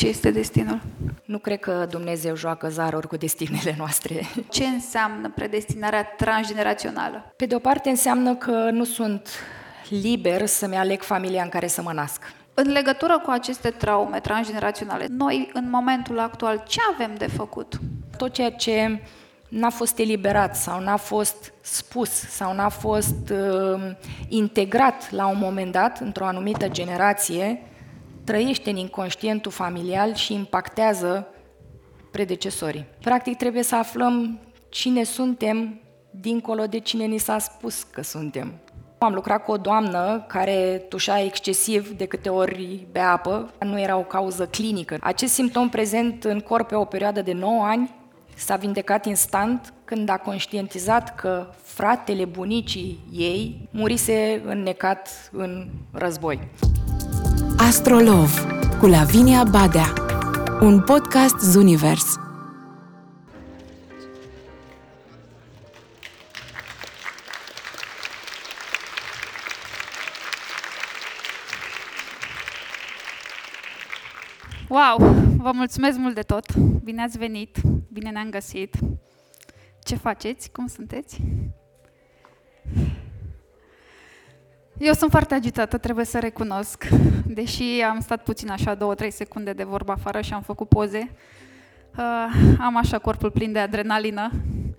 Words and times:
ce 0.00 0.06
este 0.06 0.30
destinul? 0.30 0.80
Nu 1.24 1.38
cred 1.38 1.58
că 1.58 1.86
Dumnezeu 1.90 2.36
joacă 2.36 2.68
zaruri 2.68 3.06
cu 3.06 3.16
destinele 3.16 3.74
noastre. 3.78 4.26
Ce 4.50 4.64
înseamnă 4.64 5.32
predestinarea 5.34 6.02
transgenerațională? 6.02 7.32
Pe 7.36 7.46
de 7.46 7.54
o 7.54 7.58
parte 7.58 7.88
înseamnă 7.88 8.34
că 8.34 8.70
nu 8.70 8.84
sunt 8.84 9.28
liber 9.88 10.46
să-mi 10.46 10.76
aleg 10.76 11.02
familia 11.02 11.42
în 11.42 11.48
care 11.48 11.66
să 11.66 11.82
mă 11.82 11.92
nasc. 11.92 12.22
În 12.54 12.72
legătură 12.72 13.18
cu 13.18 13.30
aceste 13.30 13.70
traume 13.70 14.20
transgeneraționale, 14.20 15.06
noi 15.08 15.50
în 15.52 15.70
momentul 15.70 16.18
actual 16.18 16.62
ce 16.68 16.80
avem 16.92 17.14
de 17.18 17.26
făcut? 17.26 17.80
Tot 18.16 18.32
ceea 18.32 18.50
ce 18.50 19.02
n-a 19.48 19.70
fost 19.70 19.98
eliberat 19.98 20.56
sau 20.56 20.80
n-a 20.80 20.96
fost 20.96 21.52
spus 21.60 22.10
sau 22.10 22.54
n-a 22.54 22.68
fost 22.68 23.30
uh, 23.30 23.80
integrat 24.28 25.10
la 25.10 25.26
un 25.26 25.38
moment 25.38 25.72
dat 25.72 26.00
într-o 26.00 26.26
anumită 26.26 26.68
generație, 26.68 27.62
trăiește 28.30 28.70
în 28.70 28.76
inconștientul 28.76 29.50
familial 29.50 30.14
și 30.14 30.34
impactează 30.34 31.26
predecesorii. 32.10 32.86
Practic 33.00 33.36
trebuie 33.36 33.62
să 33.62 33.76
aflăm 33.76 34.38
cine 34.68 35.02
suntem 35.02 35.80
dincolo 36.10 36.64
de 36.64 36.78
cine 36.78 37.04
ni 37.04 37.18
s-a 37.18 37.38
spus 37.38 37.82
că 37.82 38.02
suntem. 38.02 38.52
Am 38.98 39.14
lucrat 39.14 39.44
cu 39.44 39.50
o 39.50 39.56
doamnă 39.56 40.24
care 40.28 40.84
tușa 40.88 41.20
excesiv 41.20 41.88
de 41.88 42.06
câte 42.06 42.28
ori 42.28 42.86
bea 42.92 43.10
apă. 43.10 43.50
Nu 43.60 43.80
era 43.80 43.96
o 43.96 44.02
cauză 44.02 44.46
clinică. 44.46 44.96
Acest 45.00 45.32
simptom 45.32 45.68
prezent 45.68 46.24
în 46.24 46.40
corp 46.40 46.68
pe 46.68 46.74
o 46.74 46.84
perioadă 46.84 47.22
de 47.22 47.32
9 47.32 47.64
ani 47.64 47.94
s-a 48.36 48.56
vindecat 48.56 49.06
instant 49.06 49.72
când 49.84 50.08
a 50.08 50.16
conștientizat 50.16 51.14
că 51.14 51.46
fratele 51.62 52.24
bunicii 52.24 52.98
ei 53.12 53.68
murise 53.70 54.42
înnecat 54.44 55.30
în 55.32 55.68
război. 55.92 56.48
Astrolov 57.70 58.30
cu 58.78 58.86
Lavinia 58.86 59.44
Badea 59.44 59.92
Un 60.60 60.80
podcast 60.80 61.38
Zunivers 61.38 62.16
Wow! 74.68 74.98
Vă 75.36 75.50
mulțumesc 75.52 75.98
mult 75.98 76.14
de 76.14 76.20
tot! 76.20 76.56
Bine 76.56 77.02
ați 77.02 77.18
venit! 77.18 77.58
Bine 77.92 78.10
ne-am 78.10 78.30
găsit! 78.30 78.76
Ce 79.84 79.96
faceți? 79.96 80.50
Cum 80.50 80.66
sunteți? 80.66 81.20
Eu 84.80 84.92
sunt 84.92 85.10
foarte 85.10 85.34
agitată, 85.34 85.78
trebuie 85.78 86.04
să 86.04 86.18
recunosc. 86.18 86.88
Deși 87.26 87.82
am 87.88 88.00
stat 88.00 88.22
puțin 88.22 88.50
așa, 88.50 88.74
două, 88.74 88.94
trei 88.94 89.10
secunde 89.10 89.52
de 89.52 89.62
vorba 89.62 89.92
afară 89.92 90.20
și 90.20 90.32
am 90.32 90.42
făcut 90.42 90.68
poze, 90.68 91.10
uh, 91.96 92.56
am 92.58 92.76
așa 92.76 92.98
corpul 92.98 93.30
plin 93.30 93.52
de 93.52 93.58
adrenalină. 93.58 94.30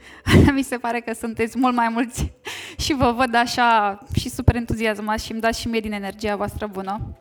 Mi 0.54 0.62
se 0.62 0.78
pare 0.78 1.00
că 1.00 1.14
sunteți 1.14 1.58
mult 1.60 1.76
mai 1.76 1.90
mulți 1.90 2.32
și 2.84 2.94
vă 2.94 3.12
văd 3.12 3.36
așa 3.36 4.00
și 4.16 4.30
super 4.30 4.56
entuziasmați 4.56 5.26
și 5.26 5.32
îmi 5.32 5.42
dați 5.42 5.60
și 5.60 5.68
mie 5.68 5.80
din 5.80 5.94
energia 5.94 6.36
voastră 6.36 6.68
bună. 6.68 7.18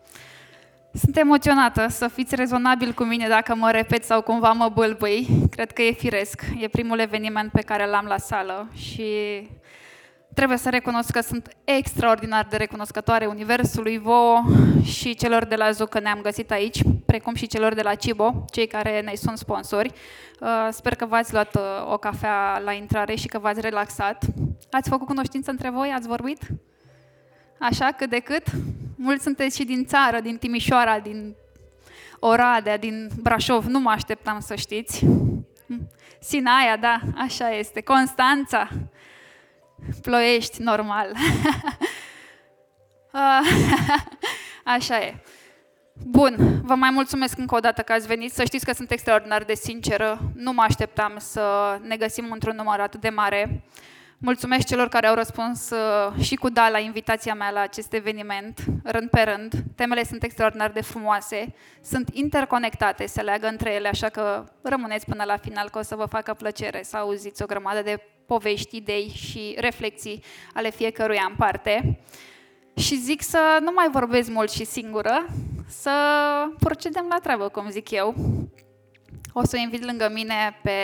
Sunt 0.92 1.17
emoționată 1.17 1.86
să 1.89 2.08
fiți 2.08 2.34
rezonabil 2.34 2.92
cu 2.92 3.05
mine 3.05 3.28
dacă 3.28 3.55
mă 3.55 3.70
repet 3.70 4.05
sau 4.05 4.23
cumva 4.23 4.53
mă 4.53 4.70
bâlbâi. 4.75 5.28
Cred 5.51 5.73
că 5.73 5.83
e 5.83 5.92
firesc. 5.92 6.42
E 6.58 6.69
primul 6.69 6.98
eveniment 6.98 7.51
pe 7.53 7.62
care 7.62 7.86
l-am 7.86 8.05
la 8.06 8.19
sală 8.19 8.69
și 8.75 9.05
trebuie 10.41 10.60
să 10.60 10.70
recunosc 10.70 11.10
că 11.10 11.20
sunt 11.20 11.48
extraordinar 11.64 12.46
de 12.50 12.56
recunoscătoare 12.56 13.27
Universului, 13.27 13.98
vouă 13.98 14.42
și 14.83 15.14
celor 15.14 15.44
de 15.44 15.55
la 15.55 15.70
ZU 15.70 15.86
că 15.86 16.00
ne-am 16.00 16.20
găsit 16.20 16.50
aici, 16.50 16.80
precum 17.06 17.34
și 17.34 17.46
celor 17.46 17.74
de 17.74 17.83
la 17.83 17.94
Cibo, 17.94 18.44
cei 18.50 18.66
care 18.66 19.00
ne 19.00 19.14
sunt 19.14 19.38
sponsori. 19.38 19.92
Uh, 20.41 20.68
sper 20.70 20.94
că 20.94 21.06
v-ați 21.06 21.33
luat 21.33 21.55
uh, 21.55 21.92
o 21.92 21.96
cafea 21.96 22.58
la 22.64 22.72
intrare 22.72 23.14
și 23.14 23.27
că 23.27 23.38
v-ați 23.38 23.61
relaxat. 23.61 24.24
Ați 24.70 24.88
făcut 24.88 25.06
cunoștință 25.06 25.50
între 25.50 25.70
voi? 25.70 25.92
Ați 25.96 26.08
vorbit? 26.08 26.40
Așa, 27.58 27.86
cât 27.86 28.11
de 28.11 28.18
cât? 28.18 28.46
Mulți 28.96 29.22
sunteți 29.22 29.57
și 29.57 29.64
din 29.64 29.84
țară, 29.84 30.20
din 30.20 30.36
Timișoara, 30.36 30.98
din 30.98 31.34
Oradea, 32.18 32.78
din 32.78 33.11
Brașov. 33.22 33.64
Nu 33.64 33.80
mă 33.80 33.90
așteptam 33.90 34.40
să 34.40 34.55
știți. 34.55 35.07
Sinaia, 36.20 36.77
da, 36.77 37.01
așa 37.17 37.51
este. 37.51 37.80
Constanța. 37.80 38.68
Ploiești, 40.02 40.63
normal. 40.63 41.13
așa 44.77 44.98
e. 44.98 45.14
Bun, 46.07 46.61
vă 46.64 46.74
mai 46.74 46.91
mulțumesc 46.91 47.39
încă 47.39 47.55
o 47.55 47.58
dată 47.58 47.83
că 47.83 47.92
ați 47.92 48.07
venit. 48.07 48.33
Să 48.33 48.45
știți 48.45 48.64
că 48.64 48.73
sunt 48.73 48.90
extraordinar 48.90 49.45
de 49.45 49.55
sinceră. 49.55 50.19
Nu 50.35 50.52
mă 50.52 50.63
așteptam 50.63 51.14
să 51.19 51.77
ne 51.83 51.96
găsim 51.96 52.30
într-un 52.30 52.57
număr 52.57 52.80
atât 52.80 53.01
de 53.01 53.08
mare. 53.08 53.64
Mulțumesc 54.23 54.67
celor 54.67 54.89
care 54.89 55.07
au 55.07 55.14
răspuns 55.14 55.70
uh, 55.70 56.23
și 56.23 56.35
cu 56.35 56.48
da 56.48 56.69
la 56.69 56.79
invitația 56.79 57.35
mea 57.35 57.51
la 57.51 57.61
acest 57.61 57.92
eveniment, 57.92 58.61
rând 58.85 59.11
pe 59.11 59.20
rând. 59.20 59.52
Temele 59.77 60.05
sunt 60.05 60.23
extraordinar 60.23 60.70
de 60.70 60.80
frumoase, 60.80 61.55
sunt 61.83 62.08
interconectate, 62.13 63.07
se 63.07 63.20
leagă 63.20 63.46
între 63.46 63.73
ele, 63.73 63.89
așa 63.89 64.08
că 64.08 64.45
rămâneți 64.63 65.07
până 65.07 65.24
la 65.24 65.36
final 65.36 65.69
că 65.69 65.79
o 65.79 65.83
să 65.83 65.95
vă 65.95 66.05
facă 66.05 66.35
plăcere 66.35 66.83
să 66.83 66.96
auziți 66.96 67.42
o 67.42 67.46
grămadă 67.46 67.83
de 67.83 68.02
povești, 68.33 68.77
idei 68.77 69.13
și 69.14 69.57
reflexii 69.58 70.23
ale 70.55 70.70
fiecăruia 70.70 71.27
în 71.29 71.35
parte. 71.36 72.01
Și 72.77 72.96
zic 72.96 73.23
să 73.23 73.58
nu 73.61 73.70
mai 73.74 73.89
vorbesc 73.91 74.30
mult 74.30 74.51
și 74.51 74.64
singură, 74.64 75.27
să 75.68 75.92
procedem 76.58 77.07
la 77.08 77.19
treabă, 77.23 77.48
cum 77.48 77.70
zic 77.70 77.90
eu. 77.90 78.14
O 79.33 79.45
să 79.45 79.57
invit 79.57 79.85
lângă 79.85 80.11
mine 80.13 80.58
pe 80.63 80.79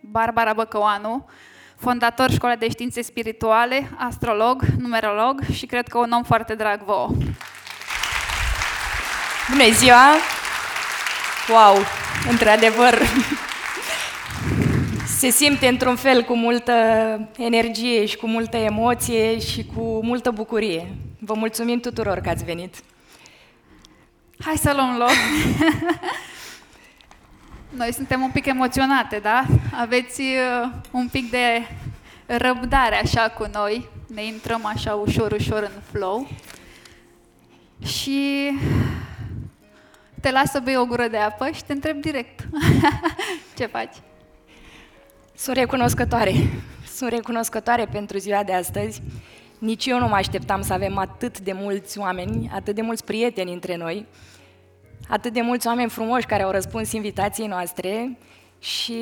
Barbara 0.00 0.52
Băcăoanu, 0.52 1.28
fondator 1.76 2.30
Școala 2.30 2.56
de 2.56 2.68
Științe 2.68 3.02
Spirituale, 3.02 3.90
astrolog, 3.98 4.62
numerolog 4.78 5.40
și 5.52 5.66
cred 5.66 5.88
că 5.88 5.98
un 5.98 6.10
om 6.12 6.22
foarte 6.22 6.54
drag 6.54 6.82
vouă. 6.84 7.08
Bună 9.50 9.70
ziua! 9.72 10.04
Wow! 11.48 11.76
Într-adevăr, 12.30 12.98
se 15.24 15.30
simte 15.30 15.66
într-un 15.66 15.96
fel 15.96 16.22
cu 16.22 16.36
multă 16.36 16.72
energie 17.36 18.06
și 18.06 18.16
cu 18.16 18.26
multă 18.26 18.56
emoție 18.56 19.38
și 19.38 19.66
cu 19.74 19.80
multă 20.02 20.30
bucurie. 20.30 20.88
Vă 21.18 21.34
mulțumim 21.34 21.80
tuturor 21.80 22.18
că 22.18 22.28
ați 22.28 22.44
venit. 22.44 22.74
Hai 24.38 24.56
să 24.56 24.72
luăm 24.74 24.96
loc. 24.96 25.10
Noi 27.80 27.92
suntem 27.92 28.22
un 28.22 28.30
pic 28.30 28.46
emoționate, 28.46 29.18
da? 29.18 29.44
Aveți 29.80 30.20
uh, 30.20 30.70
un 30.90 31.08
pic 31.08 31.30
de 31.30 31.68
răbdare 32.26 33.00
așa 33.02 33.28
cu 33.28 33.46
noi. 33.52 33.88
Ne 34.14 34.24
intrăm 34.24 34.66
așa 34.66 34.94
ușor, 34.94 35.32
ușor 35.32 35.62
în 35.74 35.82
flow. 35.92 36.28
Și 37.86 38.50
te 40.20 40.30
las 40.30 40.50
să 40.50 40.60
bei 40.60 40.76
o 40.76 40.86
gură 40.86 41.08
de 41.08 41.16
apă 41.16 41.50
și 41.54 41.64
te 41.64 41.72
întreb 41.72 42.00
direct. 42.00 42.40
Ce 43.56 43.66
faci? 43.66 43.94
Sunt 45.36 45.56
recunoscătoare. 45.56 46.32
Sunt 46.96 47.10
recunoscătoare 47.10 47.84
pentru 47.92 48.18
ziua 48.18 48.42
de 48.42 48.52
astăzi. 48.52 49.02
Nici 49.58 49.86
eu 49.86 49.98
nu 49.98 50.08
mă 50.08 50.14
așteptam 50.14 50.62
să 50.62 50.72
avem 50.72 50.98
atât 50.98 51.40
de 51.40 51.52
mulți 51.52 51.98
oameni, 51.98 52.50
atât 52.54 52.74
de 52.74 52.82
mulți 52.82 53.04
prieteni 53.04 53.52
între 53.52 53.76
noi 53.76 54.06
atât 55.08 55.32
de 55.32 55.40
mulți 55.40 55.66
oameni 55.66 55.90
frumoși 55.90 56.26
care 56.26 56.42
au 56.42 56.50
răspuns 56.50 56.92
invitației 56.92 57.46
noastre 57.46 58.18
și 58.58 58.98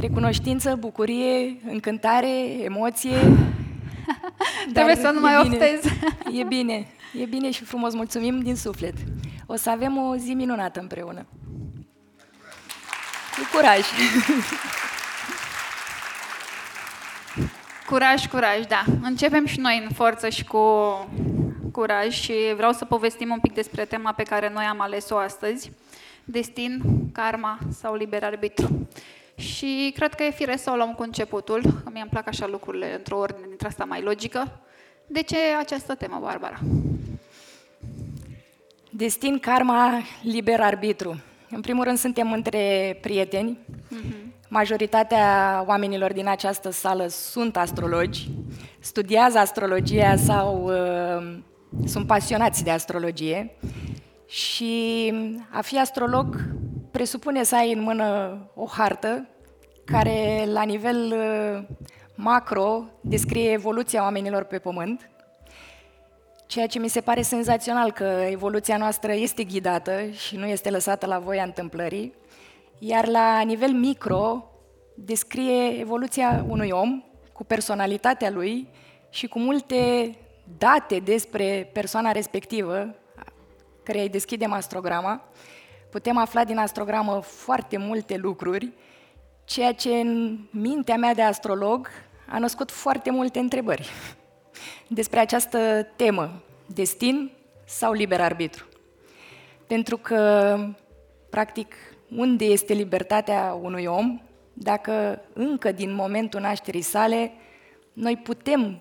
recunoștință, 0.00 0.76
bucurie, 0.78 1.56
încântare, 1.68 2.62
emoție. 2.62 3.18
Trebuie 4.74 4.96
să 4.96 5.10
nu 5.10 5.20
mai 5.20 5.36
oftez. 5.36 5.84
E 6.40 6.44
bine, 6.44 6.86
e 7.20 7.24
bine 7.24 7.50
și 7.50 7.64
frumos, 7.64 7.94
mulțumim 7.94 8.40
din 8.40 8.56
suflet. 8.56 8.94
O 9.46 9.56
să 9.56 9.70
avem 9.70 9.96
o 9.96 10.16
zi 10.16 10.34
minunată 10.34 10.80
împreună. 10.80 11.26
Cu 13.34 13.56
curaj! 13.56 13.84
Curaj, 17.90 18.26
curaj, 18.26 18.66
da. 18.68 18.84
Începem 19.02 19.46
și 19.46 19.60
noi 19.60 19.82
în 19.84 19.90
forță 19.94 20.28
și 20.28 20.44
cu 20.44 20.58
curaj 21.72 22.20
și 22.20 22.32
vreau 22.56 22.72
să 22.72 22.84
povestim 22.84 23.30
un 23.30 23.38
pic 23.38 23.54
despre 23.54 23.84
tema 23.84 24.12
pe 24.12 24.22
care 24.22 24.50
noi 24.54 24.64
am 24.64 24.80
ales-o 24.80 25.16
astăzi, 25.16 25.70
destin, 26.24 26.82
karma 27.12 27.58
sau 27.80 27.94
liber 27.94 28.24
arbitru. 28.24 28.88
Și 29.34 29.92
cred 29.96 30.14
că 30.14 30.22
e 30.22 30.30
fire 30.30 30.56
să 30.56 30.70
o 30.70 30.74
luăm 30.74 30.92
cu 30.92 31.02
începutul, 31.02 31.62
că 31.62 31.90
mi-am 31.92 32.08
plac 32.08 32.26
așa 32.26 32.46
lucrurile 32.46 32.94
într-o 32.96 33.18
ordine 33.18 33.46
dintre 33.48 33.66
asta 33.66 33.84
mai 33.84 34.02
logică. 34.02 34.60
De 35.06 35.22
ce 35.22 35.36
această 35.58 35.94
temă, 35.94 36.18
Barbara? 36.22 36.58
Destin, 38.90 39.38
karma, 39.38 40.02
liber 40.22 40.60
arbitru. 40.60 41.20
În 41.50 41.60
primul 41.60 41.84
rând 41.84 41.98
suntem 41.98 42.32
între 42.32 42.98
prieteni. 43.00 43.58
Uh-huh. 43.68 44.39
Majoritatea 44.52 45.64
oamenilor 45.66 46.12
din 46.12 46.28
această 46.28 46.70
sală 46.70 47.06
sunt 47.08 47.56
astrologi, 47.56 48.30
studiază 48.78 49.38
astrologia 49.38 50.16
sau 50.16 50.64
uh, 50.64 51.38
sunt 51.86 52.06
pasionați 52.06 52.64
de 52.64 52.70
astrologie 52.70 53.54
Și 54.26 55.12
a 55.50 55.60
fi 55.60 55.78
astrolog 55.78 56.36
presupune 56.90 57.42
să 57.42 57.56
ai 57.56 57.72
în 57.72 57.82
mână 57.82 58.38
o 58.54 58.66
hartă 58.66 59.28
care 59.84 60.44
la 60.46 60.62
nivel 60.62 61.14
uh, 61.16 61.76
macro 62.14 62.84
descrie 63.00 63.50
evoluția 63.50 64.02
oamenilor 64.02 64.44
pe 64.44 64.58
pământ, 64.58 65.10
ceea 66.46 66.66
ce 66.66 66.78
mi 66.78 66.88
se 66.88 67.00
pare 67.00 67.22
senzațional 67.22 67.92
că 67.92 68.26
evoluția 68.30 68.76
noastră 68.76 69.12
este 69.12 69.44
ghidată 69.44 70.06
și 70.10 70.36
nu 70.36 70.46
este 70.46 70.70
lăsată 70.70 71.06
la 71.06 71.18
voia 71.18 71.42
întâmplării, 71.42 72.14
iar 72.82 73.06
la 73.06 73.40
nivel 73.40 73.72
micro 73.72 74.50
descrie 74.94 75.78
evoluția 75.78 76.44
unui 76.48 76.70
om 76.70 77.02
cu 77.32 77.44
personalitatea 77.44 78.30
lui 78.30 78.68
și 79.10 79.26
cu 79.26 79.38
multe 79.38 80.14
date 80.58 80.98
despre 80.98 81.70
persoana 81.72 82.12
respectivă, 82.12 82.94
care 83.82 84.00
îi 84.00 84.08
deschidem 84.08 84.52
astrograma, 84.52 85.24
putem 85.90 86.16
afla 86.16 86.44
din 86.44 86.58
astrogramă 86.58 87.20
foarte 87.20 87.76
multe 87.76 88.16
lucruri, 88.16 88.72
ceea 89.44 89.72
ce 89.72 89.90
în 89.90 90.38
mintea 90.50 90.96
mea 90.96 91.14
de 91.14 91.22
astrolog 91.22 91.88
a 92.28 92.38
născut 92.38 92.70
foarte 92.70 93.10
multe 93.10 93.38
întrebări 93.38 93.88
despre 94.98 95.18
această 95.18 95.82
temă, 95.96 96.42
destin 96.66 97.30
sau 97.64 97.92
liber 97.92 98.20
arbitru. 98.20 98.64
Pentru 99.66 99.96
că, 99.96 100.56
practic, 101.30 101.74
unde 102.16 102.44
este 102.44 102.72
libertatea 102.72 103.58
unui 103.62 103.84
om 103.84 104.20
dacă 104.52 105.22
încă 105.32 105.72
din 105.72 105.94
momentul 105.94 106.40
nașterii 106.40 106.80
sale 106.80 107.32
noi 107.92 108.16
putem 108.16 108.80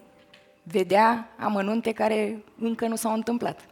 vedea 0.64 1.36
amănunte 1.38 1.92
care 1.92 2.44
încă 2.60 2.88
nu 2.88 2.96
s-au 2.96 3.14
întâmplat? 3.14 3.66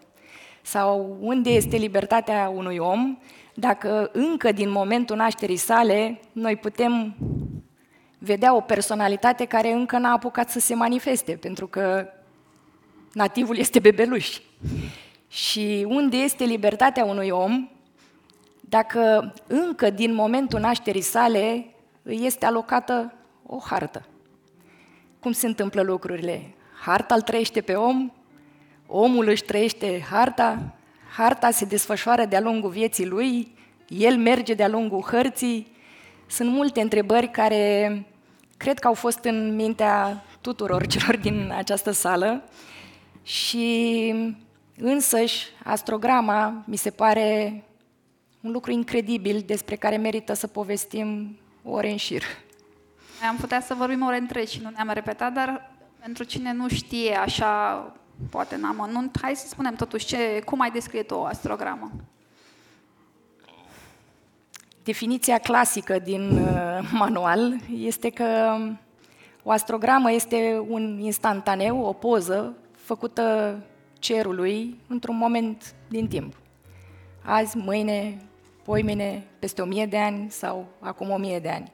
Sau 0.62 1.18
unde 1.20 1.50
este 1.50 1.78
libertatea 1.78 2.52
unui 2.56 2.78
om 2.78 3.18
dacă 3.54 4.10
încă 4.14 4.52
din 4.52 4.70
momentul 4.70 5.16
nașterii 5.16 5.56
sale 5.56 6.20
noi 6.32 6.56
putem 6.56 7.16
vedea 8.18 8.56
o 8.56 8.60
personalitate 8.62 9.46
care 9.46 9.72
încă 9.72 9.98
n-a 9.98 10.12
apucat 10.12 10.50
să 10.50 10.60
se 10.60 10.76
manifeste, 10.76 11.32
pentru 11.32 11.68
că 11.68 12.08
nativul 13.14 13.58
este 13.58 13.80
bebeluș. 13.80 14.40
Și 15.30 15.86
unde 15.88 16.18
este 16.18 16.44
libertatea 16.44 17.06
unui 17.06 17.30
om 17.30 17.70
dacă 18.70 19.34
încă 19.48 19.90
din 19.90 20.14
momentul 20.14 20.60
nașterii 20.60 21.02
sale 21.02 21.66
îi 22.04 22.26
este 22.26 22.46
alocată 22.46 23.14
o 23.46 23.58
hartă? 23.60 24.06
Cum 25.20 25.32
se 25.32 25.48
întâmplă 25.48 25.82
lucrurile? 25.82 26.54
Harta 26.82 27.16
îl 27.16 27.22
trăiește 27.22 27.62
pe 27.62 27.74
om, 27.74 28.12
omul 28.88 29.28
își 29.28 29.44
trăiește 29.44 30.06
harta, 30.10 30.76
harta 31.16 31.52
se 31.52 31.66
desfășoară 31.66 32.26
de-a 32.26 32.40
lungul 32.40 32.70
vieții 32.70 33.06
lui, 33.06 33.56
el 33.88 34.18
merge 34.18 34.54
de-a 34.54 34.68
lungul 34.68 35.02
hărții. 35.02 35.76
Sunt 36.28 36.50
multe 36.50 36.82
întrebări 36.82 37.30
care 37.30 38.06
cred 38.58 38.80
că 38.80 38.88
au 38.88 38.94
fost 38.94 39.24
în 39.24 39.56
mintea 39.56 40.24
tuturor 40.42 40.88
celor 40.94 41.18
din 41.18 41.54
această 41.58 41.92
sală 41.92 42.44
și 43.24 44.14
însăși 44.78 45.46
astrograma 45.64 46.64
mi 46.66 46.76
se 46.76 46.90
pare 46.90 47.62
un 48.48 48.54
lucru 48.54 48.72
incredibil 48.72 49.44
despre 49.46 49.76
care 49.76 49.98
merită 49.98 50.34
să 50.34 50.48
povestim 50.48 51.38
ore 51.64 51.92
în 51.92 51.98
șir. 51.98 52.24
Am 53.30 53.36
putea 53.36 53.62
să 53.62 53.74
vorbim 53.74 54.06
ore 54.06 54.18
întregi 54.18 54.54
și 54.54 54.62
nu 54.62 54.70
ne-am 54.70 54.90
repetat, 54.94 55.34
dar 55.34 55.72
pentru 56.02 56.24
cine 56.24 56.54
nu 56.54 56.68
știe 56.68 57.16
așa, 57.16 57.82
poate 58.30 58.56
în 58.56 58.64
amănunt, 58.64 59.18
hai 59.22 59.36
să 59.36 59.48
spunem 59.48 59.76
totuși 59.76 60.06
ce, 60.06 60.42
cum 60.46 60.62
ai 60.62 60.72
descrie 60.72 61.04
tu 61.04 61.14
o 61.14 61.24
astrogramă? 61.24 61.92
Definiția 64.84 65.38
clasică 65.38 66.00
din 66.00 66.30
uh, 66.32 66.90
manual 66.92 67.56
este 67.78 68.10
că 68.10 68.58
o 69.44 69.52
astrogramă 69.52 70.12
este 70.12 70.66
un 70.68 71.00
instantaneu, 71.00 71.82
o 71.82 71.94
poză 71.94 72.54
făcută 72.72 73.58
cerului 74.00 74.80
într-un 74.88 75.18
moment 75.18 75.76
din 75.88 76.08
timp. 76.08 76.34
Azi, 77.30 77.58
mâine, 77.58 78.18
poimine, 78.68 79.24
peste 79.40 79.62
o 79.62 79.66
mie 79.66 79.86
de 79.86 79.98
ani 79.98 80.32
sau 80.32 80.66
acum 80.80 81.10
o 81.10 81.18
mie 81.18 81.40
de 81.40 81.50
ani. 81.50 81.72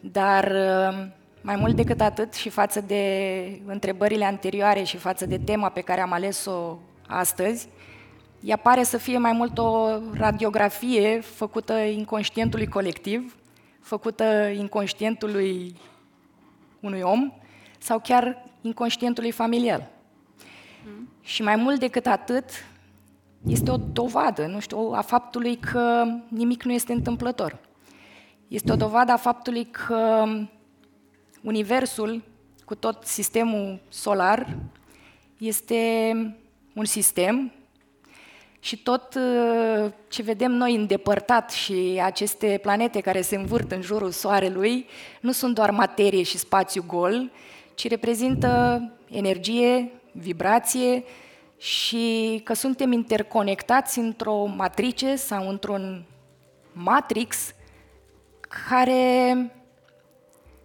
Dar 0.00 0.44
uh, 0.44 1.06
mai 1.40 1.56
mult 1.56 1.76
decât 1.76 2.00
atât 2.00 2.34
și 2.34 2.48
față 2.48 2.80
de 2.80 3.62
întrebările 3.66 4.24
anterioare 4.24 4.82
și 4.82 4.96
față 4.96 5.26
de 5.26 5.38
tema 5.38 5.68
pe 5.68 5.80
care 5.80 6.00
am 6.00 6.12
ales-o 6.12 6.76
astăzi, 7.06 7.68
ea 8.40 8.56
pare 8.56 8.82
să 8.82 8.96
fie 8.96 9.18
mai 9.18 9.32
mult 9.32 9.58
o 9.58 9.98
radiografie 10.12 11.20
făcută 11.20 11.72
inconștientului 11.72 12.66
colectiv, 12.66 13.36
făcută 13.80 14.24
inconștientului 14.56 15.74
unui 16.80 17.00
om 17.00 17.32
sau 17.78 17.98
chiar 17.98 18.44
inconștientului 18.60 19.30
familial. 19.30 19.90
Mm. 20.86 21.08
Și 21.22 21.42
mai 21.42 21.56
mult 21.56 21.80
decât 21.80 22.06
atât, 22.06 22.50
este 23.46 23.70
o 23.70 23.76
dovadă, 23.76 24.46
nu 24.46 24.60
știu, 24.60 24.78
a 24.78 25.00
faptului 25.00 25.56
că 25.56 26.04
nimic 26.28 26.62
nu 26.62 26.72
este 26.72 26.92
întâmplător. 26.92 27.58
Este 28.48 28.72
o 28.72 28.76
dovadă 28.76 29.12
a 29.12 29.16
faptului 29.16 29.64
că 29.64 30.24
Universul, 31.42 32.22
cu 32.64 32.74
tot 32.74 33.04
sistemul 33.04 33.80
solar, 33.88 34.56
este 35.38 36.12
un 36.74 36.84
sistem 36.84 37.52
și 38.60 38.82
tot 38.82 39.14
uh, 39.14 39.92
ce 40.08 40.22
vedem 40.22 40.52
noi 40.52 40.74
îndepărtat 40.74 41.50
și 41.50 42.00
aceste 42.02 42.58
planete 42.62 43.00
care 43.00 43.20
se 43.20 43.36
învârt 43.36 43.72
în 43.72 43.80
jurul 43.80 44.10
Soarelui 44.10 44.86
nu 45.20 45.32
sunt 45.32 45.54
doar 45.54 45.70
materie 45.70 46.22
și 46.22 46.38
spațiu 46.38 46.84
gol, 46.86 47.30
ci 47.74 47.88
reprezintă 47.88 48.82
energie, 49.10 49.92
vibrație 50.12 51.04
și 51.58 52.40
că 52.44 52.54
suntem 52.54 52.92
interconectați 52.92 53.98
într-o 53.98 54.44
matrice 54.44 55.16
sau 55.16 55.48
într-un 55.48 56.04
matrix 56.72 57.54
care 58.68 59.32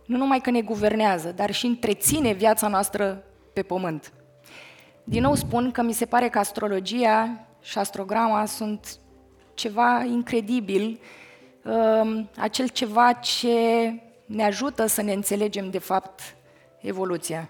nu 0.06 0.18
numai 0.18 0.40
că 0.40 0.50
ne 0.50 0.62
guvernează, 0.62 1.32
dar 1.32 1.52
și 1.52 1.66
întreține 1.66 2.32
viața 2.32 2.68
noastră 2.68 3.24
pe 3.54 3.62
pământ. 3.62 4.14
Din 5.04 5.22
nou 5.22 5.36
spun 5.36 5.72
că 5.72 5.82
mi 5.82 5.94
se 5.94 6.06
pare 6.06 6.30
că 6.30 6.40
astrologia 6.40 7.46
și 7.62 7.78
astrograma 7.78 8.46
sunt 8.46 8.98
ceva 9.54 10.04
incredibil, 10.04 11.00
um, 11.64 12.30
acel 12.38 12.68
ceva 12.68 13.14
ce 13.14 13.50
ne 14.26 14.44
ajută 14.44 14.86
să 14.86 15.02
ne 15.02 15.14
înțelegem 15.14 15.70
de 15.70 15.80
fapt 15.80 16.36
evoluția. 16.80 17.50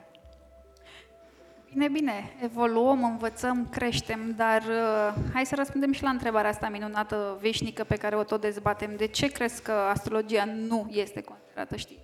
Bine, 1.74 1.88
bine, 1.88 2.34
evoluăm, 2.44 3.04
învățăm, 3.04 3.68
creștem, 3.72 4.34
dar 4.36 4.62
uh, 4.62 5.14
hai 5.34 5.46
să 5.46 5.56
răspundem 5.56 5.92
și 5.92 6.04
la 6.04 6.10
întrebarea 6.10 6.50
asta 6.50 6.70
minunată, 6.70 7.38
veșnică, 7.42 7.84
pe 7.84 7.96
care 7.96 8.16
o 8.16 8.24
tot 8.24 8.42
dezbatem. 8.42 8.96
De 8.96 9.08
ce 9.08 9.28
crezi 9.28 9.62
că 9.62 9.72
astrologia 9.72 10.46
nu 10.46 10.88
este 10.92 11.22
considerată 11.22 11.76
știință? 11.76 12.04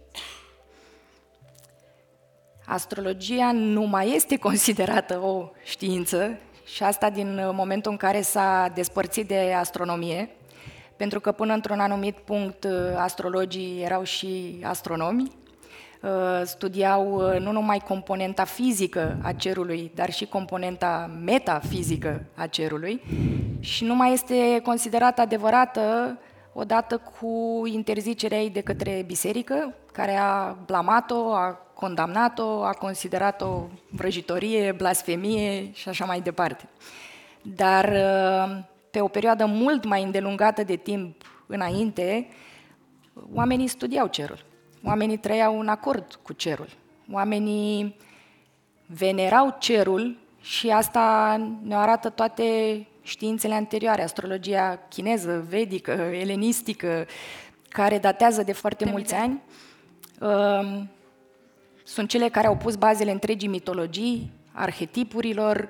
Astrologia 2.66 3.52
nu 3.52 3.82
mai 3.82 4.16
este 4.16 4.38
considerată 4.38 5.20
o 5.20 5.50
știință 5.64 6.38
și 6.66 6.84
asta 6.84 7.10
din 7.10 7.50
momentul 7.54 7.92
în 7.92 7.98
care 7.98 8.22
s-a 8.22 8.72
despărțit 8.74 9.28
de 9.28 9.54
astronomie, 9.58 10.30
pentru 10.96 11.20
că 11.20 11.32
până 11.32 11.54
într-un 11.54 11.80
anumit 11.80 12.18
punct 12.18 12.64
uh, 12.64 12.72
astrologii 12.96 13.82
erau 13.84 14.04
și 14.04 14.60
astronomi, 14.64 15.22
uh, 15.22 15.39
studiau 16.44 17.14
uh, 17.14 17.40
nu 17.40 17.52
numai 17.52 17.80
componenta 17.80 18.44
fizică 18.44 19.18
a 19.24 19.32
cerului, 19.32 19.92
dar 19.96 20.12
și 20.12 20.26
componenta 20.26 21.12
metafizică 21.24 22.26
a 22.36 22.48
cerului 22.48 23.02
și 23.60 23.84
nu 23.84 23.96
mai 23.96 24.14
este 24.14 24.60
considerată 24.64 25.22
adevărată 25.22 26.18
odată 26.54 26.98
cu 26.98 27.62
interzicerea 27.66 28.38
ei 28.38 28.50
de 28.50 28.62
către 28.62 29.04
biserică, 29.06 29.74
care 29.92 30.16
a 30.16 30.56
blamat-o, 30.66 31.34
a 31.34 31.60
condamnat-o, 31.74 32.64
a 32.64 32.72
considerat-o 32.72 33.68
vrăjitorie, 33.90 34.72
blasfemie 34.72 35.72
și 35.74 35.90
așa 35.90 36.06
mai 36.06 36.22
departe. 36.22 36.70
Dar 37.42 37.86
uh, 37.86 38.58
pe 38.92 39.02
o 39.02 39.08
perioadă 39.08 39.46
mult 39.46 39.86
mai 39.86 40.04
îndelungată 40.04 40.64
de 40.64 40.76
timp 40.76 41.24
înainte, 41.48 42.28
oamenii 43.34 43.68
studiau 43.68 44.08
cerul. 44.08 44.48
Oamenii 44.84 45.18
trăiau 45.18 45.60
în 45.60 45.68
acord 45.68 46.20
cu 46.22 46.34
cerul. 46.34 46.70
Oamenii 47.12 47.96
venerau 48.86 49.56
cerul 49.60 50.18
și 50.42 50.70
asta 50.70 51.36
ne 51.64 51.76
arată 51.76 52.10
toate 52.10 52.44
științele 53.02 53.54
anterioare, 53.54 54.04
astrologia 54.04 54.80
chineză, 54.90 55.46
vedică, 55.50 55.92
elenistică, 55.92 57.06
care 57.70 57.98
datează 57.98 58.44
de 58.44 58.52
foarte 58.52 58.84
de 58.84 58.92
mulți 58.92 59.14
ani. 59.14 59.42
Uh, 60.20 60.82
sunt 61.84 62.10
cele 62.10 62.30
care 62.30 62.48
au 62.48 62.58
pus 62.58 62.76
bazele 62.76 63.12
întregii 63.12 63.48
mitologii, 63.48 64.32
arhetipurilor, 64.52 65.70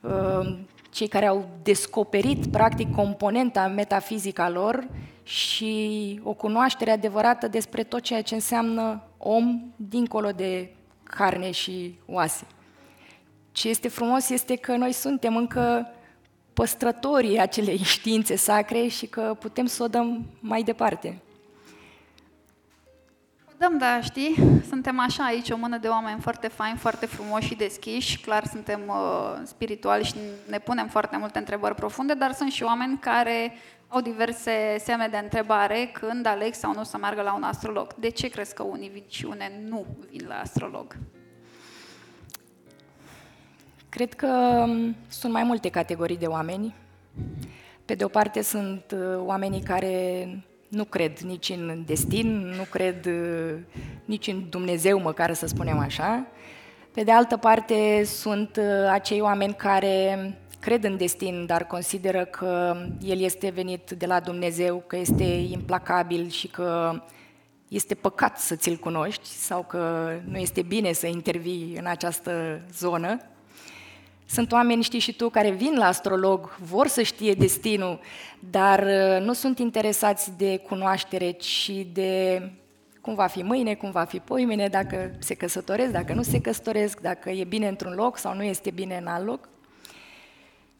uh, 0.00 0.56
cei 0.90 1.08
care 1.08 1.26
au 1.26 1.48
descoperit, 1.62 2.46
practic, 2.46 2.94
componenta 2.94 3.66
metafizică 3.66 4.42
a 4.42 4.48
lor 4.48 4.88
și 5.22 6.20
o 6.24 6.32
cunoaștere 6.32 6.90
adevărată 6.90 7.48
despre 7.48 7.82
tot 7.82 8.00
ceea 8.00 8.22
ce 8.22 8.34
înseamnă 8.34 9.02
om 9.18 9.60
dincolo 9.76 10.30
de 10.30 10.70
carne 11.02 11.50
și 11.50 11.98
oase. 12.06 12.46
Ce 13.52 13.68
este 13.68 13.88
frumos 13.88 14.28
este 14.28 14.56
că 14.56 14.76
noi 14.76 14.92
suntem 14.92 15.36
încă 15.36 15.90
păstrătorii 16.52 17.38
acelei 17.38 17.78
științe 17.94 18.36
sacre 18.36 18.86
și 18.86 19.06
că 19.06 19.36
putem 19.38 19.66
să 19.66 19.82
o 19.82 19.88
dăm 19.88 20.26
mai 20.40 20.62
departe. 20.62 21.18
O 23.60 23.66
dăm, 23.68 23.78
da, 23.78 24.00
știi? 24.00 24.34
Suntem 24.68 25.00
așa 25.00 25.24
aici, 25.24 25.50
o 25.50 25.56
mână 25.56 25.78
de 25.78 25.88
oameni 25.88 26.20
foarte 26.20 26.48
faini, 26.48 26.78
foarte 26.78 27.06
frumoși 27.06 27.46
și 27.46 27.54
deschiși. 27.54 28.20
Clar, 28.20 28.44
suntem 28.46 28.80
uh, 28.86 29.40
spirituali 29.42 30.04
și 30.04 30.14
ne 30.48 30.58
punem 30.58 30.88
foarte 30.88 31.16
multe 31.16 31.38
întrebări 31.38 31.74
profunde, 31.74 32.14
dar 32.14 32.32
sunt 32.32 32.52
și 32.52 32.62
oameni 32.62 32.98
care 32.98 33.52
au 33.88 34.00
diverse 34.00 34.76
semne 34.78 35.08
de 35.08 35.16
întrebare 35.16 35.90
când 35.92 36.26
aleg 36.26 36.54
sau 36.54 36.72
nu 36.74 36.84
să 36.84 36.96
meargă 36.96 37.22
la 37.22 37.34
un 37.34 37.42
astrolog. 37.42 37.94
De 37.94 38.08
ce 38.08 38.28
crezi 38.28 38.54
că 38.54 38.62
unii 38.62 38.88
vin 38.88 39.04
și 39.08 39.24
unii 39.24 39.66
nu 39.68 39.86
vin 40.10 40.26
la 40.28 40.34
astrolog? 40.34 40.96
Cred 43.88 44.14
că 44.14 44.26
um, 44.66 44.96
sunt 45.08 45.32
mai 45.32 45.42
multe 45.42 45.68
categorii 45.68 46.18
de 46.18 46.26
oameni. 46.26 46.74
Pe 47.84 47.94
de 47.94 48.04
o 48.04 48.08
parte 48.08 48.42
sunt 48.42 48.84
uh, 48.94 49.16
oamenii 49.16 49.62
care 49.62 50.26
nu 50.70 50.84
cred 50.84 51.18
nici 51.18 51.48
în 51.48 51.82
destin, 51.86 52.52
nu 52.56 52.62
cred 52.70 53.06
uh, 53.06 53.54
nici 54.04 54.26
în 54.26 54.44
Dumnezeu, 54.48 55.00
măcar 55.00 55.34
să 55.34 55.46
spunem 55.46 55.78
așa. 55.78 56.26
Pe 56.92 57.02
de 57.02 57.12
altă 57.12 57.36
parte 57.36 58.02
sunt 58.04 58.56
uh, 58.56 58.88
acei 58.90 59.20
oameni 59.20 59.54
care 59.54 60.18
cred 60.60 60.84
în 60.84 60.96
destin, 60.96 61.46
dar 61.46 61.66
consideră 61.66 62.24
că 62.24 62.76
el 63.00 63.20
este 63.20 63.48
venit 63.48 63.90
de 63.90 64.06
la 64.06 64.20
Dumnezeu, 64.20 64.84
că 64.86 64.96
este 64.96 65.24
implacabil 65.24 66.28
și 66.28 66.48
că 66.48 67.02
este 67.68 67.94
păcat 67.94 68.38
să 68.38 68.56
ți-l 68.56 68.76
cunoști 68.76 69.28
sau 69.28 69.62
că 69.62 70.12
nu 70.24 70.38
este 70.38 70.62
bine 70.62 70.92
să 70.92 71.06
intervii 71.06 71.74
în 71.78 71.86
această 71.86 72.60
zonă. 72.72 73.16
Sunt 74.32 74.52
oameni, 74.52 74.82
știi 74.82 74.98
și 74.98 75.12
tu, 75.12 75.28
care 75.28 75.50
vin 75.50 75.74
la 75.76 75.86
astrolog, 75.86 76.56
vor 76.58 76.86
să 76.86 77.02
știe 77.02 77.32
destinul, 77.32 78.00
dar 78.50 78.82
uh, 78.82 79.24
nu 79.24 79.32
sunt 79.32 79.58
interesați 79.58 80.36
de 80.36 80.56
cunoaștere, 80.56 81.30
ci 81.30 81.70
de 81.92 82.42
cum 83.00 83.14
va 83.14 83.26
fi 83.26 83.42
mâine, 83.42 83.74
cum 83.74 83.90
va 83.90 84.04
fi 84.04 84.18
poimine, 84.18 84.68
dacă 84.68 85.10
se 85.18 85.34
căsătoresc, 85.34 85.90
dacă 85.90 86.12
nu 86.12 86.22
se 86.22 86.40
căsătoresc, 86.40 87.00
dacă 87.00 87.30
e 87.30 87.44
bine 87.44 87.68
într-un 87.68 87.92
loc 87.92 88.18
sau 88.18 88.34
nu 88.34 88.42
este 88.42 88.70
bine 88.70 88.96
în 88.96 89.06
alt 89.06 89.26
loc. 89.26 89.48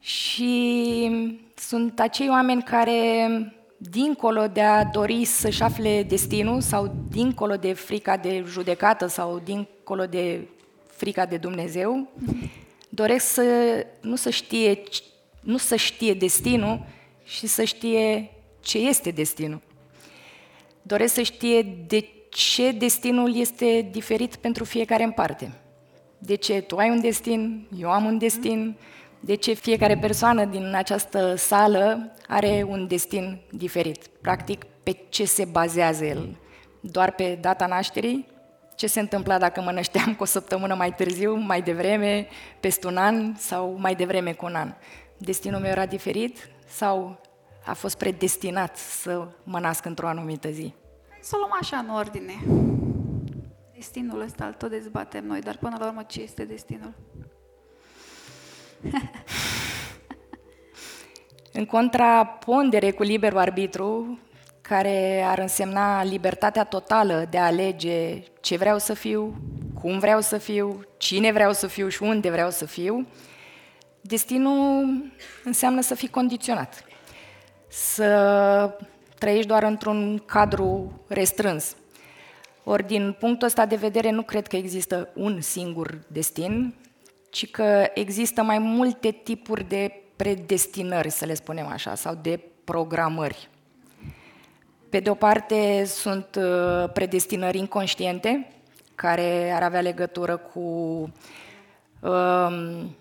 Și 0.00 1.10
sunt 1.54 2.00
acei 2.00 2.28
oameni 2.28 2.62
care, 2.62 3.28
dincolo 3.76 4.46
de 4.46 4.62
a 4.62 4.84
dori 4.84 5.24
să-și 5.24 5.62
afle 5.62 6.02
destinul 6.02 6.60
sau 6.60 6.94
dincolo 7.10 7.54
de 7.54 7.72
frica 7.72 8.16
de 8.16 8.44
judecată 8.46 9.06
sau 9.06 9.40
dincolo 9.44 10.04
de 10.06 10.40
frica 10.86 11.26
de 11.26 11.36
Dumnezeu, 11.36 12.08
doresc 13.00 13.26
să 13.26 13.42
nu 14.00 14.16
să 14.16 14.30
știe, 14.30 14.82
nu 15.40 15.56
să 15.56 15.76
știe 15.76 16.14
destinul 16.14 16.86
și 17.24 17.46
să 17.46 17.64
știe 17.64 18.30
ce 18.60 18.78
este 18.78 19.10
destinul. 19.10 19.60
Doresc 20.82 21.14
să 21.14 21.22
știe 21.22 21.62
de 21.86 22.08
ce 22.30 22.72
destinul 22.72 23.36
este 23.36 23.88
diferit 23.90 24.36
pentru 24.36 24.64
fiecare 24.64 25.02
în 25.02 25.10
parte. 25.10 25.52
De 26.18 26.34
ce 26.34 26.60
tu 26.60 26.76
ai 26.76 26.90
un 26.90 27.00
destin, 27.00 27.66
eu 27.78 27.90
am 27.90 28.04
un 28.04 28.18
destin, 28.18 28.76
de 29.20 29.34
ce 29.34 29.52
fiecare 29.52 29.96
persoană 29.96 30.44
din 30.44 30.72
această 30.74 31.34
sală 31.34 32.16
are 32.26 32.66
un 32.68 32.86
destin 32.86 33.40
diferit. 33.50 34.06
Practic, 34.06 34.66
pe 34.82 34.96
ce 35.08 35.24
se 35.24 35.44
bazează 35.44 36.04
el? 36.04 36.36
Doar 36.80 37.10
pe 37.10 37.38
data 37.40 37.66
nașterii? 37.66 38.26
Ce 38.80 38.86
se 38.86 39.00
întâmpla 39.00 39.38
dacă 39.38 39.60
mă 39.60 39.72
nășteam 39.72 40.14
cu 40.14 40.22
o 40.22 40.26
săptămână 40.26 40.74
mai 40.74 40.94
târziu, 40.94 41.34
mai 41.34 41.62
devreme, 41.62 42.26
peste 42.60 42.86
un 42.86 42.96
an 42.96 43.34
sau 43.36 43.76
mai 43.78 43.94
devreme 43.94 44.32
cu 44.32 44.44
un 44.44 44.54
an? 44.54 44.74
Destinul 45.18 45.60
meu 45.60 45.70
era 45.70 45.86
diferit 45.86 46.48
sau 46.66 47.20
a 47.64 47.74
fost 47.74 47.98
predestinat 47.98 48.76
să 48.76 49.28
mă 49.44 49.58
nasc 49.58 49.84
într-o 49.84 50.08
anumită 50.08 50.48
zi? 50.48 50.74
Să 51.20 51.30
o 51.34 51.38
luăm 51.38 51.56
așa 51.60 51.76
în 51.76 51.88
ordine. 51.88 52.32
Destinul 53.74 54.20
ăsta 54.20 54.44
îl 54.46 54.52
tot 54.52 54.70
dezbatem 54.70 55.26
noi, 55.26 55.40
dar 55.40 55.56
până 55.56 55.76
la 55.78 55.86
urmă 55.86 56.02
ce 56.02 56.20
este 56.20 56.44
destinul? 56.44 56.92
în 61.58 61.66
contrapondere 61.66 62.90
cu 62.90 63.02
liberul 63.02 63.38
arbitru, 63.38 64.18
care 64.70 65.22
ar 65.22 65.38
însemna 65.38 66.04
libertatea 66.04 66.64
totală 66.64 67.26
de 67.30 67.38
a 67.38 67.44
alege 67.44 68.22
ce 68.40 68.56
vreau 68.56 68.78
să 68.78 68.94
fiu, 68.94 69.40
cum 69.80 69.98
vreau 69.98 70.20
să 70.20 70.38
fiu, 70.38 70.84
cine 70.96 71.32
vreau 71.32 71.52
să 71.52 71.66
fiu 71.66 71.88
și 71.88 72.02
unde 72.02 72.30
vreau 72.30 72.50
să 72.50 72.66
fiu, 72.66 73.06
destinul 74.00 74.86
înseamnă 75.44 75.80
să 75.80 75.94
fii 75.94 76.08
condiționat, 76.08 76.84
să 77.68 78.78
trăiești 79.18 79.46
doar 79.46 79.62
într-un 79.62 80.22
cadru 80.26 81.00
restrâns. 81.08 81.76
Ori 82.64 82.86
din 82.86 83.16
punctul 83.18 83.46
ăsta 83.46 83.66
de 83.66 83.76
vedere 83.76 84.10
nu 84.10 84.22
cred 84.22 84.46
că 84.46 84.56
există 84.56 85.08
un 85.14 85.40
singur 85.40 85.98
destin, 86.06 86.74
ci 87.30 87.50
că 87.50 87.86
există 87.94 88.42
mai 88.42 88.58
multe 88.58 89.10
tipuri 89.10 89.68
de 89.68 90.02
predestinări, 90.16 91.10
să 91.10 91.24
le 91.24 91.34
spunem 91.34 91.66
așa, 91.66 91.94
sau 91.94 92.18
de 92.22 92.40
programări. 92.64 93.48
Pe 94.90 95.00
de 95.00 95.10
o 95.10 95.14
parte 95.14 95.84
sunt 95.84 96.38
uh, 96.38 96.90
predestinări 96.92 97.58
inconștiente, 97.58 98.52
care 98.94 99.50
ar 99.50 99.62
avea 99.62 99.80
legătură 99.80 100.36
cu 100.36 100.60
um, 102.00 102.96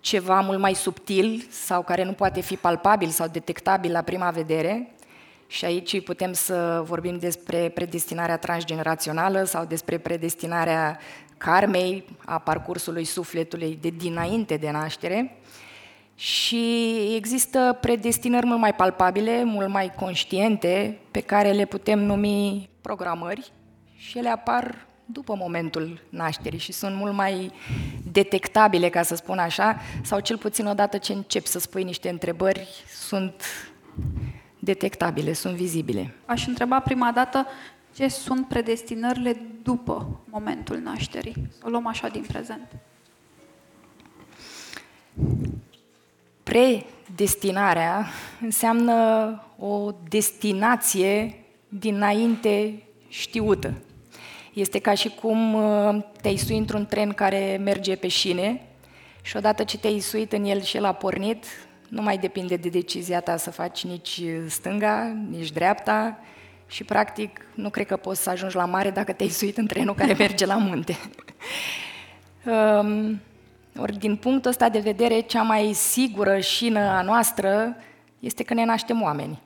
ceva 0.00 0.40
mult 0.40 0.58
mai 0.58 0.74
subtil 0.74 1.46
sau 1.50 1.82
care 1.82 2.04
nu 2.04 2.12
poate 2.12 2.40
fi 2.40 2.56
palpabil 2.56 3.08
sau 3.08 3.28
detectabil 3.28 3.92
la 3.92 4.02
prima 4.02 4.30
vedere. 4.30 4.94
Și 5.46 5.64
aici 5.64 6.02
putem 6.02 6.32
să 6.32 6.82
vorbim 6.84 7.18
despre 7.18 7.68
predestinarea 7.68 8.38
transgenerațională 8.38 9.44
sau 9.44 9.64
despre 9.64 9.98
predestinarea 9.98 10.98
karmei, 11.36 12.04
a 12.24 12.38
parcursului 12.38 13.04
sufletului 13.04 13.78
de 13.80 13.88
dinainte 13.88 14.56
de 14.56 14.70
naștere. 14.70 15.38
Și 16.18 16.94
există 17.16 17.78
predestinări 17.80 18.46
mult 18.46 18.58
mai 18.58 18.74
palpabile, 18.74 19.44
mult 19.44 19.68
mai 19.68 19.94
conștiente, 19.94 20.98
pe 21.10 21.20
care 21.20 21.52
le 21.52 21.64
putem 21.64 21.98
numi 21.98 22.68
programări 22.80 23.52
și 23.96 24.18
ele 24.18 24.28
apar 24.28 24.86
după 25.04 25.34
momentul 25.34 26.00
nașterii 26.08 26.58
și 26.58 26.72
sunt 26.72 26.94
mult 26.96 27.14
mai 27.14 27.52
detectabile, 28.12 28.88
ca 28.88 29.02
să 29.02 29.14
spun 29.14 29.38
așa, 29.38 29.80
sau 30.02 30.20
cel 30.20 30.38
puțin 30.38 30.66
odată 30.66 30.98
ce 30.98 31.12
încep 31.12 31.44
să 31.44 31.58
spui 31.58 31.82
niște 31.82 32.08
întrebări, 32.08 32.68
sunt 32.90 33.42
detectabile, 34.58 35.32
sunt 35.32 35.54
vizibile. 35.54 36.14
Aș 36.26 36.46
întreba 36.46 36.80
prima 36.80 37.12
dată 37.12 37.46
ce 37.94 38.08
sunt 38.08 38.48
predestinările 38.48 39.40
după 39.62 40.20
momentul 40.30 40.76
nașterii. 40.76 41.34
Să 41.58 41.62
o 41.64 41.68
luăm 41.68 41.86
așa 41.86 42.08
din 42.08 42.24
prezent. 42.28 42.68
Predestinarea 46.48 48.06
înseamnă 48.40 48.94
o 49.58 49.90
destinație 50.08 51.44
dinainte 51.68 52.82
știută. 53.08 53.74
Este 54.52 54.78
ca 54.78 54.94
și 54.94 55.08
cum 55.08 55.54
uh, 55.54 56.02
te-ai 56.20 56.36
sui 56.36 56.56
într-un 56.56 56.86
tren 56.86 57.12
care 57.12 57.60
merge 57.64 57.96
pe 57.96 58.08
șine 58.08 58.62
și 59.22 59.36
odată 59.36 59.64
ce 59.64 59.78
te-ai 59.78 59.98
suit 59.98 60.32
în 60.32 60.44
el 60.44 60.60
și 60.60 60.76
el 60.76 60.84
a 60.84 60.92
pornit, 60.92 61.44
nu 61.88 62.02
mai 62.02 62.18
depinde 62.18 62.56
de 62.56 62.68
decizia 62.68 63.20
ta 63.20 63.36
să 63.36 63.50
faci 63.50 63.84
nici 63.84 64.20
stânga, 64.46 65.16
nici 65.30 65.50
dreapta, 65.50 66.18
și 66.66 66.84
practic 66.84 67.40
nu 67.54 67.70
cred 67.70 67.86
că 67.86 67.96
poți 67.96 68.22
să 68.22 68.30
ajungi 68.30 68.56
la 68.56 68.64
mare 68.64 68.90
dacă 68.90 69.12
te-ai 69.12 69.28
suit 69.28 69.56
în 69.56 69.66
trenul 69.66 69.94
care 69.94 70.14
merge 70.18 70.46
la 70.46 70.56
munte. 70.56 70.98
um, 72.80 73.20
ori 73.80 73.98
din 73.98 74.16
punctul 74.16 74.50
ăsta 74.50 74.68
de 74.68 74.78
vedere, 74.78 75.20
cea 75.20 75.42
mai 75.42 75.72
sigură 75.72 76.38
șină 76.38 76.80
a 76.80 77.02
noastră 77.02 77.76
este 78.18 78.42
că 78.42 78.54
ne 78.54 78.64
naștem 78.64 79.02
oameni. 79.02 79.42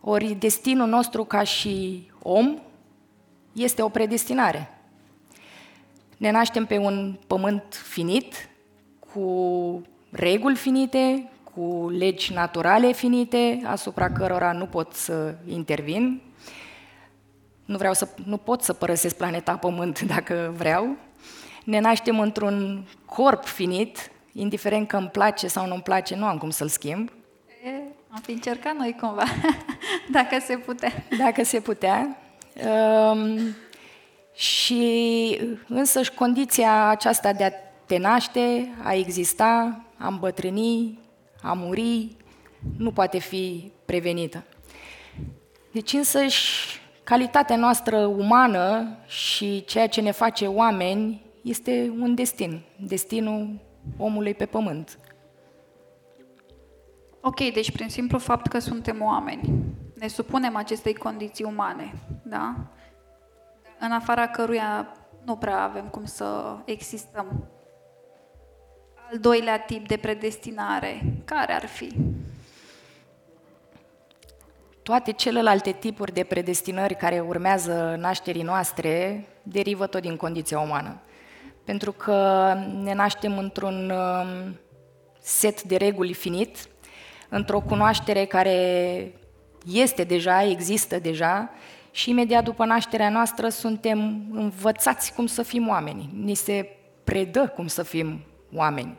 Ori 0.00 0.36
destinul 0.38 0.88
nostru 0.88 1.24
ca 1.24 1.42
și 1.42 2.06
om 2.22 2.58
este 3.52 3.82
o 3.82 3.88
predestinare. 3.88 4.78
Ne 6.16 6.30
naștem 6.30 6.66
pe 6.66 6.78
un 6.78 7.18
pământ 7.26 7.82
finit, 7.84 8.48
cu 9.12 9.82
reguli 10.10 10.56
finite, 10.56 11.30
cu 11.54 11.88
legi 11.98 12.32
naturale 12.32 12.92
finite, 12.92 13.60
asupra 13.64 14.10
cărora 14.10 14.52
nu 14.52 14.66
pot 14.66 14.92
să 14.92 15.34
intervin. 15.46 16.20
Nu, 17.64 17.76
vreau 17.76 17.94
să, 17.94 18.08
nu 18.24 18.36
pot 18.36 18.62
să 18.62 18.72
părăsesc 18.72 19.16
planeta 19.16 19.56
Pământ 19.56 20.00
dacă 20.14 20.54
vreau. 20.56 20.96
Ne 21.64 21.80
naștem 21.80 22.20
într-un 22.20 22.88
corp 23.04 23.44
finit, 23.44 24.10
indiferent 24.32 24.88
că 24.88 24.96
îmi 24.96 25.08
place 25.08 25.46
sau 25.46 25.66
nu-mi 25.66 25.82
place, 25.82 26.16
nu 26.16 26.24
am 26.24 26.38
cum 26.38 26.50
să-l 26.50 26.68
schimb. 26.68 27.10
E, 27.64 27.70
am 28.10 28.20
fi 28.22 28.30
încercat 28.30 28.76
noi 28.76 28.96
cumva, 29.00 29.24
dacă 30.18 30.38
se 30.40 30.56
putea. 30.56 30.92
Dacă 31.18 31.44
se 31.44 31.60
putea. 31.60 32.16
Um, 32.66 33.38
și 34.34 35.40
însăși 35.68 36.12
condiția 36.12 36.88
aceasta 36.88 37.32
de 37.32 37.44
a 37.44 37.50
te 37.86 37.98
naște, 37.98 38.74
a 38.82 38.94
exista, 38.94 39.84
a 39.98 40.06
îmbătrâni, 40.06 40.98
a 41.42 41.52
muri, 41.52 42.16
nu 42.78 42.90
poate 42.90 43.18
fi 43.18 43.72
prevenită. 43.84 44.44
Deci 45.72 45.92
însăși 45.92 46.80
calitatea 47.04 47.56
noastră 47.56 47.96
umană 47.96 48.96
și 49.06 49.64
ceea 49.64 49.88
ce 49.88 50.00
ne 50.00 50.10
face 50.10 50.46
oameni 50.46 51.22
este 51.42 51.92
un 52.00 52.14
destin, 52.14 52.62
destinul 52.78 53.60
omului 53.96 54.34
pe 54.34 54.46
pământ. 54.46 54.98
Ok, 57.20 57.52
deci 57.52 57.72
prin 57.72 57.88
simplu 57.88 58.18
fapt 58.18 58.46
că 58.46 58.58
suntem 58.58 59.02
oameni, 59.02 59.62
ne 59.94 60.08
supunem 60.08 60.56
acestei 60.56 60.94
condiții 60.94 61.44
umane, 61.44 61.92
da? 62.22 62.56
În 63.78 63.92
afara 63.92 64.28
căruia 64.28 64.94
nu 65.24 65.36
prea 65.36 65.62
avem 65.62 65.88
cum 65.88 66.04
să 66.04 66.56
existăm. 66.64 67.48
Al 69.10 69.18
doilea 69.18 69.58
tip 69.58 69.86
de 69.86 69.96
predestinare, 69.96 71.02
care 71.24 71.52
ar 71.52 71.66
fi? 71.66 71.94
Toate 74.82 75.12
celelalte 75.12 75.70
tipuri 75.72 76.12
de 76.12 76.24
predestinări 76.24 76.94
care 76.94 77.20
urmează 77.20 77.96
nașterii 77.98 78.42
noastre 78.42 79.24
derivă 79.42 79.86
tot 79.86 80.00
din 80.00 80.16
condiția 80.16 80.60
umană. 80.60 81.00
Pentru 81.70 81.92
că 81.92 82.54
ne 82.82 82.94
naștem 82.94 83.38
într-un 83.38 83.90
um, 83.90 84.58
set 85.20 85.62
de 85.62 85.76
reguli 85.76 86.12
finit, 86.12 86.56
într-o 87.28 87.60
cunoaștere 87.60 88.24
care 88.24 89.12
este 89.72 90.04
deja, 90.04 90.42
există 90.42 90.98
deja 90.98 91.50
și 91.90 92.10
imediat 92.10 92.44
după 92.44 92.64
nașterea 92.64 93.08
noastră 93.08 93.48
suntem 93.48 94.22
învățați 94.32 95.14
cum 95.14 95.26
să 95.26 95.42
fim 95.42 95.68
oameni. 95.68 96.10
Ni 96.22 96.34
se 96.34 96.76
predă 97.04 97.52
cum 97.54 97.66
să 97.66 97.82
fim 97.82 98.20
oameni. 98.54 98.96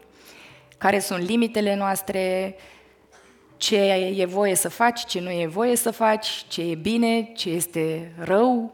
Care 0.78 1.00
sunt 1.00 1.24
limitele 1.24 1.76
noastre, 1.76 2.56
ce 3.58 3.78
e 4.16 4.26
voie 4.26 4.56
să 4.56 4.70
faci, 4.70 5.06
ce 5.06 5.20
nu 5.20 5.30
e 5.30 5.48
voie 5.48 5.76
să 5.76 5.92
faci, 5.92 6.46
ce 6.48 6.62
e 6.62 6.76
bine, 6.76 7.32
ce 7.36 7.50
este 7.50 8.14
rău. 8.18 8.74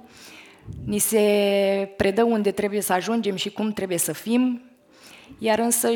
Ni 0.86 0.98
se 0.98 1.94
predă 1.98 2.24
unde 2.24 2.52
trebuie 2.52 2.82
să 2.82 2.94
ajungem 2.94 3.36
și 3.36 3.52
cum 3.52 3.72
trebuie 3.72 3.98
să 3.98 4.14
fim. 4.14 4.62
Iar 5.38 5.60
însă 5.60 5.92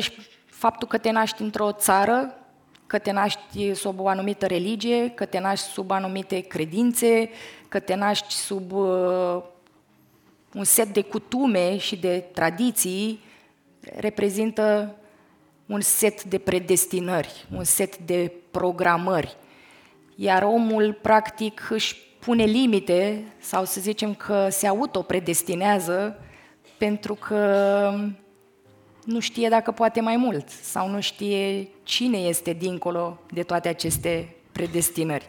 faptul 0.46 0.88
că 0.88 0.98
te 0.98 1.10
naști 1.10 1.42
într-o 1.42 1.72
țară, 1.72 2.34
că 2.86 2.98
te 2.98 3.12
naști 3.12 3.74
sub 3.74 4.00
o 4.00 4.08
anumită 4.08 4.46
religie, 4.46 5.08
că 5.08 5.24
te 5.24 5.38
naști 5.38 5.66
sub 5.66 5.90
anumite 5.90 6.40
credințe, 6.40 7.30
că 7.68 7.78
te 7.78 7.94
naști 7.94 8.34
sub 8.34 8.72
uh, 8.72 9.42
un 10.54 10.64
set 10.64 10.88
de 10.88 11.02
cutume 11.02 11.76
și 11.76 11.96
de 11.96 12.24
tradiții, 12.32 13.20
reprezintă 13.80 14.96
un 15.66 15.80
set 15.80 16.24
de 16.24 16.38
predestinări, 16.38 17.46
un 17.56 17.64
set 17.64 17.98
de 17.98 18.32
programări. 18.50 19.36
Iar 20.14 20.42
omul, 20.42 20.98
practic, 21.02 21.66
își 21.70 21.96
pune 22.24 22.44
limite 22.44 23.24
sau 23.38 23.64
să 23.64 23.80
zicem 23.80 24.14
că 24.14 24.48
se 24.50 24.66
autopredestinează 24.66 26.18
pentru 26.78 27.14
că 27.14 27.94
nu 29.04 29.20
știe 29.20 29.48
dacă 29.48 29.70
poate 29.70 30.00
mai 30.00 30.16
mult 30.16 30.48
sau 30.48 30.88
nu 30.88 31.00
știe 31.00 31.68
cine 31.82 32.18
este 32.18 32.52
dincolo 32.52 33.18
de 33.32 33.42
toate 33.42 33.68
aceste 33.68 34.36
predestinări. 34.52 35.26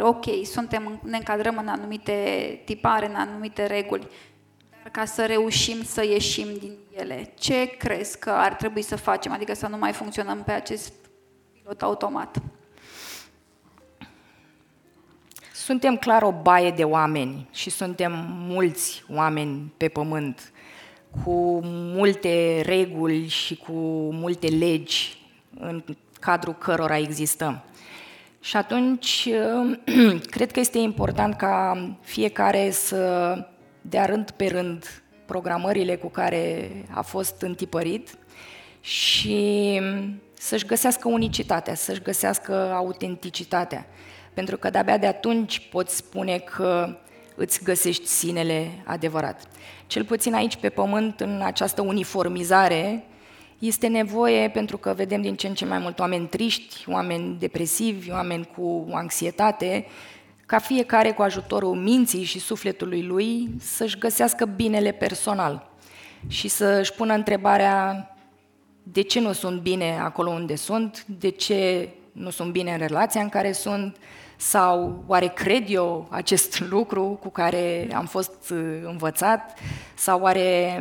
Ok, 0.00 0.24
suntem, 0.44 1.00
ne 1.02 1.16
încadrăm 1.16 1.56
în 1.58 1.68
anumite 1.68 2.12
tipare, 2.64 3.06
în 3.06 3.14
anumite 3.14 3.66
reguli, 3.66 4.08
dar 4.70 4.90
ca 4.92 5.04
să 5.04 5.26
reușim 5.26 5.82
să 5.82 6.04
ieșim 6.04 6.46
din 6.58 6.76
ele, 6.96 7.32
ce 7.38 7.66
crezi 7.78 8.18
că 8.18 8.30
ar 8.30 8.54
trebui 8.54 8.82
să 8.82 8.96
facem, 8.96 9.32
adică 9.32 9.54
să 9.54 9.66
nu 9.66 9.76
mai 9.76 9.92
funcționăm 9.92 10.42
pe 10.42 10.52
acest 10.52 10.92
pilot 11.52 11.82
automat? 11.82 12.42
Suntem 15.64 15.96
clar 15.96 16.22
o 16.22 16.32
baie 16.42 16.70
de 16.70 16.84
oameni 16.84 17.48
și 17.52 17.70
suntem 17.70 18.12
mulți 18.28 19.04
oameni 19.12 19.72
pe 19.76 19.88
pământ 19.88 20.52
cu 21.24 21.60
multe 21.64 22.62
reguli 22.64 23.28
și 23.28 23.56
cu 23.56 23.72
multe 24.12 24.46
legi 24.46 25.18
în 25.60 25.84
cadrul 26.20 26.54
cărora 26.54 26.98
existăm. 26.98 27.64
Și 28.40 28.56
atunci, 28.56 29.28
cred 30.34 30.52
că 30.52 30.60
este 30.60 30.78
important 30.78 31.34
ca 31.34 31.86
fiecare 32.00 32.70
să 32.70 33.34
dea 33.80 34.04
rând 34.04 34.30
pe 34.30 34.46
rând 34.46 35.02
programările 35.24 35.96
cu 35.96 36.08
care 36.08 36.70
a 36.90 37.02
fost 37.02 37.42
întipărit 37.42 38.18
și 38.80 39.80
să-și 40.38 40.66
găsească 40.66 41.08
unicitatea, 41.08 41.74
să-și 41.74 42.02
găsească 42.02 42.72
autenticitatea. 42.74 43.86
Pentru 44.34 44.56
că 44.56 44.70
de-abia 44.70 44.98
de 44.98 45.06
atunci 45.06 45.68
poți 45.70 45.96
spune 45.96 46.38
că 46.38 46.96
îți 47.36 47.62
găsești 47.62 48.06
sinele 48.06 48.70
adevărat. 48.84 49.48
Cel 49.86 50.04
puțin 50.04 50.34
aici 50.34 50.56
pe 50.56 50.68
pământ, 50.68 51.20
în 51.20 51.40
această 51.44 51.82
uniformizare, 51.82 53.04
este 53.58 53.86
nevoie, 53.86 54.50
pentru 54.50 54.78
că 54.78 54.92
vedem 54.96 55.22
din 55.22 55.34
ce 55.36 55.46
în 55.46 55.54
ce 55.54 55.64
mai 55.64 55.78
mult 55.78 55.98
oameni 55.98 56.26
triști, 56.26 56.84
oameni 56.88 57.36
depresivi, 57.38 58.10
oameni 58.10 58.48
cu 58.56 58.88
anxietate, 58.92 59.86
ca 60.46 60.58
fiecare 60.58 61.12
cu 61.12 61.22
ajutorul 61.22 61.74
minții 61.74 62.22
și 62.22 62.38
sufletului 62.38 63.02
lui 63.02 63.50
să-și 63.58 63.98
găsească 63.98 64.44
binele 64.44 64.92
personal 64.92 65.70
și 66.28 66.48
să-și 66.48 66.92
pună 66.92 67.14
întrebarea 67.14 68.08
de 68.82 69.00
ce 69.00 69.20
nu 69.20 69.32
sunt 69.32 69.60
bine 69.60 69.98
acolo 70.00 70.30
unde 70.30 70.54
sunt, 70.54 71.04
de 71.04 71.28
ce 71.28 71.88
nu 72.12 72.30
sunt 72.30 72.52
bine 72.52 72.72
în 72.72 72.78
relația 72.78 73.20
în 73.20 73.28
care 73.28 73.52
sunt, 73.52 73.96
sau 74.36 75.04
oare 75.06 75.26
cred 75.26 75.64
eu 75.68 76.06
acest 76.10 76.60
lucru 76.60 77.18
cu 77.22 77.28
care 77.28 77.88
am 77.94 78.06
fost 78.06 78.50
uh, 78.50 78.80
învățat, 78.82 79.58
sau 79.94 80.20
oare 80.20 80.80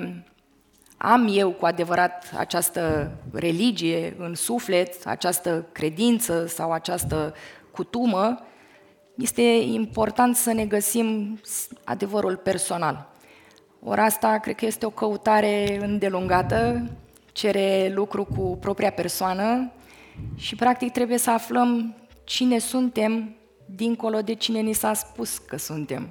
am 0.98 1.28
eu 1.32 1.52
cu 1.52 1.66
adevărat 1.66 2.34
această 2.38 3.12
religie 3.34 4.16
în 4.18 4.36
suflet, 4.36 5.06
această 5.06 5.66
credință 5.72 6.46
sau 6.46 6.72
această 6.72 7.34
cutumă, 7.72 8.40
este 9.16 9.42
important 9.64 10.36
să 10.36 10.52
ne 10.52 10.66
găsim 10.66 11.40
adevărul 11.84 12.36
personal. 12.36 13.12
Ori 13.84 14.00
asta 14.00 14.38
cred 14.38 14.56
că 14.56 14.66
este 14.66 14.86
o 14.86 14.90
căutare 14.90 15.78
îndelungată, 15.82 16.90
cere 17.32 17.92
lucru 17.94 18.26
cu 18.26 18.58
propria 18.62 18.92
persoană 18.92 19.72
și 20.36 20.56
practic 20.56 20.92
trebuie 20.92 21.18
să 21.18 21.32
aflăm 21.32 21.96
cine 22.24 22.58
suntem 22.58 23.36
dincolo 23.76 24.22
de 24.22 24.34
cine 24.34 24.60
ni 24.60 24.74
s-a 24.74 24.94
spus 24.94 25.38
că 25.38 25.58
suntem. 25.58 26.10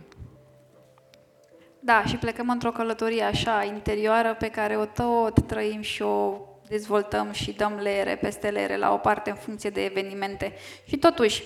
Da, 1.80 2.04
și 2.04 2.16
plecăm 2.16 2.48
într-o 2.48 2.70
călătorie 2.70 3.22
așa 3.22 3.64
interioară 3.64 4.34
pe 4.34 4.48
care 4.48 4.76
o 4.76 4.84
tot 4.84 5.46
trăim 5.46 5.80
și 5.80 6.02
o 6.02 6.36
dezvoltăm 6.68 7.32
și 7.32 7.52
dăm 7.52 7.72
leere 7.72 8.16
peste 8.16 8.50
leere 8.50 8.76
la 8.76 8.92
o 8.92 8.96
parte 8.96 9.30
în 9.30 9.36
funcție 9.36 9.70
de 9.70 9.84
evenimente. 9.84 10.52
Și 10.86 10.96
totuși, 10.96 11.42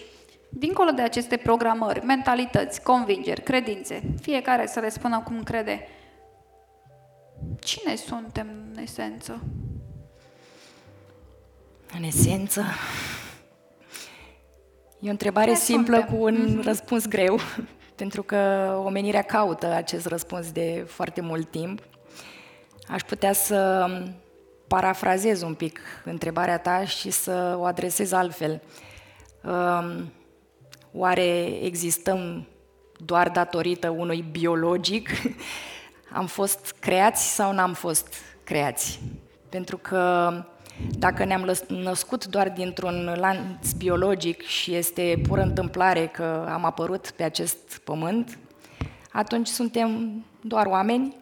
dincolo 0.49 0.91
de 0.91 1.03
aceste 1.03 1.37
programări, 1.37 2.05
mentalități, 2.05 2.83
convingeri, 2.83 3.43
credințe, 3.43 4.03
fiecare 4.21 4.67
să 4.67 4.81
le 4.81 4.89
spună 4.89 5.21
cum 5.25 5.43
crede, 5.43 5.89
cine 7.61 7.95
suntem 7.95 8.49
în 8.73 8.83
esență? 8.83 9.43
În 11.97 12.03
esență? 12.03 12.63
E 15.01 15.09
o 15.09 15.11
întrebare 15.11 15.51
Ce 15.51 15.57
simplă 15.57 15.97
suntem? 15.97 16.17
cu 16.17 16.25
un 16.25 16.61
mm-hmm. 16.61 16.65
răspuns 16.65 17.07
greu 17.07 17.39
pentru 17.97 18.23
că 18.23 18.37
omenirea 18.85 19.23
caută 19.23 19.67
acest 19.67 20.07
răspuns 20.07 20.53
de 20.53 20.85
foarte 20.89 21.21
mult 21.21 21.51
timp. 21.51 21.83
Aș 22.89 23.03
putea 23.03 23.33
să 23.33 23.89
parafrazez 24.67 25.43
un 25.43 25.55
pic 25.55 25.81
întrebarea 26.05 26.59
ta 26.59 26.85
și 26.85 27.11
să 27.11 27.57
o 27.59 27.65
adresez 27.65 28.13
altfel. 28.13 28.63
Um, 29.45 30.13
oare 30.93 31.45
existăm 31.63 32.47
doar 33.05 33.29
datorită 33.29 33.89
unui 33.89 34.25
biologic? 34.31 35.09
Am 36.13 36.27
fost 36.27 36.75
creați 36.81 37.35
sau 37.35 37.53
n-am 37.53 37.73
fost 37.73 38.15
creați? 38.45 39.01
Pentru 39.49 39.77
că 39.77 40.33
dacă 40.99 41.25
ne-am 41.25 41.57
născut 41.69 42.27
doar 42.27 42.51
dintr-un 42.51 43.17
lanț 43.19 43.73
biologic 43.73 44.43
și 44.43 44.75
este 44.75 45.21
pură 45.29 45.43
întâmplare 45.43 46.07
că 46.07 46.47
am 46.49 46.65
apărut 46.65 47.11
pe 47.11 47.23
acest 47.23 47.79
pământ, 47.85 48.39
atunci 49.13 49.47
suntem 49.47 50.13
doar 50.41 50.67
oameni, 50.67 51.17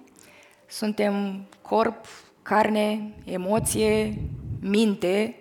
suntem 0.66 1.44
corp, 1.62 2.06
carne, 2.42 3.12
emoție, 3.24 4.18
minte 4.60 5.36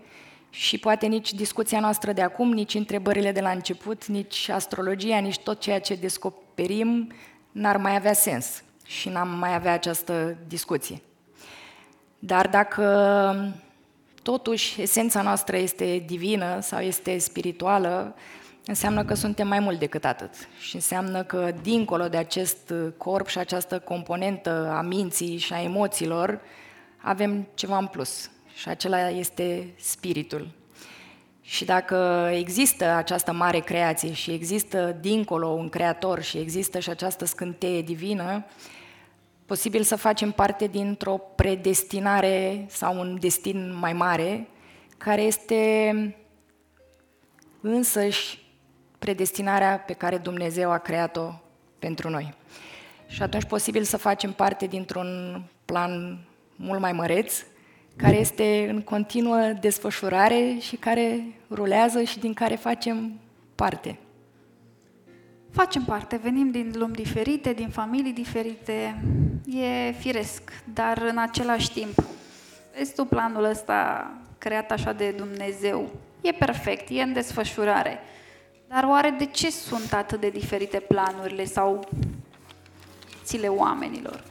și 0.49 0.77
poate 0.77 1.05
nici 1.05 1.33
discuția 1.33 1.79
noastră 1.79 2.11
de 2.11 2.21
acum, 2.21 2.51
nici 2.51 2.73
întrebările 2.73 3.31
de 3.31 3.41
la 3.41 3.49
început, 3.49 4.05
nici 4.05 4.49
astrologia, 4.49 5.17
nici 5.17 5.39
tot 5.39 5.59
ceea 5.59 5.79
ce 5.79 5.95
descoperim 5.95 7.11
n-ar 7.51 7.77
mai 7.77 7.95
avea 7.95 8.13
sens 8.13 8.63
și 8.85 9.09
n-am 9.09 9.29
mai 9.29 9.53
avea 9.53 9.73
această 9.73 10.37
discuție. 10.47 11.01
Dar 12.19 12.47
dacă 12.47 12.83
totuși 14.23 14.81
esența 14.81 15.21
noastră 15.21 15.57
este 15.57 16.03
divină 16.05 16.59
sau 16.61 16.79
este 16.79 17.17
spirituală, 17.17 18.15
înseamnă 18.65 19.05
că 19.05 19.13
suntem 19.13 19.47
mai 19.47 19.59
mult 19.59 19.79
decât 19.79 20.05
atât. 20.05 20.33
Și 20.59 20.75
înseamnă 20.75 21.23
că 21.23 21.51
dincolo 21.61 22.07
de 22.07 22.17
acest 22.17 22.73
corp 22.97 23.27
și 23.27 23.37
această 23.37 23.79
componentă 23.79 24.73
a 24.77 24.81
minții 24.81 25.37
și 25.37 25.53
a 25.53 25.61
emoțiilor, 25.61 26.41
avem 26.97 27.47
ceva 27.53 27.77
în 27.77 27.87
plus. 27.87 28.29
Și 28.55 28.69
acela 28.69 29.09
este 29.09 29.73
spiritul. 29.79 30.47
Și 31.41 31.65
dacă 31.65 32.29
există 32.33 32.85
această 32.85 33.31
mare 33.31 33.59
creație 33.59 34.13
și 34.13 34.31
există 34.31 34.97
dincolo 35.01 35.47
un 35.47 35.69
creator 35.69 36.21
și 36.21 36.37
există 36.37 36.79
și 36.79 36.89
această 36.89 37.25
scânteie 37.25 37.81
divină, 37.81 38.45
posibil 39.45 39.83
să 39.83 39.95
facem 39.95 40.31
parte 40.31 40.67
dintr-o 40.67 41.17
predestinare 41.35 42.65
sau 42.69 42.99
un 42.99 43.17
destin 43.19 43.75
mai 43.79 43.93
mare, 43.93 44.47
care 44.97 45.21
este 45.21 46.15
însăși 47.61 48.41
predestinarea 48.99 49.79
pe 49.79 49.93
care 49.93 50.17
Dumnezeu 50.17 50.71
a 50.71 50.77
creat-o 50.77 51.31
pentru 51.79 52.09
noi. 52.09 52.33
Și 53.07 53.21
atunci 53.21 53.43
posibil 53.43 53.83
să 53.83 53.97
facem 53.97 54.31
parte 54.31 54.65
dintr-un 54.65 55.41
plan 55.65 56.19
mult 56.55 56.79
mai 56.79 56.91
măreț, 56.91 57.43
care 57.95 58.15
este 58.15 58.67
în 58.69 58.81
continuă 58.81 59.53
desfășurare 59.59 60.57
și 60.59 60.75
care 60.75 61.23
rulează 61.51 62.03
și 62.03 62.19
din 62.19 62.33
care 62.33 62.55
facem 62.55 63.19
parte. 63.55 63.99
Facem 65.53 65.83
parte, 65.83 66.19
venim 66.23 66.51
din 66.51 66.73
lumi 66.75 66.93
diferite, 66.93 67.53
din 67.53 67.69
familii 67.69 68.13
diferite, 68.13 69.03
e 69.45 69.91
firesc, 69.91 70.41
dar 70.73 70.97
în 70.97 71.17
același 71.17 71.71
timp, 71.71 72.03
vezi 72.77 72.93
tu 72.93 73.05
planul 73.05 73.43
ăsta 73.43 74.11
creat 74.37 74.71
așa 74.71 74.93
de 74.93 75.11
Dumnezeu, 75.17 75.89
e 76.21 76.31
perfect, 76.31 76.87
e 76.89 77.01
în 77.01 77.13
desfășurare. 77.13 77.99
Dar 78.67 78.83
oare 78.83 79.09
de 79.09 79.25
ce 79.25 79.51
sunt 79.51 79.93
atât 79.93 80.19
de 80.19 80.29
diferite 80.29 80.79
planurile 80.79 81.45
sau 81.45 81.87
țile 83.23 83.47
oamenilor? 83.47 84.23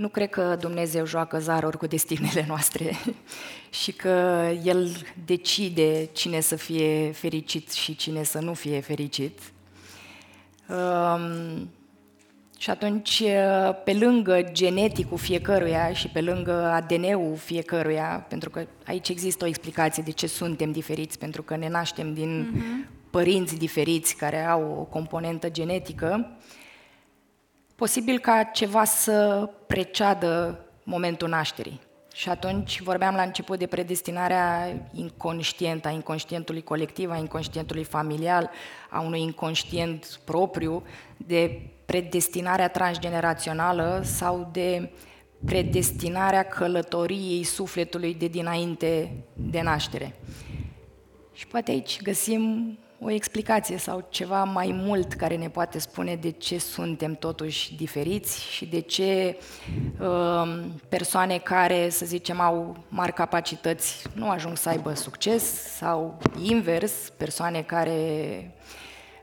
Nu 0.00 0.08
cred 0.08 0.30
că 0.30 0.56
Dumnezeu 0.60 1.06
joacă 1.06 1.38
zaruri 1.38 1.76
cu 1.76 1.86
destinele 1.86 2.44
noastre 2.48 2.96
și 3.82 3.92
că 3.92 4.46
El 4.64 4.90
decide 5.24 6.08
cine 6.12 6.40
să 6.40 6.56
fie 6.56 7.12
fericit 7.12 7.72
și 7.72 7.96
cine 7.96 8.22
să 8.22 8.38
nu 8.38 8.54
fie 8.54 8.80
fericit. 8.80 9.38
Um, 10.68 11.70
și 12.58 12.70
atunci, 12.70 13.22
pe 13.84 13.92
lângă 13.92 14.42
geneticul 14.52 15.18
fiecăruia 15.18 15.92
și 15.92 16.08
pe 16.08 16.20
lângă 16.20 16.52
ADN-ul 16.52 17.36
fiecăruia, 17.36 18.26
pentru 18.28 18.50
că 18.50 18.66
aici 18.86 19.08
există 19.08 19.44
o 19.44 19.48
explicație 19.48 20.02
de 20.02 20.10
ce 20.10 20.26
suntem 20.26 20.72
diferiți, 20.72 21.18
pentru 21.18 21.42
că 21.42 21.56
ne 21.56 21.68
naștem 21.68 22.14
din 22.14 22.52
uh-huh. 22.52 23.10
părinți 23.10 23.56
diferiți 23.56 24.16
care 24.16 24.44
au 24.44 24.76
o 24.80 24.82
componentă 24.82 25.48
genetică, 25.48 26.36
posibil 27.80 28.18
ca 28.18 28.42
ceva 28.42 28.84
să 28.84 29.48
preceadă 29.66 30.64
momentul 30.82 31.28
nașterii. 31.28 31.80
Și 32.14 32.28
atunci 32.28 32.80
vorbeam 32.80 33.14
la 33.14 33.22
început 33.22 33.58
de 33.58 33.66
predestinarea 33.66 34.72
inconștientă, 34.92 35.88
a 35.88 35.90
inconștientului 35.90 36.62
colectiv, 36.62 37.10
a 37.10 37.16
inconștientului 37.16 37.84
familial, 37.84 38.50
a 38.90 39.00
unui 39.00 39.20
inconștient 39.20 40.20
propriu, 40.24 40.82
de 41.16 41.60
predestinarea 41.86 42.68
transgenerațională 42.68 44.00
sau 44.04 44.48
de 44.52 44.90
predestinarea 45.44 46.42
călătoriei 46.42 47.42
sufletului 47.44 48.14
de 48.14 48.26
dinainte 48.26 49.12
de 49.32 49.60
naștere. 49.60 50.14
Și 51.32 51.46
poate 51.46 51.70
aici 51.70 52.02
găsim 52.02 52.78
o 53.02 53.10
explicație 53.10 53.76
sau 53.76 54.06
ceva 54.08 54.44
mai 54.44 54.72
mult 54.72 55.12
care 55.12 55.36
ne 55.36 55.48
poate 55.48 55.78
spune 55.78 56.16
de 56.16 56.30
ce 56.30 56.58
suntem 56.58 57.14
totuși 57.14 57.76
diferiți 57.76 58.42
și 58.42 58.66
de 58.66 58.80
ce 58.80 59.36
uh, 60.00 60.64
persoane 60.88 61.38
care, 61.38 61.88
să 61.88 62.06
zicem, 62.06 62.40
au 62.40 62.76
mari 62.88 63.12
capacități 63.12 64.06
nu 64.14 64.28
ajung 64.28 64.56
să 64.56 64.68
aibă 64.68 64.94
succes 64.94 65.42
sau 65.76 66.18
invers, 66.42 66.92
persoane 67.16 67.62
care 67.62 68.00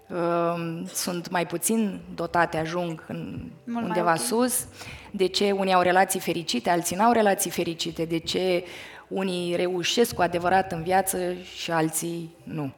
uh, 0.08 0.84
sunt 0.94 1.30
mai 1.30 1.46
puțin 1.46 2.02
dotate 2.16 2.58
ajung 2.58 3.06
în 3.08 3.50
Mult 3.64 3.86
undeva 3.86 4.12
okay. 4.12 4.26
sus, 4.26 4.68
de 5.12 5.28
ce 5.28 5.52
unii 5.52 5.74
au 5.74 5.82
relații 5.82 6.20
fericite, 6.20 6.70
alții 6.70 6.96
nu 6.96 7.04
au 7.04 7.12
relații 7.12 7.52
fericite, 7.52 8.06
de 8.06 8.18
ce 8.18 8.64
unii 9.08 9.56
reușesc 9.56 10.14
cu 10.16 10.22
adevărat 10.22 10.72
în 10.72 10.84
viață 10.84 11.34
și 11.34 11.72
alții 11.72 12.36
nu. 12.44 12.74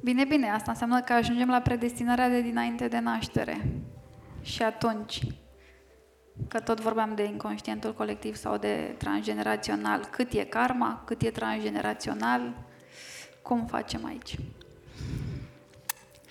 Bine, 0.00 0.24
bine, 0.24 0.50
asta 0.50 0.70
înseamnă 0.70 1.00
că 1.00 1.12
ajungem 1.12 1.48
la 1.48 1.60
predestinarea 1.60 2.28
de 2.28 2.40
dinainte 2.40 2.88
de 2.88 2.98
naștere. 2.98 3.66
Și 4.42 4.62
atunci, 4.62 5.20
că 6.48 6.60
tot 6.60 6.80
vorbeam 6.80 7.14
de 7.14 7.24
inconștientul 7.24 7.94
colectiv 7.94 8.36
sau 8.36 8.56
de 8.56 8.94
transgenerațional, 8.98 10.04
cât 10.10 10.32
e 10.32 10.44
karma, 10.44 11.02
cât 11.04 11.22
e 11.22 11.30
transgenerațional, 11.30 12.54
cum 13.42 13.66
facem 13.66 14.04
aici? 14.04 14.36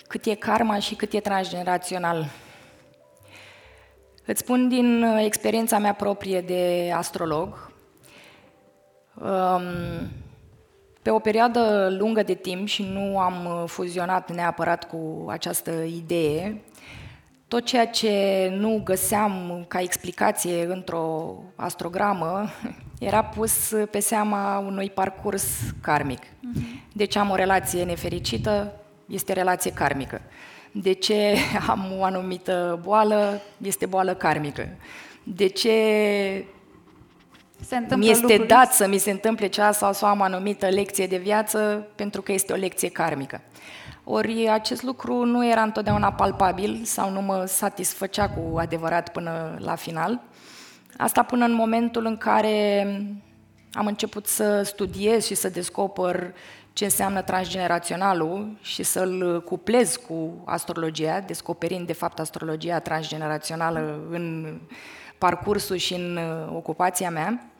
Cât 0.07 0.25
e 0.25 0.35
karma 0.35 0.79
și 0.79 0.95
cât 0.95 1.13
e 1.13 1.19
transgenerațional? 1.19 2.29
Îți 4.25 4.39
spun 4.39 4.67
din 4.67 5.03
uh, 5.03 5.23
experiența 5.25 5.77
mea 5.77 5.93
proprie 5.93 6.41
de 6.41 6.91
astrolog. 6.95 7.71
Um, 9.13 10.09
pe 11.07 11.13
o 11.13 11.19
perioadă 11.19 11.95
lungă 11.99 12.23
de 12.23 12.33
timp 12.33 12.67
și 12.67 12.83
nu 12.83 13.19
am 13.19 13.45
uh, 13.45 13.69
fuzionat 13.69 14.33
neapărat 14.33 14.87
cu 14.87 15.25
această 15.29 15.71
idee, 15.71 16.61
tot 17.47 17.65
ceea 17.65 17.87
ce 17.87 18.47
nu 18.57 18.81
găseam 18.83 19.65
ca 19.67 19.81
explicație 19.81 20.65
într-o 20.65 21.35
astrogramă 21.55 22.49
era 22.99 23.23
pus 23.23 23.73
pe 23.91 23.99
seama 23.99 24.57
unui 24.57 24.89
parcurs 24.89 25.45
karmic. 25.81 26.21
Mhm. 26.39 26.81
De 26.93 27.05
ce 27.05 27.19
am 27.19 27.29
o 27.29 27.35
relație 27.35 27.83
nefericită? 27.83 28.73
Este 29.05 29.33
relație 29.33 29.71
karmică. 29.71 30.21
De 30.71 30.93
ce 30.93 31.35
am 31.69 31.93
o 31.97 32.03
anumită 32.03 32.79
boală? 32.83 33.41
Este 33.57 33.85
boală 33.85 34.13
karmică. 34.13 34.67
De 35.23 35.47
ce 35.47 35.73
se 37.61 37.95
mi 37.95 38.09
este 38.09 38.21
lucruri. 38.21 38.47
dat 38.47 38.73
să 38.73 38.87
mi 38.87 38.97
se 38.97 39.11
întâmple 39.11 39.47
cea 39.47 39.71
sau 39.71 39.93
să 39.93 40.05
am 40.05 40.21
anumită 40.21 40.67
lecție 40.67 41.07
de 41.07 41.17
viață 41.17 41.87
pentru 41.95 42.21
că 42.21 42.31
este 42.31 42.53
o 42.53 42.55
lecție 42.55 42.89
karmică. 42.89 43.41
Ori 44.03 44.49
acest 44.49 44.83
lucru 44.83 45.25
nu 45.25 45.47
era 45.47 45.61
întotdeauna 45.61 46.11
palpabil 46.11 46.81
sau 46.83 47.11
nu 47.11 47.21
mă 47.21 47.45
satisfăcea 47.45 48.29
cu 48.29 48.57
adevărat 48.57 49.11
până 49.11 49.57
la 49.59 49.75
final. 49.75 50.21
Asta 50.97 51.23
până 51.23 51.45
în 51.45 51.53
momentul 51.53 52.05
în 52.05 52.17
care 52.17 52.81
am 53.71 53.85
început 53.85 54.27
să 54.27 54.61
studiez 54.61 55.25
și 55.25 55.35
să 55.35 55.49
descoper 55.49 56.33
ce 56.73 56.83
înseamnă 56.83 57.21
transgeneraționalul 57.21 58.57
și 58.61 58.83
să-l 58.83 59.43
cuplez 59.45 59.95
cu 59.95 60.41
astrologia, 60.45 61.19
descoperind 61.19 61.87
de 61.87 61.93
fapt 61.93 62.19
astrologia 62.19 62.79
transgenerațională 62.79 63.99
în 64.09 64.57
parcursul 65.17 65.75
și 65.75 65.93
în 65.93 66.17
uh, 66.17 66.55
ocupația 66.55 67.09
mea. 67.09 67.51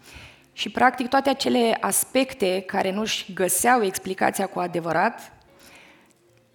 Și, 0.53 0.69
practic, 0.69 1.07
toate 1.07 1.29
acele 1.29 1.77
aspecte 1.79 2.63
care 2.67 2.91
nu-și 2.91 3.33
găseau 3.33 3.83
explicația 3.83 4.45
cu 4.45 4.59
adevărat, 4.59 5.31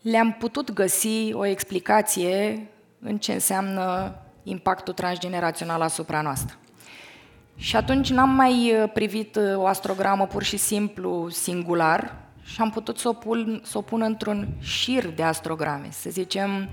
le-am 0.02 0.32
putut 0.32 0.72
găsi 0.72 1.32
o 1.32 1.44
explicație 1.46 2.66
în 3.00 3.18
ce 3.18 3.32
înseamnă 3.32 4.14
impactul 4.42 4.94
transgenerațional 4.94 5.80
asupra 5.80 6.20
noastră. 6.20 6.56
Și 7.56 7.76
atunci 7.76 8.10
n-am 8.10 8.30
mai 8.30 8.74
uh, 8.82 8.90
privit 8.92 9.36
uh, 9.36 9.56
o 9.56 9.66
astrogramă 9.66 10.26
pur 10.26 10.42
și 10.42 10.56
simplu 10.56 11.28
singular 11.28 12.14
și 12.42 12.60
am 12.60 12.70
putut 12.70 12.98
să 12.98 13.08
o 13.08 13.12
pun, 13.12 13.60
să 13.64 13.78
o 13.78 13.80
pun 13.80 14.02
într-un 14.02 14.48
șir 14.60 15.06
de 15.06 15.22
astrograme. 15.22 15.88
Să 15.90 16.10
zicem, 16.10 16.68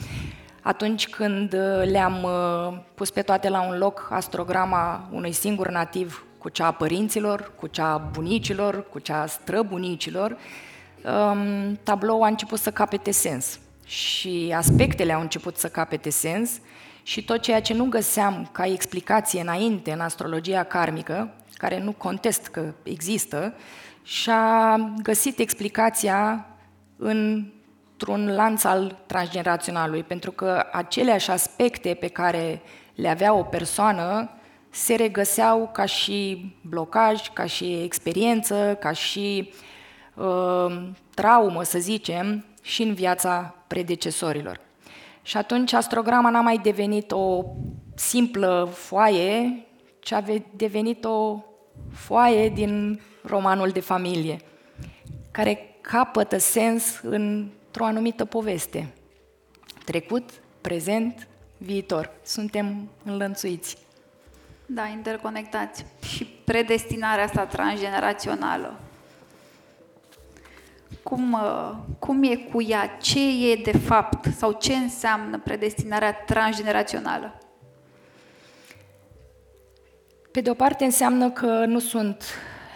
atunci 0.62 1.08
când 1.08 1.54
uh, 1.54 1.90
le-am 1.92 2.24
uh, 2.24 2.78
pus 2.96 3.10
pe 3.10 3.22
toate 3.22 3.50
la 3.50 3.62
un 3.62 3.78
loc 3.78 4.08
astrograma 4.12 5.08
unui 5.12 5.32
singur 5.32 5.70
nativ 5.70 6.26
cu 6.38 6.50
cea 6.50 6.66
a 6.66 6.72
părinților, 6.72 7.52
cu 7.56 7.68
cea 7.68 7.92
a 7.92 7.98
bunicilor, 7.98 8.90
cu 8.90 9.00
cea 9.00 9.22
a 9.22 9.26
străbunicilor, 9.26 10.38
um, 11.04 11.80
tabloul 11.84 12.24
a 12.24 12.28
început 12.28 12.60
să 12.60 12.72
capete 12.72 13.12
sens. 13.12 13.60
Și 13.86 14.54
aspectele 14.56 15.14
au 15.14 15.22
început 15.22 15.58
să 15.58 15.68
capete 15.68 16.10
sens 16.10 16.52
și 17.04 17.26
tot 17.26 17.42
ceea 17.42 17.62
ce 17.62 17.74
nu 17.74 17.86
găseam 17.86 18.50
ca 18.52 18.66
explicație 18.66 19.42
înainte 19.42 19.92
în 19.92 20.00
astrologia 20.00 20.64
karmică, 20.64 21.34
care 21.58 21.80
nu 21.80 21.92
contest 21.92 22.48
că 22.48 22.74
există, 22.84 23.54
și-a 24.04 24.78
găsit 25.02 25.40
explicația 25.40 26.46
într-un 28.00 28.36
lanț 28.36 28.64
al 28.64 28.98
transgeneraționalului, 29.06 30.04
pentru 30.04 30.32
că 30.32 30.66
aceleași 30.72 31.32
aspecte 31.32 31.94
pe 31.94 32.08
care 32.08 32.62
le 32.96 33.10
avea 33.10 33.34
o 33.34 33.44
persoană 33.44 34.30
se 34.70 34.96
regăseau 34.96 35.70
ca 35.74 35.86
și 35.86 36.52
blocaj, 36.62 37.30
ca 37.34 37.46
și 37.46 37.82
experiență, 37.84 38.78
ca 38.80 38.92
și 38.92 39.54
uh, 40.16 40.90
traumă, 41.14 41.64
să 41.64 41.80
zicem, 41.80 42.46
și 42.62 42.84
în 42.84 42.94
viața 42.94 43.56
predecesorilor. 43.68 44.60
Și 45.22 45.38
atunci 45.38 45.74
astrograma 45.74 46.30
n-a 46.30 46.42
mai 46.42 46.58
devenit 46.58 47.12
o 47.12 47.44
simplă 47.96 48.70
foaie, 48.74 49.66
ci 50.00 50.12
a 50.12 50.24
devenit 50.56 51.06
o 51.06 51.44
foaie 51.94 52.50
din 52.50 53.02
romanul 53.24 53.70
de 53.70 53.80
familie, 53.80 54.38
care 55.32 55.76
capătă 55.82 56.38
sens 56.38 57.02
într-o 57.80 57.98
anumită 57.98 58.26
poveste. 58.26 58.94
Trecut, 59.86 60.30
prezent, 60.62 61.28
viitor. 61.58 62.12
Suntem 62.24 62.90
înlănțuiți. 63.04 63.78
Da, 64.66 64.86
interconectați. 64.86 65.86
Și 66.02 66.26
predestinarea 66.26 67.24
asta 67.24 67.46
transgenerațională. 67.46 68.80
Cum, 71.04 71.34
uh, 71.34 71.76
cum 72.00 72.24
e 72.24 72.36
cu 72.36 72.62
ea? 72.62 72.98
Ce 73.02 73.52
e 73.52 73.56
de 73.56 73.78
fapt? 73.78 74.26
Sau 74.36 74.52
ce 74.52 74.74
înseamnă 74.74 75.40
predestinarea 75.40 76.14
transgenerațională? 76.14 77.40
Pe 80.32 80.42
de 80.42 80.50
o 80.50 80.54
parte 80.54 80.84
înseamnă 80.84 81.32
că 81.32 81.66
nu 81.66 81.80
sunt 81.80 82.24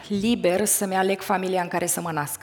liber 0.07 0.65
să-mi 0.65 0.95
aleg 0.95 1.21
familia 1.21 1.61
în 1.61 1.67
care 1.67 1.85
să 1.85 2.01
mă 2.01 2.11
nasc. 2.11 2.41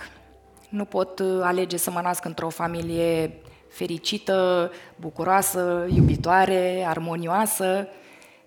Nu 0.70 0.84
pot 0.84 1.18
uh, 1.18 1.40
alege 1.42 1.76
să 1.76 1.90
mă 1.90 2.00
nasc 2.00 2.24
într-o 2.24 2.48
familie 2.48 3.32
fericită, 3.68 4.70
bucuroasă, 4.96 5.86
iubitoare, 5.94 6.84
armonioasă. 6.86 7.88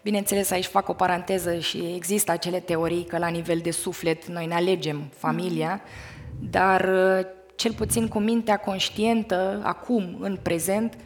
Bineînțeles, 0.01 0.51
aici 0.51 0.65
fac 0.65 0.89
o 0.89 0.93
paranteză 0.93 1.59
și 1.59 1.93
există 1.95 2.31
acele 2.31 2.59
teorii 2.59 3.03
că 3.03 3.17
la 3.17 3.27
nivel 3.27 3.59
de 3.59 3.71
suflet 3.71 4.25
noi 4.25 4.45
ne 4.45 4.53
alegem 4.53 5.01
familia, 5.17 5.81
dar 6.39 6.81
uh, 6.81 7.25
cel 7.55 7.73
puțin 7.73 8.07
cu 8.07 8.19
mintea 8.19 8.57
conștientă, 8.57 9.61
acum, 9.63 10.17
în 10.19 10.37
prezent, 10.41 10.97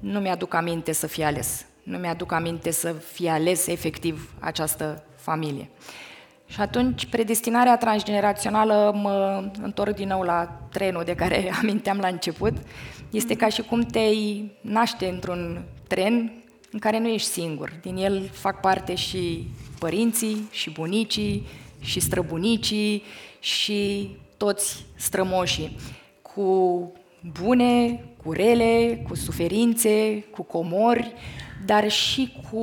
nu 0.00 0.20
mi-aduc 0.20 0.54
aminte 0.54 0.92
să 0.92 1.06
fie 1.06 1.24
ales. 1.24 1.66
Nu 1.82 1.98
mi-aduc 1.98 2.32
aminte 2.32 2.70
să 2.70 2.92
fie 2.92 3.30
ales 3.30 3.66
efectiv 3.66 4.34
această 4.38 5.04
familie. 5.16 5.70
Și 6.46 6.60
atunci, 6.60 7.06
predestinarea 7.06 7.76
transgenerațională, 7.76 8.92
mă 9.02 9.44
întorc 9.62 9.94
din 9.94 10.08
nou 10.08 10.22
la 10.22 10.60
trenul 10.72 11.04
de 11.04 11.14
care 11.14 11.50
aminteam 11.60 11.98
la 11.98 12.08
început, 12.08 12.52
este 13.10 13.34
ca 13.34 13.48
și 13.48 13.62
cum 13.62 13.80
te 13.80 14.00
naște 14.60 15.08
într-un 15.08 15.64
tren 15.88 16.32
în 16.70 16.78
care 16.78 16.98
nu 16.98 17.08
ești 17.08 17.28
singur. 17.28 17.72
Din 17.82 17.96
el 17.96 18.28
fac 18.32 18.60
parte 18.60 18.94
și 18.94 19.46
părinții, 19.78 20.48
și 20.50 20.70
bunicii, 20.70 21.46
și 21.80 22.00
străbunicii, 22.00 23.02
și 23.40 24.10
toți 24.36 24.86
strămoșii, 24.96 25.76
cu 26.22 26.92
bune, 27.42 28.04
cu 28.22 28.32
rele, 28.32 29.04
cu 29.08 29.14
suferințe, 29.14 30.24
cu 30.30 30.42
comori, 30.42 31.12
dar 31.66 31.90
și 31.90 32.36
cu 32.50 32.60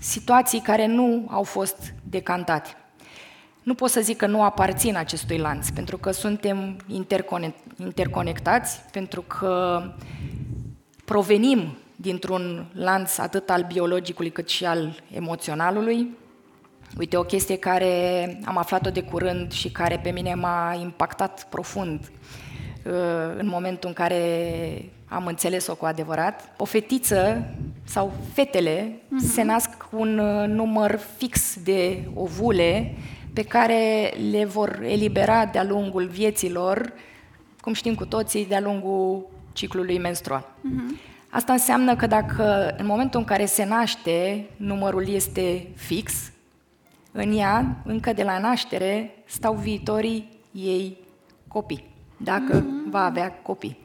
situații 0.00 0.60
care 0.60 0.86
nu 0.86 1.26
au 1.30 1.42
fost 1.42 1.94
decantate. 2.02 2.70
Nu 3.62 3.74
pot 3.74 3.90
să 3.90 4.00
zic 4.00 4.16
că 4.16 4.26
nu 4.26 4.42
aparțin 4.42 4.96
acestui 4.96 5.38
lanț, 5.38 5.68
pentru 5.68 5.98
că 5.98 6.10
suntem 6.10 6.76
interconectați, 7.76 8.80
pentru 8.92 9.22
că 9.22 9.82
provenim 11.04 11.76
dintr-un 11.96 12.70
lanț 12.74 13.18
atât 13.18 13.50
al 13.50 13.62
biologicului 13.62 14.30
cât 14.30 14.48
și 14.48 14.64
al 14.64 15.02
emoționalului. 15.12 16.16
Uite, 16.98 17.16
o 17.16 17.22
chestie 17.22 17.56
care 17.56 18.38
am 18.44 18.56
aflat-o 18.56 18.90
de 18.90 19.02
curând 19.02 19.52
și 19.52 19.70
care 19.70 20.00
pe 20.02 20.10
mine 20.10 20.34
m-a 20.34 20.78
impactat 20.80 21.46
profund 21.50 22.00
uh, 22.00 22.49
în 23.36 23.46
momentul 23.46 23.88
în 23.88 23.94
care 23.94 24.24
am 25.08 25.26
înțeles-o 25.26 25.74
cu 25.74 25.84
adevărat. 25.84 26.54
O 26.56 26.64
fetiță 26.64 27.44
sau 27.84 28.12
fetele 28.32 28.88
uh-huh. 28.88 29.32
se 29.32 29.42
nasc 29.42 29.76
cu 29.76 29.96
un 30.00 30.18
uh, 30.18 30.48
număr 30.48 30.98
fix 31.16 31.62
de 31.62 32.08
ovule 32.14 32.94
pe 33.32 33.42
care 33.42 34.12
le 34.30 34.44
vor 34.44 34.80
elibera 34.82 35.46
de-a 35.46 35.64
lungul 35.64 36.06
vieților, 36.06 36.92
cum 37.60 37.72
știm 37.72 37.94
cu 37.94 38.04
toții, 38.04 38.46
de-a 38.46 38.60
lungul 38.60 39.28
ciclului 39.52 39.98
menstrual. 39.98 40.44
Uh-huh. 40.44 41.08
Asta 41.30 41.52
înseamnă 41.52 41.96
că 41.96 42.06
dacă 42.06 42.74
în 42.78 42.86
momentul 42.86 43.20
în 43.20 43.26
care 43.26 43.44
se 43.44 43.64
naște 43.64 44.46
numărul 44.56 45.08
este 45.08 45.66
fix, 45.74 46.32
în 47.12 47.38
ea, 47.38 47.76
încă 47.84 48.12
de 48.12 48.22
la 48.22 48.38
naștere, 48.38 49.14
stau 49.24 49.54
viitorii 49.54 50.28
ei 50.52 50.96
copii, 51.48 51.84
dacă 52.22 52.62
uh-huh. 52.62 52.90
va 52.90 53.04
avea 53.04 53.32
copii. 53.32 53.78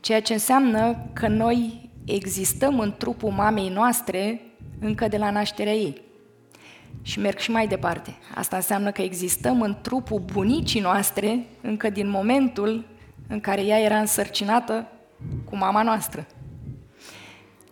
Ceea 0.00 0.20
ce 0.22 0.32
înseamnă 0.32 0.96
că 1.12 1.28
noi 1.28 1.90
existăm 2.04 2.78
în 2.80 2.94
trupul 2.98 3.30
mamei 3.30 3.68
noastre 3.68 4.40
încă 4.80 5.08
de 5.08 5.16
la 5.16 5.30
nașterea 5.30 5.72
ei. 5.72 6.02
Și 7.02 7.18
merg 7.18 7.38
și 7.38 7.50
mai 7.50 7.66
departe. 7.66 8.16
Asta 8.34 8.56
înseamnă 8.56 8.90
că 8.90 9.02
existăm 9.02 9.62
în 9.62 9.76
trupul 9.80 10.22
bunicii 10.32 10.80
noastre 10.80 11.46
încă 11.60 11.90
din 11.90 12.08
momentul 12.08 12.84
în 13.28 13.40
care 13.40 13.64
ea 13.64 13.78
era 13.78 13.98
însărcinată 13.98 14.86
cu 15.44 15.56
mama 15.56 15.82
noastră. 15.82 16.26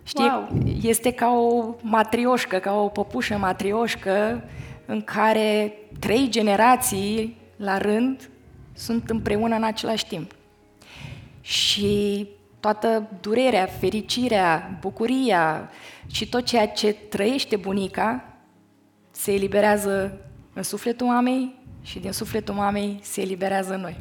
Știi, 0.03 0.25
wow. 0.25 0.49
este 0.83 1.13
ca 1.13 1.31
o 1.31 1.75
matrioșcă, 1.81 2.59
ca 2.59 2.77
o 2.81 2.89
păpușă 2.89 3.37
matrioșcă 3.37 4.45
în 4.87 5.03
care 5.03 5.73
trei 5.99 6.29
generații 6.29 7.37
la 7.57 7.79
rând 7.79 8.31
sunt 8.75 9.11
împreună 9.11 9.55
în 9.55 9.63
același 9.63 10.07
timp 10.07 10.35
și 11.41 12.27
toată 12.61 13.09
durerea, 13.21 13.67
fericirea, 13.67 14.79
bucuria 14.81 15.71
și 16.07 16.29
tot 16.29 16.45
ceea 16.45 16.69
ce 16.69 16.93
trăiește 16.93 17.57
bunica 17.57 18.25
se 19.11 19.33
eliberează 19.33 20.21
în 20.53 20.63
sufletul 20.63 21.07
mamei 21.07 21.55
și 21.83 21.99
din 21.99 22.13
sufletul 22.13 22.55
mamei 22.55 22.99
se 23.03 23.21
eliberează 23.21 23.75
în 23.75 23.81
noi. 23.81 23.97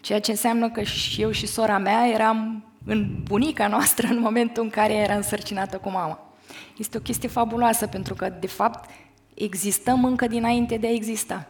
Ceea 0.00 0.20
ce 0.20 0.30
înseamnă 0.30 0.70
că 0.70 0.82
și 0.82 1.22
eu 1.22 1.30
și 1.30 1.46
sora 1.46 1.78
mea 1.78 2.08
eram 2.08 2.64
în 2.84 3.22
bunica 3.22 3.68
noastră 3.68 4.06
în 4.10 4.20
momentul 4.20 4.62
în 4.62 4.70
care 4.70 4.92
era 4.92 5.14
însărcinată 5.14 5.78
cu 5.78 5.90
mama. 5.90 6.34
Este 6.78 6.96
o 6.96 7.00
chestie 7.00 7.28
fabuloasă 7.28 7.86
pentru 7.86 8.14
că, 8.14 8.32
de 8.40 8.46
fapt, 8.46 8.90
existăm 9.34 10.04
încă 10.04 10.26
dinainte 10.26 10.76
de 10.76 10.86
a 10.86 10.92
exista. 10.92 11.46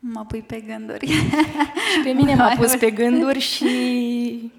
Mă 0.00 0.24
pui 0.28 0.40
pe 0.40 0.60
gânduri. 0.66 1.06
Și 1.92 2.00
pe 2.04 2.10
mine 2.10 2.34
m-a 2.34 2.54
pus 2.56 2.74
pe 2.74 2.90
gânduri 2.90 3.38
și... 3.38 4.50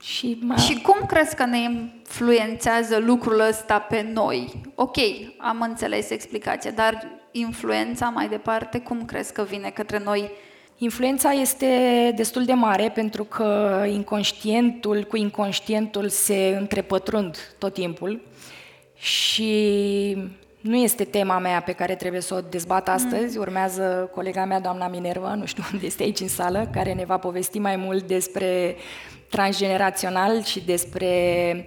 Și, 0.00 0.38
m-a... 0.40 0.56
și 0.56 0.80
cum 0.80 1.06
crezi 1.06 1.34
că 1.34 1.44
ne 1.44 1.58
influențează 1.58 2.98
lucrul 2.98 3.40
ăsta 3.48 3.78
pe 3.78 4.06
noi? 4.12 4.52
Ok, 4.74 4.96
am 5.38 5.60
înțeles 5.60 6.10
explicația, 6.10 6.70
dar 6.70 7.06
influența 7.30 8.08
mai 8.08 8.28
departe, 8.28 8.78
cum 8.78 9.04
crezi 9.04 9.32
că 9.32 9.42
vine 9.42 9.70
către 9.70 10.00
noi? 10.04 10.30
Influența 10.78 11.30
este 11.30 12.12
destul 12.16 12.44
de 12.44 12.52
mare 12.52 12.90
pentru 12.94 13.24
că 13.24 13.82
inconștientul 13.92 15.04
cu 15.04 15.16
inconștientul 15.16 16.08
se 16.08 16.56
întrepătrund 16.60 17.54
tot 17.58 17.72
timpul 17.72 18.20
și 18.96 20.16
nu 20.66 20.76
este 20.76 21.04
tema 21.04 21.38
mea 21.38 21.60
pe 21.60 21.72
care 21.72 21.94
trebuie 21.94 22.20
să 22.20 22.34
o 22.34 22.40
dezbat 22.50 22.88
astăzi. 22.88 23.38
Urmează 23.38 24.10
colega 24.14 24.44
mea, 24.44 24.60
doamna 24.60 24.88
Minerva, 24.88 25.34
nu 25.34 25.44
știu 25.44 25.62
unde 25.72 25.86
este 25.86 26.02
aici 26.02 26.20
în 26.20 26.28
sală, 26.28 26.68
care 26.72 26.92
ne 26.92 27.04
va 27.04 27.16
povesti 27.16 27.58
mai 27.58 27.76
mult 27.76 28.06
despre 28.06 28.76
transgenerațional 29.30 30.42
și 30.42 30.60
despre 30.60 31.66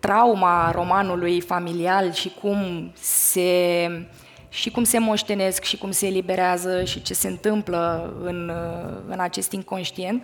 trauma 0.00 0.70
romanului 0.70 1.40
familial 1.40 2.12
și 2.12 2.32
cum 2.40 2.92
se 3.00 3.88
și 4.48 4.70
cum 4.70 4.84
se 4.84 4.98
moștenesc 4.98 5.62
și 5.62 5.78
cum 5.78 5.90
se 5.90 6.06
eliberează 6.06 6.84
și 6.84 7.02
ce 7.02 7.14
se 7.14 7.28
întâmplă 7.28 8.14
în, 8.22 8.52
în 9.08 9.20
acest 9.20 9.52
inconștient. 9.52 10.22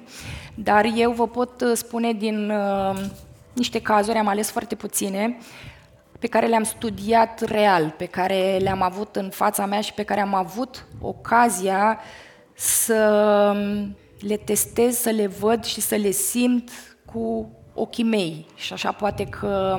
Dar 0.55 0.87
eu 0.97 1.13
vă 1.13 1.29
pot 1.29 1.63
spune 1.75 2.13
din 2.13 2.51
uh, 2.51 2.97
niște 3.53 3.81
cazuri, 3.81 4.19
am 4.19 4.27
ales 4.27 4.51
foarte 4.51 4.75
puține, 4.75 5.37
pe 6.19 6.27
care 6.27 6.47
le-am 6.47 6.63
studiat 6.63 7.41
real, 7.41 7.95
pe 7.97 8.07
care 8.07 8.57
le-am 8.61 8.83
avut 8.83 9.17
în 9.17 9.31
fața 9.31 9.67
mea 9.67 9.81
și 9.81 9.93
pe 9.93 10.03
care 10.03 10.21
am 10.21 10.35
avut 10.35 10.87
ocazia 11.01 11.99
să 12.55 13.57
le 14.21 14.37
testez, 14.37 14.97
să 14.97 15.11
le 15.11 15.27
văd 15.27 15.65
și 15.65 15.81
să 15.81 15.95
le 15.95 16.11
simt 16.11 16.71
cu 17.05 17.51
ochii 17.75 18.05
mei 18.05 18.47
și 18.55 18.73
așa 18.73 18.93
poate 18.93 19.25
că 19.25 19.79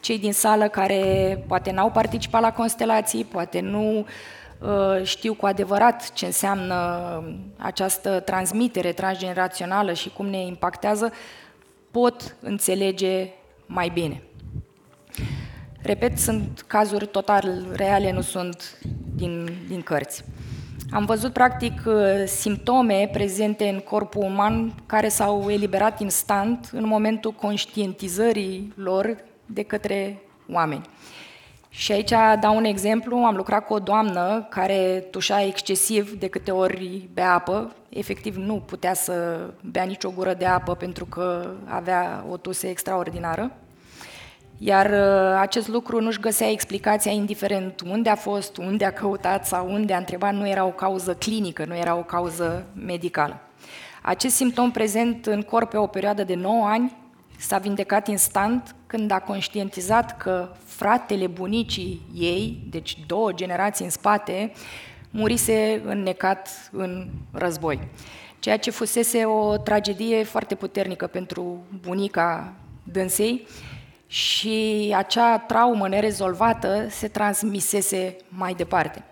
cei 0.00 0.18
din 0.18 0.32
sală 0.32 0.68
care 0.68 1.44
poate 1.48 1.70
n-au 1.70 1.90
participat 1.90 2.40
la 2.40 2.52
constelații, 2.52 3.24
poate 3.24 3.60
nu 3.60 3.98
uh, 3.98 5.04
știu 5.04 5.34
cu 5.34 5.46
adevărat 5.46 6.12
ce 6.12 6.26
înseamnă 6.26 6.76
această 7.56 8.20
transmitere 8.20 8.92
transgenerațională 8.92 9.92
și 9.92 10.10
cum 10.10 10.26
ne 10.26 10.40
impactează, 10.46 11.12
pot 11.90 12.36
înțelege 12.40 13.28
mai 13.66 13.88
bine. 13.88 14.22
Repet, 15.82 16.18
sunt 16.18 16.64
cazuri 16.66 17.06
total 17.06 17.66
reale, 17.72 18.12
nu 18.12 18.20
sunt 18.20 18.78
din, 19.14 19.48
din 19.68 19.82
cărți. 19.82 20.24
Am 20.90 21.04
văzut, 21.04 21.32
practic, 21.32 21.82
uh, 21.86 21.94
simptome 22.26 23.08
prezente 23.12 23.68
în 23.68 23.78
corpul 23.78 24.22
uman 24.22 24.74
care 24.86 25.08
s-au 25.08 25.50
eliberat 25.50 26.00
instant 26.00 26.68
în 26.72 26.86
momentul 26.86 27.32
conștientizării 27.32 28.72
lor 28.76 29.16
de 29.46 29.62
către 29.62 30.22
oameni. 30.52 30.88
Și 31.68 31.92
aici 31.92 32.12
dau 32.40 32.56
un 32.56 32.64
exemplu, 32.64 33.16
am 33.16 33.36
lucrat 33.36 33.66
cu 33.66 33.72
o 33.72 33.78
doamnă 33.78 34.46
care 34.50 35.06
tușa 35.10 35.42
excesiv 35.42 36.12
de 36.18 36.28
câte 36.28 36.50
ori 36.50 37.08
bea 37.12 37.32
apă, 37.32 37.72
efectiv 37.88 38.36
nu 38.36 38.54
putea 38.54 38.94
să 38.94 39.40
bea 39.70 39.84
nicio 39.84 40.10
gură 40.10 40.34
de 40.34 40.44
apă 40.44 40.74
pentru 40.74 41.04
că 41.04 41.50
avea 41.64 42.24
o 42.30 42.36
tuse 42.36 42.68
extraordinară. 42.68 43.50
Iar 44.62 44.90
uh, 44.90 45.38
acest 45.38 45.68
lucru 45.68 46.00
nu-și 46.00 46.20
găsea 46.20 46.50
explicația 46.50 47.12
indiferent 47.12 47.80
unde 47.80 48.08
a 48.08 48.14
fost, 48.14 48.56
unde 48.56 48.84
a 48.84 48.92
căutat 48.92 49.46
sau 49.46 49.72
unde 49.72 49.94
a 49.94 49.98
întrebat, 49.98 50.34
nu 50.34 50.48
era 50.48 50.64
o 50.64 50.70
cauză 50.70 51.14
clinică, 51.14 51.64
nu 51.64 51.76
era 51.76 51.94
o 51.96 52.02
cauză 52.02 52.66
medicală. 52.74 53.40
Acest 54.02 54.34
simptom 54.34 54.70
prezent 54.70 55.26
în 55.26 55.42
corp 55.42 55.70
pe 55.70 55.76
o 55.76 55.86
perioadă 55.86 56.24
de 56.24 56.34
9 56.34 56.66
ani 56.66 56.96
s-a 57.38 57.58
vindecat 57.58 58.08
instant 58.08 58.74
când 58.86 59.10
a 59.10 59.18
conștientizat 59.18 60.16
că 60.16 60.48
fratele 60.64 61.26
bunicii 61.26 62.00
ei, 62.14 62.62
deci 62.70 62.98
două 63.06 63.32
generații 63.32 63.84
în 63.84 63.90
spate, 63.90 64.52
murise 65.10 65.82
înnecat 65.84 66.48
în 66.72 67.08
război. 67.32 67.88
Ceea 68.38 68.58
ce 68.58 68.70
fusese 68.70 69.24
o 69.24 69.56
tragedie 69.56 70.22
foarte 70.24 70.54
puternică 70.54 71.06
pentru 71.06 71.64
bunica 71.80 72.52
dânsei, 72.82 73.46
și 74.12 74.92
acea 74.96 75.38
traumă 75.38 75.88
nerezolvată 75.88 76.86
se 76.88 77.08
transmisese 77.08 78.16
mai 78.28 78.54
departe. 78.54 79.02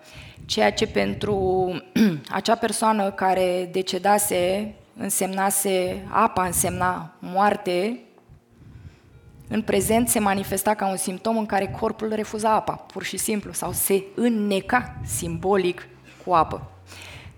Ceea 0.46 0.72
ce 0.72 0.86
pentru 0.86 1.72
acea 2.38 2.54
persoană 2.54 3.10
care 3.10 3.68
decedase 3.72 4.74
însemnase, 4.96 6.06
apa 6.10 6.44
însemna 6.44 7.14
moarte, 7.18 8.00
în 9.48 9.62
prezent 9.62 10.08
se 10.08 10.18
manifesta 10.18 10.74
ca 10.74 10.88
un 10.88 10.96
simptom 10.96 11.38
în 11.38 11.46
care 11.46 11.76
corpul 11.80 12.12
refuza 12.14 12.50
apa, 12.50 12.72
pur 12.72 13.02
și 13.02 13.16
simplu, 13.16 13.52
sau 13.52 13.72
se 13.72 14.04
înneca 14.14 14.94
simbolic 15.04 15.88
cu 16.24 16.32
apă. 16.32 16.70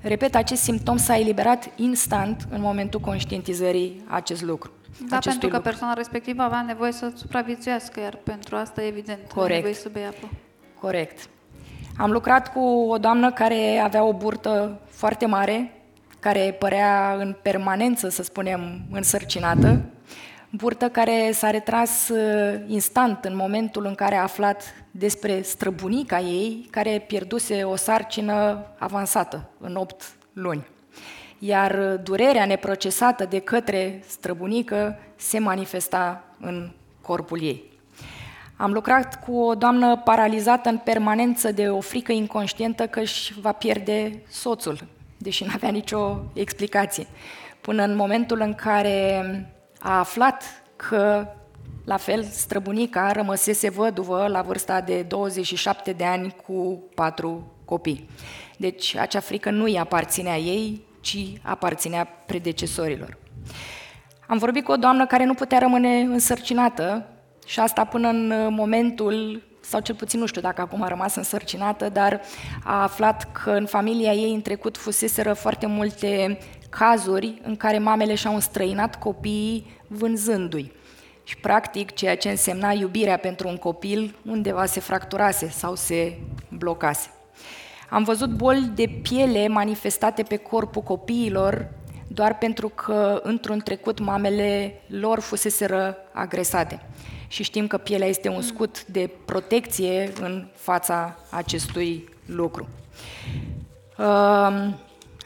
Repet, 0.00 0.34
acest 0.34 0.62
simptom 0.62 0.96
s-a 0.96 1.18
eliberat 1.18 1.70
instant 1.76 2.46
în 2.50 2.60
momentul 2.60 3.00
conștientizării 3.00 4.04
acest 4.08 4.42
lucru. 4.42 4.70
Da, 4.98 5.18
pentru 5.18 5.48
că 5.48 5.56
lucru. 5.56 5.70
persoana 5.70 5.92
respectivă 5.92 6.42
avea 6.42 6.62
nevoie 6.62 6.92
să 6.92 7.12
supraviețuiască, 7.16 8.00
iar 8.00 8.14
pentru 8.14 8.56
asta, 8.56 8.84
evident, 8.84 9.32
Corect. 9.34 9.54
nevoie 9.54 9.74
să 9.74 9.88
bea 9.92 10.08
apă. 10.08 10.28
Corect. 10.80 11.28
Am 11.96 12.10
lucrat 12.10 12.52
cu 12.52 12.60
o 12.88 12.98
doamnă 12.98 13.32
care 13.32 13.78
avea 13.78 14.04
o 14.04 14.12
burtă 14.12 14.80
foarte 14.88 15.26
mare, 15.26 15.72
care 16.18 16.56
părea 16.58 17.14
în 17.18 17.36
permanență, 17.42 18.08
să 18.08 18.22
spunem, 18.22 18.80
însărcinată, 18.90 19.80
burtă 20.50 20.88
care 20.88 21.30
s-a 21.32 21.50
retras 21.50 22.08
uh, 22.08 22.60
instant 22.66 23.24
în 23.24 23.36
momentul 23.36 23.86
în 23.86 23.94
care 23.94 24.14
a 24.14 24.22
aflat 24.22 24.62
despre 24.90 25.42
străbunica 25.42 26.20
ei, 26.20 26.68
care 26.70 27.04
pierduse 27.06 27.62
o 27.64 27.76
sarcină 27.76 28.66
avansată 28.78 29.50
în 29.58 29.76
8 29.76 30.12
luni 30.32 30.66
iar 31.42 31.96
durerea 31.96 32.44
neprocesată 32.44 33.24
de 33.24 33.38
către 33.38 34.02
străbunică 34.06 34.98
se 35.16 35.38
manifesta 35.38 36.24
în 36.40 36.70
corpul 37.00 37.42
ei. 37.42 37.62
Am 38.56 38.72
lucrat 38.72 39.24
cu 39.24 39.40
o 39.40 39.54
doamnă 39.54 39.96
paralizată 39.96 40.68
în 40.68 40.78
permanență 40.78 41.52
de 41.52 41.68
o 41.68 41.80
frică 41.80 42.12
inconștientă 42.12 42.86
că 42.86 43.00
își 43.00 43.40
va 43.40 43.52
pierde 43.52 44.22
soțul, 44.28 44.78
deși 45.18 45.44
nu 45.44 45.50
avea 45.54 45.70
nicio 45.70 46.22
explicație. 46.32 47.06
Până 47.60 47.82
în 47.82 47.96
momentul 47.96 48.40
în 48.40 48.54
care 48.54 49.20
a 49.78 49.98
aflat 49.98 50.62
că, 50.76 51.26
la 51.84 51.96
fel, 51.96 52.22
străbunica 52.22 53.12
rămăsese 53.12 53.70
văduvă 53.70 54.26
la 54.26 54.42
vârsta 54.42 54.80
de 54.80 55.02
27 55.02 55.92
de 55.92 56.04
ani 56.04 56.36
cu 56.46 56.82
patru 56.94 57.52
copii. 57.64 58.08
Deci 58.56 58.96
acea 58.96 59.20
frică 59.20 59.50
nu 59.50 59.64
îi 59.64 59.78
aparținea 59.78 60.36
ei, 60.36 60.80
ci 61.00 61.32
aparținea 61.42 62.04
predecesorilor. 62.26 63.16
Am 64.26 64.38
vorbit 64.38 64.64
cu 64.64 64.72
o 64.72 64.76
doamnă 64.76 65.06
care 65.06 65.24
nu 65.24 65.34
putea 65.34 65.58
rămâne 65.58 66.00
însărcinată 66.00 67.06
și 67.46 67.60
asta 67.60 67.84
până 67.84 68.08
în 68.08 68.48
momentul, 68.50 69.42
sau 69.60 69.80
cel 69.80 69.94
puțin 69.94 70.20
nu 70.20 70.26
știu 70.26 70.40
dacă 70.40 70.60
acum 70.60 70.82
a 70.82 70.88
rămas 70.88 71.14
însărcinată, 71.14 71.88
dar 71.88 72.20
a 72.64 72.82
aflat 72.82 73.32
că 73.32 73.50
în 73.50 73.66
familia 73.66 74.12
ei 74.12 74.34
în 74.34 74.42
trecut 74.42 74.76
fuseseră 74.76 75.32
foarte 75.32 75.66
multe 75.66 76.38
cazuri 76.68 77.40
în 77.42 77.56
care 77.56 77.78
mamele 77.78 78.14
și-au 78.14 78.34
înstrăinat 78.34 78.98
copiii 78.98 79.80
vânzându-i. 79.86 80.72
Și 81.24 81.36
practic 81.36 81.90
ceea 81.90 82.16
ce 82.16 82.30
însemna 82.30 82.72
iubirea 82.72 83.16
pentru 83.16 83.48
un 83.48 83.56
copil 83.56 84.16
undeva 84.24 84.66
se 84.66 84.80
fracturase 84.80 85.48
sau 85.48 85.74
se 85.74 86.18
blocase. 86.48 87.10
Am 87.90 88.02
văzut 88.04 88.30
boli 88.30 88.70
de 88.74 89.00
piele 89.02 89.48
manifestate 89.48 90.22
pe 90.22 90.36
corpul 90.36 90.82
copiilor 90.82 91.68
doar 92.06 92.38
pentru 92.38 92.68
că 92.68 93.20
într-un 93.22 93.58
trecut 93.58 93.98
mamele 93.98 94.80
lor 94.86 95.20
fuseseră 95.20 95.96
agresate. 96.12 96.82
Și 97.28 97.42
știm 97.42 97.66
că 97.66 97.76
pielea 97.76 98.08
este 98.08 98.28
un 98.28 98.40
scut 98.42 98.84
de 98.84 99.10
protecție 99.24 100.12
în 100.20 100.46
fața 100.54 101.16
acestui 101.30 102.08
lucru. 102.26 102.68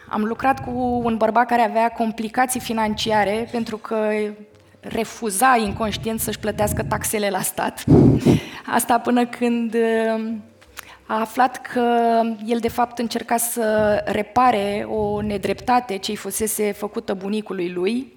Am 0.09 0.24
lucrat 0.24 0.64
cu 0.64 1.00
un 1.05 1.16
bărbat 1.16 1.46
care 1.46 1.62
avea 1.62 1.88
complicații 1.88 2.61
financiare 2.61 3.48
pentru 3.50 3.77
că 3.77 4.09
refuza 4.81 5.57
inconștient 5.64 6.20
să-și 6.20 6.38
plătească 6.38 6.83
taxele 6.83 7.31
la 7.31 7.40
stat. 7.40 7.85
Asta 8.66 8.98
până 8.98 9.27
când 9.27 9.77
a 11.06 11.20
aflat 11.20 11.60
că 11.60 12.20
el 12.46 12.58
de 12.58 12.68
fapt 12.68 12.98
încerca 12.98 13.36
să 13.36 14.00
repare 14.06 14.86
o 14.88 15.20
nedreptate 15.20 15.96
ce 15.96 16.10
îi 16.10 16.16
fusese 16.16 16.72
făcută 16.72 17.14
bunicului 17.14 17.70
lui, 17.70 18.12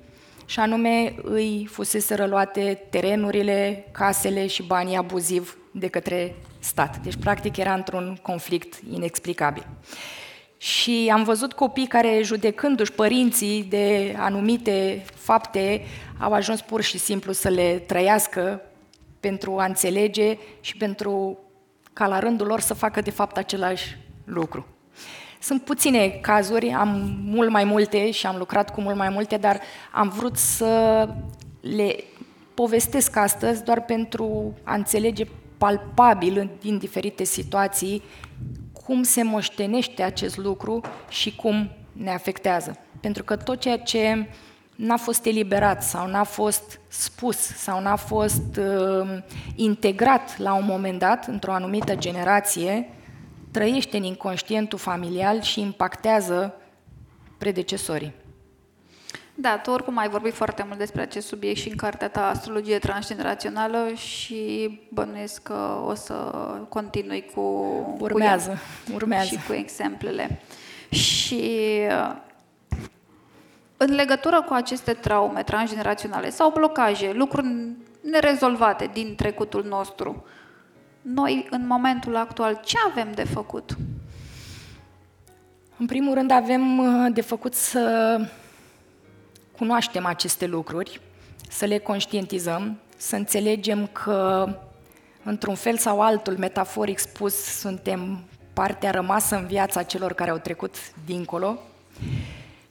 și 0.49 0.59
anume 0.59 1.15
îi 1.23 1.67
fusese 1.71 2.15
răluate 2.15 2.81
terenurile, 2.89 3.85
casele 3.91 4.47
și 4.47 4.63
banii 4.63 4.95
abuziv 4.95 5.57
de 5.71 5.87
către 5.87 6.35
stat. 6.59 6.97
Deci, 6.97 7.15
practic, 7.15 7.57
era 7.57 7.73
într-un 7.73 8.17
conflict 8.21 8.79
inexplicabil. 8.93 9.67
Și 10.57 11.09
am 11.13 11.23
văzut 11.23 11.53
copii 11.53 11.87
care, 11.87 12.19
judecându-și 12.23 12.91
părinții 12.91 13.63
de 13.63 14.15
anumite 14.17 15.05
fapte, 15.15 15.81
au 16.19 16.33
ajuns 16.33 16.61
pur 16.61 16.81
și 16.81 16.97
simplu 16.97 17.31
să 17.31 17.49
le 17.49 17.83
trăiască 17.87 18.61
pentru 19.19 19.57
a 19.57 19.65
înțelege 19.65 20.37
și 20.61 20.77
pentru 20.77 21.39
ca 21.97 22.07
la 22.07 22.19
rândul 22.19 22.47
lor 22.47 22.59
să 22.59 22.73
facă 22.73 23.01
de 23.01 23.11
fapt 23.11 23.37
același 23.37 23.97
lucru. 24.23 24.65
Sunt 25.39 25.61
puține 25.61 26.07
cazuri, 26.07 26.69
am 26.71 27.19
mult 27.23 27.49
mai 27.49 27.63
multe 27.63 28.11
și 28.11 28.25
am 28.25 28.37
lucrat 28.37 28.73
cu 28.73 28.81
mult 28.81 28.95
mai 28.95 29.09
multe, 29.09 29.37
dar 29.37 29.59
am 29.91 30.09
vrut 30.09 30.37
să 30.37 31.07
le 31.61 31.95
povestesc 32.53 33.15
astăzi 33.15 33.63
doar 33.63 33.81
pentru 33.81 34.53
a 34.63 34.73
înțelege 34.73 35.23
palpabil 35.57 36.49
din 36.61 36.77
diferite 36.77 37.23
situații 37.23 38.03
cum 38.85 39.03
se 39.03 39.23
moștenește 39.23 40.03
acest 40.03 40.37
lucru 40.37 40.81
și 41.09 41.35
cum 41.35 41.71
ne 41.91 42.11
afectează. 42.11 42.77
Pentru 42.99 43.23
că 43.23 43.35
tot 43.35 43.59
ceea 43.59 43.77
ce 43.77 44.27
n-a 44.77 44.97
fost 44.97 45.25
eliberat 45.25 45.83
sau 45.83 46.07
n-a 46.07 46.23
fost 46.23 46.79
spus 46.87 47.37
sau 47.37 47.81
n-a 47.81 47.95
fost 47.95 48.57
uh, 48.57 49.17
integrat 49.55 50.37
la 50.37 50.53
un 50.53 50.65
moment 50.65 50.99
dat 50.99 51.27
într-o 51.27 51.53
anumită 51.53 51.95
generație, 51.95 52.89
trăiește 53.51 53.97
în 53.97 54.03
inconștientul 54.03 54.77
familial 54.77 55.41
și 55.41 55.61
impactează 55.61 56.53
predecesorii. 57.37 58.13
Da, 59.33 59.57
tu 59.57 59.71
oricum 59.71 59.97
ai 59.97 60.09
vorbit 60.09 60.33
foarte 60.33 60.63
mult 60.67 60.77
despre 60.77 61.01
acest 61.01 61.27
subiect 61.27 61.59
și 61.59 61.69
în 61.69 61.75
cartea 61.75 62.09
ta 62.09 62.27
Astrologie 62.27 62.77
transgenerațională 62.77 63.87
și 63.95 64.79
bănuiesc 64.89 65.41
că 65.41 65.81
o 65.85 65.93
să 65.93 66.13
continui 66.69 67.25
cu... 67.35 67.41
Urmează, 67.99 68.57
cu 68.85 68.93
urmează. 68.93 69.25
Și 69.25 69.39
cu 69.47 69.53
exemplele. 69.53 70.41
Și 70.89 71.79
uh, 71.89 72.15
În 73.77 73.95
legătură 73.95 74.41
cu 74.41 74.53
aceste 74.53 74.93
traume 74.93 75.43
transgeneraționale 75.43 76.29
sau 76.29 76.51
blocaje, 76.51 77.11
lucruri 77.13 77.47
nerezolvate 78.01 78.89
din 78.93 79.15
trecutul 79.15 79.63
nostru, 79.63 80.25
noi, 81.01 81.47
în 81.49 81.67
momentul 81.67 82.15
actual, 82.15 82.59
ce 82.63 82.77
avem 82.89 83.11
de 83.11 83.23
făcut? 83.23 83.77
În 85.77 85.85
primul 85.85 86.13
rând, 86.13 86.31
avem 86.31 86.77
uh, 86.77 87.13
de 87.13 87.21
făcut 87.21 87.53
să 87.53 88.17
cunoaștem 89.57 90.05
aceste 90.05 90.45
lucruri, 90.45 91.01
să 91.49 91.65
le 91.65 91.77
conștientizăm, 91.77 92.79
să 92.97 93.15
înțelegem 93.15 93.87
că, 93.91 94.47
într-un 95.23 95.55
fel 95.55 95.77
sau 95.77 96.01
altul, 96.01 96.37
metaforic 96.37 96.99
spus, 96.99 97.33
suntem 97.33 98.23
partea 98.53 98.91
rămasă 98.91 99.35
în 99.35 99.45
viața 99.45 99.83
celor 99.83 100.13
care 100.13 100.29
au 100.29 100.37
trecut 100.37 100.75
dincolo 101.05 101.59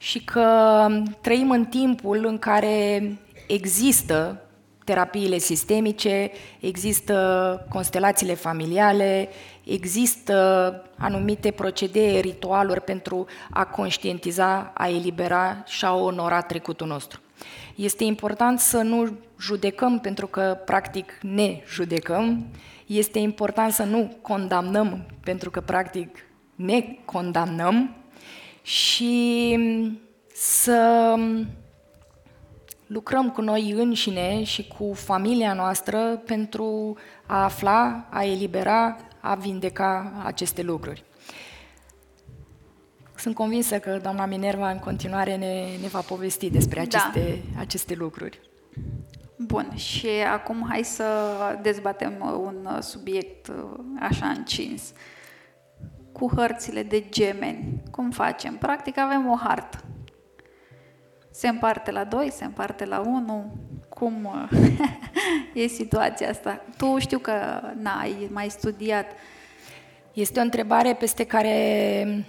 și 0.06 0.24
că 0.24 0.88
trăim 1.20 1.50
în 1.50 1.64
timpul 1.64 2.24
în 2.26 2.38
care 2.38 3.02
există 3.46 4.40
terapiile 4.84 5.38
sistemice, 5.38 6.30
există 6.60 7.66
constelațiile 7.68 8.34
familiale, 8.34 9.28
există 9.64 10.34
anumite 10.98 11.50
procedee, 11.50 12.20
ritualuri 12.20 12.80
pentru 12.80 13.26
a 13.50 13.64
conștientiza, 13.64 14.70
a 14.74 14.88
elibera 14.88 15.62
și 15.64 15.84
a 15.84 15.94
onora 15.94 16.40
trecutul 16.40 16.86
nostru. 16.86 17.20
Este 17.74 18.04
important 18.04 18.58
să 18.58 18.76
nu 18.76 19.18
judecăm 19.40 19.98
pentru 19.98 20.26
că 20.26 20.58
practic 20.64 21.18
ne 21.22 21.60
judecăm, 21.68 22.46
este 22.86 23.18
important 23.18 23.72
să 23.72 23.82
nu 23.82 24.16
condamnăm 24.22 25.06
pentru 25.24 25.50
că 25.50 25.60
practic 25.60 26.18
ne 26.54 26.98
condamnăm 27.04 27.96
și 28.66 29.58
să 30.34 31.14
lucrăm 32.86 33.30
cu 33.30 33.40
noi 33.40 33.70
înșine 33.70 34.42
și 34.44 34.66
cu 34.78 34.92
familia 34.94 35.52
noastră 35.52 36.22
pentru 36.24 36.96
a 37.26 37.44
afla, 37.44 38.06
a 38.10 38.24
elibera, 38.24 38.96
a 39.20 39.34
vindeca 39.34 40.12
aceste 40.24 40.62
lucruri. 40.62 41.04
Sunt 43.16 43.34
convinsă 43.34 43.78
că 43.78 43.98
doamna 44.02 44.26
Minerva 44.26 44.70
în 44.70 44.78
continuare 44.78 45.36
ne, 45.36 45.64
ne 45.80 45.88
va 45.88 46.00
povesti 46.00 46.50
despre 46.50 46.84
da. 46.84 46.98
aceste, 46.98 47.42
da. 47.54 47.60
aceste 47.60 47.94
lucruri. 47.94 48.40
Bun, 49.36 49.72
și 49.74 50.08
acum 50.32 50.66
hai 50.68 50.82
să 50.84 51.04
dezbatem 51.62 52.40
un 52.40 52.80
subiect 52.80 53.52
așa 54.00 54.26
încins. 54.26 54.92
Cu 56.18 56.30
hărțile 56.34 56.82
de 56.82 57.04
gemeni, 57.08 57.82
cum 57.90 58.10
facem? 58.10 58.56
Practic 58.56 58.98
avem 58.98 59.30
o 59.30 59.36
hartă 59.36 59.78
se 61.36 61.48
împarte 61.48 61.90
la 61.90 62.04
2, 62.04 62.30
se 62.30 62.44
împarte 62.44 62.84
la 62.84 63.00
1, 63.00 63.52
cum 63.88 64.48
e 65.54 65.66
situația 65.66 66.28
asta? 66.28 66.64
Tu 66.76 66.98
știu 66.98 67.18
că 67.18 67.60
n-ai 67.82 68.28
mai 68.32 68.48
studiat. 68.48 69.06
Este 70.12 70.38
o 70.38 70.42
întrebare 70.42 70.94
peste 70.94 71.24
care 71.24 72.26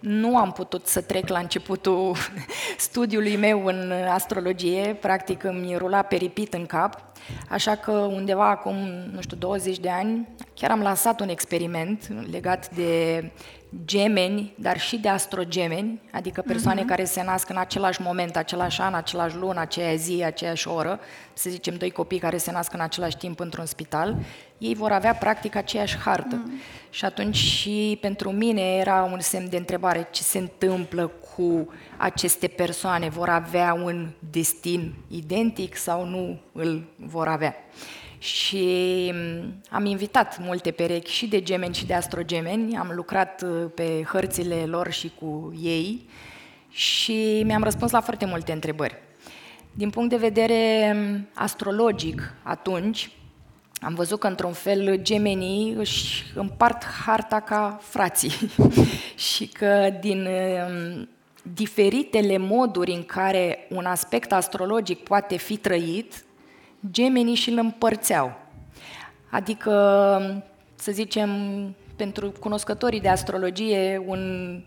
nu 0.00 0.36
am 0.36 0.52
putut 0.52 0.86
să 0.86 1.00
trec 1.00 1.28
la 1.28 1.38
începutul 1.38 2.16
studiului 2.88 3.36
meu 3.36 3.66
în 3.66 3.92
astrologie, 3.92 4.96
practic 5.00 5.44
îmi 5.44 5.76
rula 5.76 6.02
peripit 6.02 6.54
în 6.54 6.66
cap, 6.66 7.09
așa 7.48 7.74
că 7.74 7.90
undeva 7.90 8.50
acum, 8.50 8.76
nu 9.12 9.20
știu, 9.20 9.36
20 9.36 9.78
de 9.78 9.90
ani, 9.90 10.28
chiar 10.54 10.70
am 10.70 10.80
lansat 10.80 11.20
un 11.20 11.28
experiment 11.28 12.12
legat 12.30 12.70
de 12.70 13.24
gemeni, 13.84 14.54
dar 14.58 14.80
și 14.80 14.96
de 14.96 15.08
astrogemeni, 15.08 16.00
adică 16.12 16.42
persoane 16.46 16.82
uh-huh. 16.82 16.86
care 16.88 17.04
se 17.04 17.22
nasc 17.22 17.48
în 17.48 17.56
același 17.56 18.02
moment, 18.02 18.36
același 18.36 18.80
an, 18.80 18.94
același 18.94 19.36
lună, 19.36 19.60
aceea 19.60 19.94
zi, 19.94 20.22
aceeași 20.24 20.68
oră, 20.68 21.00
să 21.32 21.50
zicem 21.50 21.74
doi 21.74 21.90
copii 21.90 22.18
care 22.18 22.36
se 22.36 22.50
nasc 22.52 22.72
în 22.72 22.80
același 22.80 23.16
timp 23.16 23.40
într-un 23.40 23.66
spital, 23.66 24.16
ei 24.58 24.74
vor 24.74 24.92
avea 24.92 25.14
practic 25.14 25.56
aceeași 25.56 25.96
hartă. 25.96 26.42
Uh-huh. 26.42 26.90
Și 26.90 27.04
atunci 27.04 27.36
și 27.36 27.98
pentru 28.00 28.30
mine 28.30 28.60
era 28.60 29.08
un 29.12 29.20
semn 29.20 29.48
de 29.48 29.56
întrebare 29.56 30.08
ce 30.10 30.22
se 30.22 30.38
întâmplă 30.38 31.06
cu 31.40 31.72
aceste 31.96 32.46
persoane, 32.46 33.08
vor 33.08 33.28
avea 33.28 33.72
un 33.84 34.08
destin 34.30 34.94
identic 35.08 35.76
sau 35.76 36.04
nu 36.04 36.40
îl 36.52 36.84
vor 36.96 37.28
avea. 37.28 37.54
Și 38.18 38.66
mm, 39.14 39.60
am 39.70 39.84
invitat 39.84 40.38
multe 40.40 40.70
perechi 40.70 41.10
și 41.10 41.26
de 41.26 41.42
gemeni 41.42 41.74
și 41.74 41.86
de 41.86 41.94
astrogemeni, 41.94 42.76
am 42.76 42.92
lucrat 42.94 43.42
uh, 43.42 43.70
pe 43.74 44.02
hărțile 44.12 44.54
lor 44.54 44.90
și 44.90 45.12
cu 45.20 45.52
ei 45.62 46.08
și 46.70 47.42
mi-am 47.44 47.62
răspuns 47.62 47.90
la 47.90 48.00
foarte 48.00 48.26
multe 48.26 48.52
întrebări. 48.52 48.98
Din 49.72 49.90
punct 49.90 50.10
de 50.10 50.16
vedere 50.16 50.92
mm, 50.92 51.28
astrologic, 51.34 52.34
atunci, 52.42 53.10
am 53.80 53.94
văzut 53.94 54.18
că, 54.18 54.26
într-un 54.26 54.52
fel, 54.52 54.98
gemenii 55.02 55.72
își 55.72 56.24
împart 56.34 56.84
harta 56.84 57.40
ca 57.40 57.78
frații. 57.82 58.32
Și 59.30 59.46
că 59.46 59.92
din 60.00 60.26
mm, 60.68 61.08
diferitele 61.42 62.38
moduri 62.38 62.92
în 62.92 63.04
care 63.04 63.66
un 63.68 63.84
aspect 63.84 64.32
astrologic 64.32 64.98
poate 64.98 65.36
fi 65.36 65.56
trăit, 65.56 66.24
gemenii 66.90 67.34
și 67.34 67.50
îl 67.50 67.58
împărțeau. 67.58 68.32
Adică, 69.30 69.72
să 70.74 70.92
zicem, 70.92 71.30
pentru 71.96 72.32
cunoscătorii 72.40 73.00
de 73.00 73.08
astrologie, 73.08 74.02
un 74.06 74.62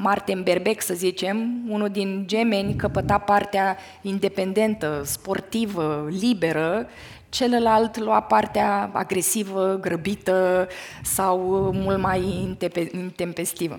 Marte 0.00 0.32
în 0.32 0.42
berbec, 0.42 0.82
să 0.82 0.94
zicem, 0.94 1.60
unul 1.68 1.88
din 1.88 2.24
gemeni 2.26 2.74
căpăta 2.74 3.18
partea 3.18 3.76
independentă, 4.02 5.02
sportivă, 5.04 6.08
liberă, 6.20 6.86
celălalt 7.28 7.96
lua 7.96 8.20
partea 8.20 8.90
agresivă, 8.92 9.78
grăbită 9.80 10.68
sau 11.02 11.38
mult 11.74 11.98
mai 11.98 12.48
intempestivă. 12.92 13.78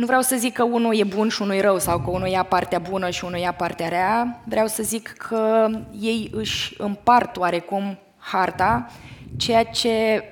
Nu 0.00 0.06
vreau 0.06 0.20
să 0.20 0.36
zic 0.36 0.52
că 0.52 0.62
unul 0.62 0.98
e 0.98 1.04
bun 1.04 1.28
și 1.28 1.42
unul 1.42 1.54
e 1.54 1.60
rău 1.60 1.78
sau 1.78 2.00
că 2.00 2.10
unul 2.10 2.28
ia 2.28 2.42
partea 2.42 2.78
bună 2.78 3.10
și 3.10 3.24
unul 3.24 3.38
ia 3.38 3.52
partea 3.52 3.88
rea. 3.88 4.40
Vreau 4.44 4.66
să 4.66 4.82
zic 4.82 5.08
că 5.08 5.68
ei 6.00 6.30
își 6.34 6.74
împart 6.78 7.36
oarecum 7.36 7.98
harta, 8.18 8.90
ceea 9.36 9.64
ce 9.64 10.24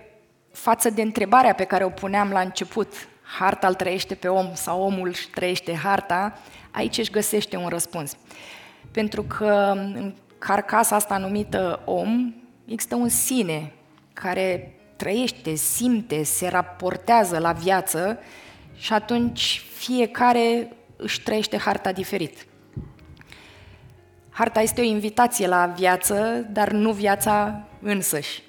față 0.52 0.90
de 0.90 1.02
întrebarea 1.02 1.52
pe 1.54 1.64
care 1.64 1.84
o 1.84 1.88
puneam 1.88 2.30
la 2.30 2.40
început, 2.40 2.94
harta 3.38 3.66
îl 3.66 3.74
trăiește 3.74 4.14
pe 4.14 4.28
om 4.28 4.50
sau 4.52 4.82
omul 4.82 5.08
își 5.08 5.28
trăiește 5.28 5.74
harta, 5.74 6.38
aici 6.70 6.98
își 6.98 7.10
găsește 7.10 7.56
un 7.56 7.68
răspuns. 7.68 8.16
Pentru 8.90 9.22
că 9.22 9.72
în 9.74 10.14
carcasa 10.38 10.96
asta 10.96 11.18
numită 11.18 11.80
om 11.84 12.34
există 12.64 12.94
un 12.94 13.08
sine 13.08 13.72
care 14.12 14.74
trăiește, 14.96 15.54
simte, 15.54 16.22
se 16.22 16.48
raportează 16.48 17.38
la 17.38 17.52
viață 17.52 18.18
și 18.78 18.92
atunci 18.92 19.62
fiecare 19.74 20.72
își 20.96 21.22
trăiește 21.22 21.56
harta 21.56 21.92
diferit. 21.92 22.46
Harta 24.30 24.60
este 24.60 24.80
o 24.80 24.84
invitație 24.84 25.46
la 25.46 25.66
viață, 25.66 26.46
dar 26.50 26.70
nu 26.70 26.92
viața 26.92 27.64
însăși. 27.82 28.42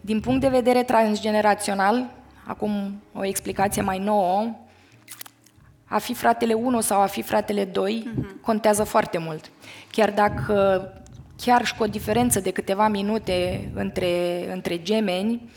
Din 0.00 0.20
punct 0.20 0.40
de 0.40 0.48
vedere 0.48 0.82
transgenerațional, 0.82 2.10
acum 2.46 3.02
o 3.14 3.24
explicație 3.24 3.82
mai 3.82 3.98
nouă, 3.98 4.54
a 5.84 5.98
fi 5.98 6.14
fratele 6.14 6.52
1 6.52 6.80
sau 6.80 7.00
a 7.00 7.06
fi 7.06 7.22
fratele 7.22 7.64
2 7.64 8.02
uh-huh. 8.06 8.16
Mhm. 8.16 8.40
contează 8.40 8.84
foarte 8.84 9.18
mult. 9.18 9.50
Chiar 9.90 10.10
dacă 10.10 10.86
chiar 11.36 11.64
și 11.64 11.74
cu 11.74 11.82
o 11.82 11.86
diferență 11.86 12.40
de 12.40 12.50
câteva 12.50 12.88
minute 12.88 13.70
între, 13.74 14.44
între 14.52 14.82
gemeni, 14.82 15.50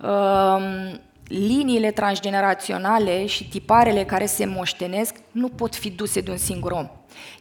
um, 0.00 1.00
liniile 1.28 1.90
transgeneraționale 1.90 3.26
și 3.26 3.48
tiparele 3.48 4.04
care 4.04 4.26
se 4.26 4.46
moștenesc 4.46 5.14
nu 5.30 5.48
pot 5.48 5.74
fi 5.74 5.90
duse 5.90 6.20
de 6.20 6.30
un 6.30 6.36
singur 6.36 6.70
om. 6.70 6.88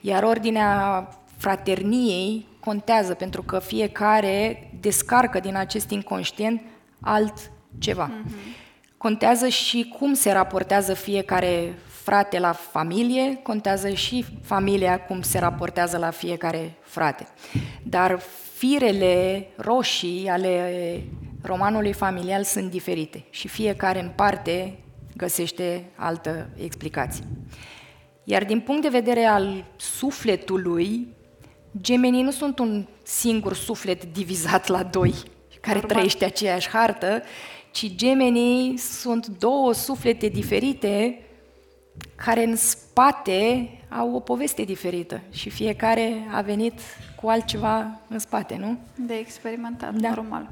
Iar 0.01 0.23
ordinea 0.23 1.07
fraterniei 1.37 2.47
contează 2.59 3.13
pentru 3.13 3.41
că 3.43 3.59
fiecare 3.59 4.69
descarcă 4.79 5.39
din 5.39 5.55
acest 5.55 5.89
inconștient 5.89 6.61
altceva. 7.01 8.11
Mm-hmm. 8.11 8.65
Contează 8.97 9.47
și 9.47 9.95
cum 9.99 10.13
se 10.13 10.31
raportează 10.31 10.93
fiecare 10.93 11.73
frate 12.03 12.39
la 12.39 12.51
familie, 12.51 13.39
contează 13.43 13.89
și 13.89 14.25
familia 14.43 14.99
cum 14.99 15.21
se 15.21 15.39
raportează 15.39 15.97
la 15.97 16.09
fiecare 16.09 16.73
frate. 16.81 17.27
Dar 17.83 18.19
firele 18.53 19.47
roșii 19.55 20.27
ale 20.29 21.03
romanului 21.47 21.93
familial 21.93 22.43
sunt 22.43 22.69
diferite 22.69 23.23
și 23.29 23.47
fiecare 23.47 23.99
în 23.99 24.09
parte 24.15 24.79
găsește 25.15 25.83
altă 25.95 26.49
explicație. 26.63 27.23
Iar 28.23 28.45
din 28.45 28.59
punct 28.59 28.81
de 28.81 28.87
vedere 28.87 29.23
al 29.23 29.65
sufletului, 29.75 31.07
gemenii 31.81 32.21
nu 32.21 32.31
sunt 32.31 32.59
un 32.59 32.87
singur 33.03 33.53
suflet 33.53 34.05
divizat 34.05 34.67
la 34.67 34.83
doi, 34.83 35.13
care 35.61 35.75
Normal. 35.79 35.91
trăiește 35.95 36.25
aceeași 36.25 36.69
hartă, 36.69 37.21
ci 37.71 37.95
gemenii 37.95 38.77
sunt 38.77 39.27
două 39.27 39.73
suflete 39.73 40.27
diferite 40.27 41.21
care 42.15 42.43
în 42.43 42.55
spate 42.55 43.69
au 43.89 44.15
o 44.15 44.19
poveste 44.19 44.63
diferită 44.63 45.21
și 45.31 45.49
fiecare 45.49 46.27
a 46.31 46.41
venit 46.41 46.73
cu 47.21 47.27
altceva 47.27 47.99
în 48.07 48.19
spate, 48.19 48.55
nu? 48.59 48.77
De 48.95 49.13
experimentat, 49.13 49.93
Da. 49.93 50.09
normal. 50.09 50.49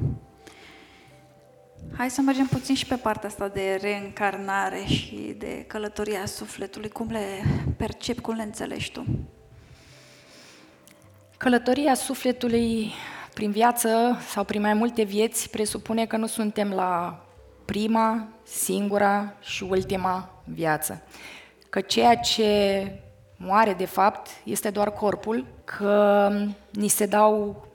Hai 1.93 2.09
să 2.09 2.21
mergem 2.21 2.45
puțin 2.45 2.75
și 2.75 2.86
pe 2.86 2.95
partea 2.95 3.29
asta 3.29 3.47
de 3.47 3.79
reîncarnare 3.81 4.83
și 4.86 5.36
de 5.38 5.63
călătoria 5.67 6.25
sufletului. 6.25 6.89
Cum 6.89 7.07
le 7.11 7.43
percepi, 7.77 8.21
cum 8.21 8.36
le 8.36 8.41
înțelegi 8.41 8.91
tu? 8.91 9.05
Călătoria 11.38 11.93
sufletului 11.93 12.91
prin 13.33 13.51
viață 13.51 14.17
sau 14.29 14.43
prin 14.43 14.61
mai 14.61 14.73
multe 14.73 15.03
vieți 15.03 15.49
presupune 15.49 16.05
că 16.05 16.17
nu 16.17 16.27
suntem 16.27 16.69
la 16.69 17.25
prima, 17.65 18.27
singura 18.43 19.33
și 19.39 19.63
ultima 19.63 20.41
viață. 20.43 21.01
Că 21.69 21.81
ceea 21.81 22.15
ce 22.15 22.91
moare 23.38 23.73
de 23.73 23.86
fapt 23.86 24.27
este 24.43 24.69
doar 24.69 24.91
corpul, 24.91 25.45
că 25.63 26.29
ni 26.71 26.88
se 26.88 27.05
dau 27.05 27.65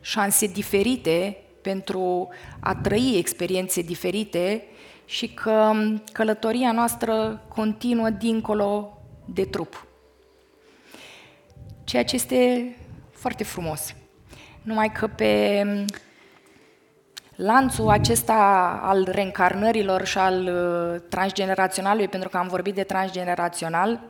șanse 0.00 0.46
diferite 0.46 1.36
pentru 1.70 2.28
a 2.60 2.74
trăi 2.74 3.14
experiențe 3.16 3.82
diferite 3.82 4.64
și 5.04 5.28
că 5.28 5.72
călătoria 6.12 6.72
noastră 6.72 7.42
continuă 7.48 8.10
dincolo 8.10 8.98
de 9.24 9.44
trup 9.44 9.86
ceea 11.88 12.04
ce 12.04 12.14
este 12.14 12.76
foarte 13.12 13.44
frumos. 13.44 13.94
Numai 14.62 14.92
că 14.92 15.06
pe 15.06 15.64
lanțul 17.34 17.88
acesta 17.88 18.80
al 18.82 19.08
reîncarnărilor 19.10 20.04
și 20.04 20.18
al 20.18 20.42
uh, 20.42 21.00
transgeneraționalului, 21.08 22.08
pentru 22.08 22.28
că 22.28 22.36
am 22.36 22.48
vorbit 22.48 22.74
de 22.74 22.82
transgenerațional, 22.82 24.00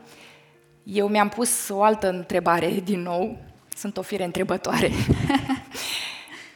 eu 0.83 1.07
mi-am 1.07 1.29
pus 1.29 1.69
o 1.69 1.83
altă 1.83 2.09
întrebare 2.09 2.69
din 2.83 3.01
nou, 3.01 3.37
sunt 3.75 3.97
o 3.97 4.01
fire 4.01 4.23
întrebătoare. 4.23 4.89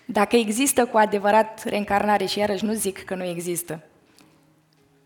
Dacă 0.05 0.35
există 0.35 0.85
cu 0.85 0.97
adevărat 0.97 1.63
reîncarnare 1.63 2.25
și 2.25 2.39
iarăși 2.39 2.65
nu 2.65 2.73
zic 2.73 3.03
că 3.03 3.15
nu 3.15 3.23
există, 3.23 3.83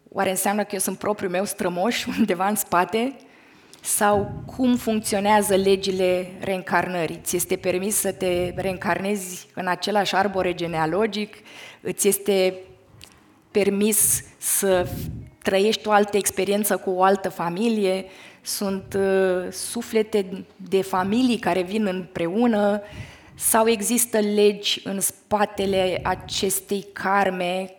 oare 0.10 0.30
înseamnă 0.30 0.62
că 0.64 0.70
eu 0.72 0.80
sunt 0.80 0.98
propriul 0.98 1.32
meu 1.32 1.46
strămoș 1.46 2.06
undeva 2.18 2.48
în 2.48 2.56
spate 2.56 3.16
sau 3.82 4.44
cum 4.56 4.76
funcționează 4.76 5.56
legile 5.56 6.32
reîncarnării? 6.40 7.20
Ți 7.24 7.36
este 7.36 7.56
permis 7.56 7.96
să 7.96 8.12
te 8.12 8.54
reîncarnezi 8.56 9.48
în 9.54 9.68
același 9.68 10.16
arbore 10.16 10.54
genealogic? 10.54 11.36
Îți 11.82 12.08
este 12.08 12.54
permis 13.52 14.24
să 14.38 14.88
trăiești 15.44 15.88
o 15.88 15.92
altă 15.92 16.18
experiență 16.18 16.78
cu 16.78 16.90
o 16.90 17.04
altă 17.04 17.30
familie? 17.30 18.06
Sunt 18.42 18.98
uh, 18.98 19.52
suflete 19.52 20.46
de 20.56 20.82
familii 20.82 21.38
care 21.38 21.62
vin 21.62 21.86
împreună? 21.86 22.82
Sau 23.40 23.68
există 23.68 24.20
legi 24.20 24.82
în 24.84 25.00
spatele 25.00 26.00
acestei 26.04 26.88
karme 26.94 27.74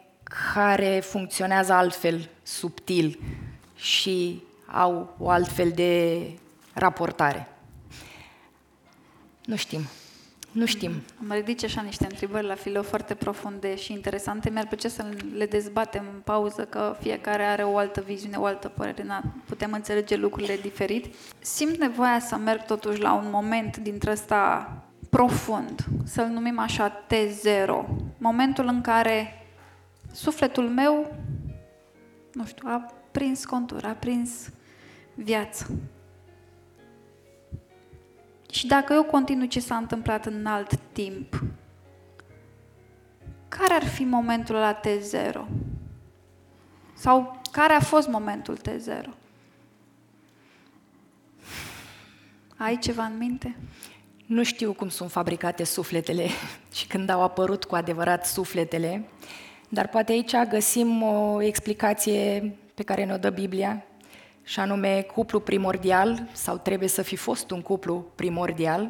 care 0.54 1.00
funcționează 1.00 1.72
altfel, 1.72 2.28
subtil 2.42 3.18
și 3.76 4.42
au 4.66 5.14
o 5.18 5.28
altfel 5.30 5.70
de 5.70 6.20
raportare. 6.72 7.48
Nu 9.44 9.56
știm. 9.56 9.80
Nu 10.52 10.66
știm. 10.66 10.92
Am 11.20 11.36
ridice 11.36 11.66
așa 11.66 11.80
niște 11.80 12.06
întrebări 12.10 12.46
la 12.46 12.54
filou 12.54 12.82
foarte 12.82 13.14
profunde 13.14 13.76
și 13.76 13.92
interesante. 13.92 14.50
Mi-ar 14.50 14.66
plăcea 14.66 14.88
să 14.88 15.06
le 15.34 15.46
dezbatem 15.46 16.04
în 16.14 16.20
pauză, 16.20 16.64
că 16.64 16.96
fiecare 17.00 17.42
are 17.42 17.62
o 17.62 17.76
altă 17.76 18.00
viziune, 18.00 18.36
o 18.36 18.44
altă 18.44 18.68
părere. 18.68 19.02
Na, 19.02 19.22
putem 19.44 19.72
înțelege 19.72 20.16
lucrurile 20.16 20.56
diferit. 20.56 21.14
Simt 21.38 21.78
nevoia 21.78 22.20
să 22.20 22.36
merg 22.36 22.64
totuși 22.64 23.00
la 23.00 23.12
un 23.12 23.26
moment 23.30 23.76
dintre 23.76 24.10
ăsta 24.10 24.72
profund, 25.10 25.84
să-l 26.04 26.26
numim 26.26 26.58
așa 26.58 27.04
T0. 27.06 27.86
Momentul 28.18 28.66
în 28.66 28.80
care 28.80 29.46
sufletul 30.12 30.68
meu, 30.68 31.14
nu 32.32 32.46
știu, 32.46 32.68
a 32.68 32.92
prins 33.10 33.44
contur, 33.44 33.84
a 33.84 33.92
prins 33.92 34.50
viață. 35.14 35.70
Și 38.50 38.66
dacă 38.66 38.92
eu 38.92 39.02
continui 39.02 39.48
ce 39.48 39.60
s-a 39.60 39.76
întâmplat 39.76 40.26
în 40.26 40.46
alt 40.46 40.78
timp, 40.92 41.42
care 43.48 43.74
ar 43.74 43.84
fi 43.84 44.04
momentul 44.04 44.54
la 44.54 44.80
T0? 44.80 45.40
Sau 46.94 47.40
care 47.52 47.72
a 47.72 47.80
fost 47.80 48.08
momentul 48.08 48.58
T0? 48.58 49.08
Ai 52.56 52.78
ceva 52.78 53.04
în 53.04 53.16
minte? 53.16 53.56
Nu 54.28 54.42
știu 54.42 54.72
cum 54.72 54.88
sunt 54.88 55.10
fabricate 55.10 55.64
sufletele 55.64 56.26
și 56.76 56.86
când 56.86 57.10
au 57.10 57.22
apărut 57.22 57.64
cu 57.64 57.74
adevărat 57.74 58.26
sufletele, 58.26 59.04
dar 59.68 59.88
poate 59.88 60.12
aici 60.12 60.34
găsim 60.50 61.02
o 61.02 61.42
explicație 61.42 62.52
pe 62.74 62.82
care 62.82 63.04
ne-o 63.04 63.16
dă 63.16 63.30
Biblia, 63.30 63.84
și 64.44 64.60
anume 64.60 65.00
cuplu 65.00 65.40
primordial, 65.40 66.28
sau 66.32 66.56
trebuie 66.56 66.88
să 66.88 67.02
fi 67.02 67.16
fost 67.16 67.50
un 67.50 67.62
cuplu 67.62 68.06
primordial, 68.14 68.88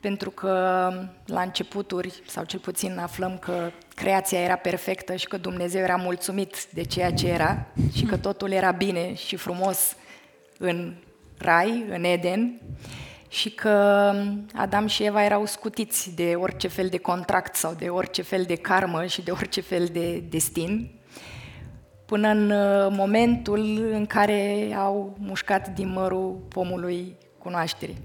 pentru 0.00 0.30
că 0.30 0.50
la 1.26 1.40
începuturi, 1.40 2.22
sau 2.26 2.44
cel 2.44 2.58
puțin 2.58 2.98
aflăm 2.98 3.38
că 3.38 3.70
creația 3.94 4.40
era 4.40 4.56
perfectă 4.56 5.16
și 5.16 5.26
că 5.26 5.36
Dumnezeu 5.36 5.82
era 5.82 5.96
mulțumit 5.96 6.66
de 6.72 6.82
ceea 6.82 7.12
ce 7.12 7.28
era 7.28 7.66
și 7.94 8.04
că 8.04 8.16
totul 8.16 8.50
era 8.50 8.70
bine 8.70 9.14
și 9.14 9.36
frumos 9.36 9.96
în 10.58 10.94
rai, 11.38 11.84
în 11.88 12.04
Eden, 12.04 12.60
și 13.36 13.50
că 13.50 14.12
Adam 14.54 14.86
și 14.86 15.04
Eva 15.04 15.24
erau 15.24 15.46
scutiți 15.46 16.14
de 16.14 16.34
orice 16.34 16.68
fel 16.68 16.88
de 16.88 16.98
contract 16.98 17.54
sau 17.54 17.74
de 17.78 17.88
orice 17.88 18.22
fel 18.22 18.42
de 18.42 18.54
karmă 18.54 19.04
și 19.06 19.22
de 19.22 19.30
orice 19.30 19.60
fel 19.60 19.88
de 19.92 20.18
destin, 20.18 20.90
până 22.06 22.28
în 22.28 22.50
uh, 22.50 22.86
momentul 22.90 23.88
în 23.92 24.06
care 24.06 24.72
au 24.76 25.16
mușcat 25.18 25.68
din 25.68 25.88
mărul 25.88 26.46
pomului 26.48 27.16
cunoașterii. 27.38 27.96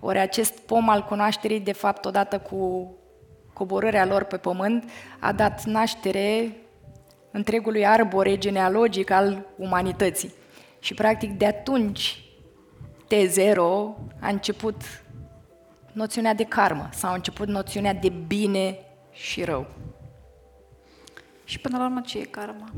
Ori 0.00 0.18
acest 0.18 0.58
pom 0.58 0.88
al 0.88 1.04
cunoașterii, 1.04 1.60
de 1.60 1.72
fapt, 1.72 2.04
odată 2.04 2.38
cu 2.38 2.92
coborârea 3.52 4.06
lor 4.06 4.24
pe 4.24 4.36
pământ, 4.36 4.90
a 5.18 5.32
dat 5.32 5.64
naștere 5.64 6.56
întregului 7.30 7.86
arbore 7.86 8.38
genealogic 8.38 9.10
al 9.10 9.46
umanității. 9.56 10.34
Și, 10.78 10.94
practic, 10.94 11.30
de 11.30 11.46
atunci, 11.46 12.22
T0 13.12 13.56
a 14.20 14.28
început 14.28 14.82
noțiunea 15.92 16.34
de 16.34 16.44
karmă 16.44 16.88
sau 16.92 17.10
a 17.10 17.14
început 17.14 17.48
noțiunea 17.48 17.94
de 17.94 18.08
bine 18.26 18.78
și 19.12 19.44
rău. 19.44 19.66
Și 21.44 21.58
până 21.58 21.78
la 21.78 21.84
urmă 21.84 22.00
ce 22.00 22.18
e 22.18 22.24
karma? 22.24 22.68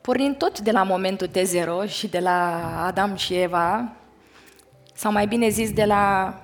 Pornind 0.00 0.36
tot 0.36 0.60
de 0.60 0.70
la 0.70 0.82
momentul 0.82 1.28
T0 1.28 1.88
și 1.88 2.08
de 2.08 2.18
la 2.18 2.84
Adam 2.86 3.16
și 3.16 3.34
Eva, 3.34 3.92
sau 4.94 5.12
mai 5.12 5.26
bine 5.26 5.48
zis 5.48 5.72
de 5.72 5.84
la 5.84 6.34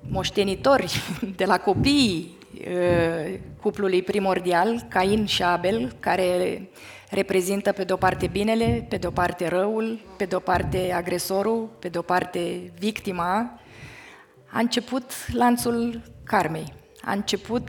moștenitori, 0.00 1.02
de 1.36 1.44
la 1.44 1.58
copiii 1.58 2.36
uh, 2.66 3.38
cuplului 3.60 4.02
primordial, 4.02 4.86
Cain 4.88 5.26
și 5.26 5.42
Abel, 5.42 5.96
care 6.00 6.68
reprezintă 7.14 7.72
pe 7.72 7.84
de-o 7.84 7.96
parte 7.96 8.26
binele, 8.26 8.86
pe 8.88 8.96
de-o 8.96 9.10
parte 9.10 9.48
răul, 9.48 10.00
pe 10.16 10.24
de-o 10.24 10.38
parte 10.38 10.92
agresorul, 10.92 11.70
pe 11.78 11.88
de-o 11.88 12.02
parte 12.02 12.72
victima, 12.78 13.60
a 14.50 14.58
început 14.58 15.12
lanțul 15.32 16.02
karmei. 16.24 16.72
A 17.02 17.12
început, 17.12 17.68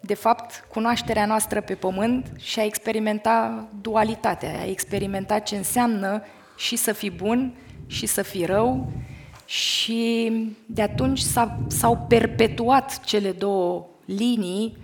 de 0.00 0.14
fapt, 0.14 0.66
cunoașterea 0.68 1.26
noastră 1.26 1.60
pe 1.60 1.74
pământ 1.74 2.26
și 2.38 2.60
a 2.60 2.64
experimenta 2.64 3.68
dualitatea, 3.80 4.60
a 4.60 4.66
experimenta 4.66 5.38
ce 5.38 5.56
înseamnă 5.56 6.22
și 6.56 6.76
să 6.76 6.92
fii 6.92 7.10
bun 7.10 7.54
și 7.86 8.06
să 8.06 8.22
fii 8.22 8.44
rău 8.44 8.92
și 9.44 10.32
de 10.66 10.82
atunci 10.82 11.20
s-au 11.66 12.04
perpetuat 12.08 13.04
cele 13.04 13.32
două 13.32 13.86
linii 14.04 14.76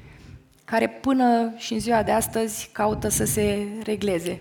care 0.64 0.88
până 0.88 1.52
și 1.56 1.72
în 1.72 1.80
ziua 1.80 2.02
de 2.02 2.10
astăzi 2.10 2.70
caută 2.72 3.08
să 3.08 3.24
se 3.24 3.66
regleze. 3.82 4.40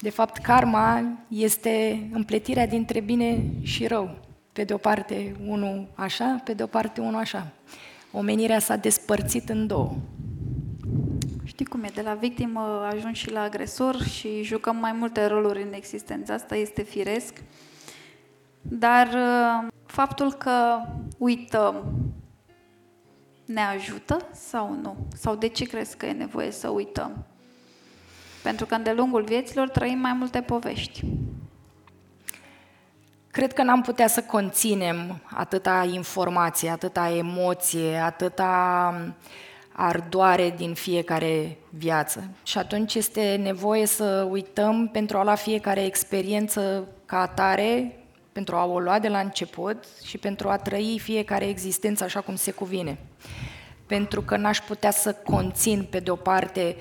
De 0.00 0.10
fapt, 0.10 0.36
karma 0.42 1.18
este 1.28 2.06
împletirea 2.12 2.66
dintre 2.66 3.00
bine 3.00 3.44
și 3.62 3.86
rău. 3.86 4.16
Pe 4.52 4.64
de 4.64 4.74
o 4.74 4.76
parte 4.76 5.36
unul 5.46 5.86
așa, 5.94 6.40
pe 6.44 6.52
de 6.52 6.62
o 6.62 6.66
parte 6.66 7.00
unul 7.00 7.20
așa. 7.20 7.46
Omenirea 8.12 8.58
s-a 8.58 8.76
despărțit 8.76 9.48
în 9.48 9.66
două. 9.66 9.94
Știi 11.44 11.64
cum 11.64 11.82
e, 11.82 11.90
de 11.94 12.00
la 12.00 12.14
victimă 12.14 12.88
ajungi 12.92 13.20
și 13.20 13.30
la 13.30 13.40
agresor 13.40 14.02
și 14.02 14.42
jucăm 14.42 14.76
mai 14.76 14.92
multe 14.92 15.26
roluri 15.26 15.62
în 15.62 15.72
existență. 15.72 16.32
Asta 16.32 16.56
este 16.56 16.82
firesc. 16.82 17.42
Dar 18.60 19.06
uh, 19.06 19.72
faptul 19.86 20.32
că 20.32 20.76
uităm 21.18 21.84
ne 23.44 23.60
ajută 23.60 24.26
sau 24.32 24.78
nu? 24.82 24.96
Sau 25.16 25.34
de 25.34 25.48
ce 25.48 25.64
crezi 25.64 25.96
că 25.96 26.06
e 26.06 26.12
nevoie 26.12 26.50
să 26.50 26.68
uităm? 26.68 27.24
Pentru 28.42 28.66
că 28.66 28.74
în 28.74 28.82
de 28.82 28.92
lungul 28.92 29.22
vieților 29.22 29.68
trăim 29.68 29.98
mai 29.98 30.12
multe 30.12 30.40
povești. 30.40 31.04
Cred 33.30 33.52
că 33.52 33.62
n-am 33.62 33.82
putea 33.82 34.06
să 34.06 34.22
conținem 34.22 35.20
atâta 35.24 35.88
informație, 35.92 36.70
atâta 36.70 37.08
emoție, 37.08 37.96
atâta 37.96 38.94
ardoare 39.72 40.54
din 40.56 40.74
fiecare 40.74 41.56
viață. 41.70 42.28
Și 42.42 42.58
atunci 42.58 42.94
este 42.94 43.40
nevoie 43.42 43.86
să 43.86 44.26
uităm 44.30 44.88
pentru 44.92 45.18
a 45.18 45.22
lua 45.22 45.34
fiecare 45.34 45.84
experiență 45.84 46.88
ca 47.06 47.20
atare, 47.20 47.98
pentru 48.34 48.56
a 48.56 48.64
o 48.64 48.78
lua 48.78 48.98
de 48.98 49.08
la 49.08 49.18
început 49.18 49.84
și 50.04 50.18
pentru 50.18 50.48
a 50.48 50.56
trăi 50.56 50.98
fiecare 51.02 51.48
existență 51.48 52.04
așa 52.04 52.20
cum 52.20 52.34
se 52.34 52.50
cuvine. 52.50 52.98
Pentru 53.86 54.22
că 54.22 54.36
n-aș 54.36 54.60
putea 54.60 54.90
să 54.90 55.12
conțin, 55.12 55.86
pe 55.90 56.00
de-o 56.00 56.16
parte, 56.16 56.76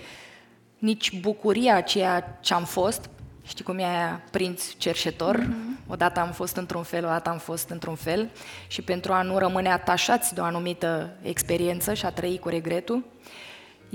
nici 0.77 1.19
bucuria 1.19 1.81
ceea 1.81 2.37
ce 2.41 2.53
am 2.53 2.63
fost, 2.63 3.09
Știi 3.47 3.63
cum 3.63 3.77
e 3.77 3.83
aia, 3.83 4.23
prinț 4.31 4.73
cerșetor? 4.77 5.39
Mm-hmm. 5.39 5.87
Odată 5.87 6.19
am 6.19 6.31
fost 6.31 6.55
într-un 6.55 6.83
fel, 6.83 7.03
odată 7.03 7.29
am 7.29 7.37
fost 7.37 7.69
într-un 7.69 7.95
fel 7.95 8.29
și 8.67 8.81
pentru 8.81 9.13
a 9.13 9.21
nu 9.21 9.37
rămâne 9.37 9.69
atașați 9.69 10.33
de 10.33 10.41
o 10.41 10.43
anumită 10.43 11.09
experiență 11.21 11.93
și 11.93 12.05
a 12.05 12.09
trăi 12.09 12.39
cu 12.39 12.49
regretul, 12.49 13.03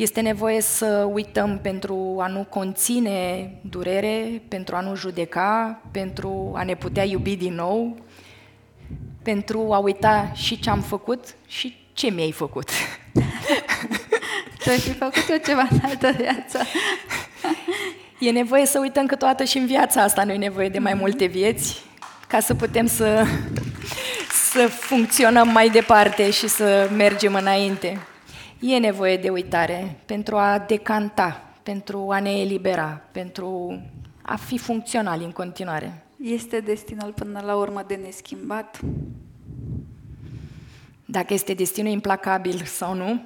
este 0.01 0.21
nevoie 0.21 0.61
să 0.61 1.09
uităm 1.13 1.59
pentru 1.63 2.17
a 2.21 2.27
nu 2.27 2.47
conține 2.49 3.51
durere, 3.61 4.43
pentru 4.49 4.77
a 4.77 4.81
nu 4.81 4.95
judeca, 4.95 5.81
pentru 5.91 6.53
a 6.55 6.63
ne 6.63 6.75
putea 6.75 7.05
iubi 7.05 7.37
din 7.37 7.55
nou, 7.55 7.97
pentru 9.23 9.73
a 9.73 9.79
uita 9.79 10.31
și 10.35 10.61
ce 10.61 10.71
am 10.71 10.81
făcut 10.81 11.35
și 11.47 11.77
ce 11.93 12.11
mi-ai 12.11 12.33
făcut. 12.33 12.69
Tu 14.63 14.71
ai 14.71 14.79
fi 14.79 14.93
făcut 14.93 15.25
eu 15.31 15.37
ceva 15.47 15.67
în 15.71 15.79
altă 15.83 16.11
viață. 16.11 16.59
E 18.21 18.31
nevoie 18.31 18.67
să 18.67 18.79
uităm 18.79 19.07
că 19.07 19.17
toată 19.17 19.45
și 19.45 19.59
în 19.59 19.67
viața 19.67 20.03
asta 20.03 20.25
nu 20.25 20.33
e 20.33 20.37
nevoie 20.37 20.69
de 20.69 20.79
mai 20.79 20.93
mhm. 20.93 21.01
multe 21.01 21.25
vieți 21.25 21.83
ca 22.29 22.41
să 22.41 22.55
putem 22.55 22.87
să, 22.87 23.25
să 24.53 24.67
funcționăm 24.67 25.49
mai 25.49 25.69
departe 25.69 26.31
și 26.31 26.49
să 26.49 26.91
mergem 26.97 27.35
înainte. 27.35 27.99
E 28.61 28.79
nevoie 28.79 29.17
de 29.17 29.29
uitare 29.29 30.01
pentru 30.07 30.37
a 30.37 30.59
decanta, 30.59 31.53
pentru 31.63 32.11
a 32.11 32.21
ne 32.21 32.41
elibera, 32.41 33.01
pentru 33.13 33.81
a 34.23 34.37
fi 34.37 34.59
funcționali 34.59 35.25
în 35.25 35.33
continuare. 35.33 36.05
Este 36.23 36.61
destinul 36.61 37.13
până 37.13 37.41
la 37.45 37.57
urmă 37.57 37.85
de 37.87 37.95
neschimbat? 37.95 38.81
Dacă 41.05 41.35
este 41.35 41.55
destinul 41.55 41.93
implacabil 41.93 42.63
sau 42.65 42.95
nu, 42.95 43.23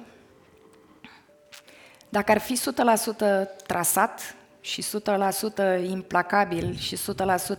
dacă 2.09 2.31
ar 2.31 2.37
fi 2.37 2.57
100% 2.57 3.65
trasat, 3.67 4.35
și 4.63 4.83
100% 5.83 5.89
implacabil 5.89 6.75
și 6.75 6.97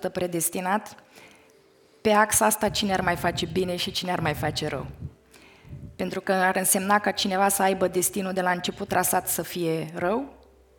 100% 0.09 0.13
predestinat, 0.13 0.95
pe 2.01 2.11
axa 2.11 2.45
asta 2.45 2.69
cine 2.69 2.93
ar 2.93 3.01
mai 3.01 3.17
face 3.17 3.47
bine 3.47 3.77
și 3.77 3.91
cine 3.91 4.13
ar 4.13 4.21
mai 4.21 4.35
face 4.35 4.69
rău. 4.69 4.87
Pentru 5.97 6.21
că 6.21 6.33
ar 6.33 6.57
însemna 6.57 6.99
ca 6.99 7.11
cineva 7.11 7.49
să 7.49 7.63
aibă 7.63 7.89
destinul 7.89 8.33
de 8.33 8.41
la 8.41 8.51
început 8.51 8.89
trasat 8.89 9.29
să 9.29 9.43
fie 9.43 9.93
rău 9.95 10.33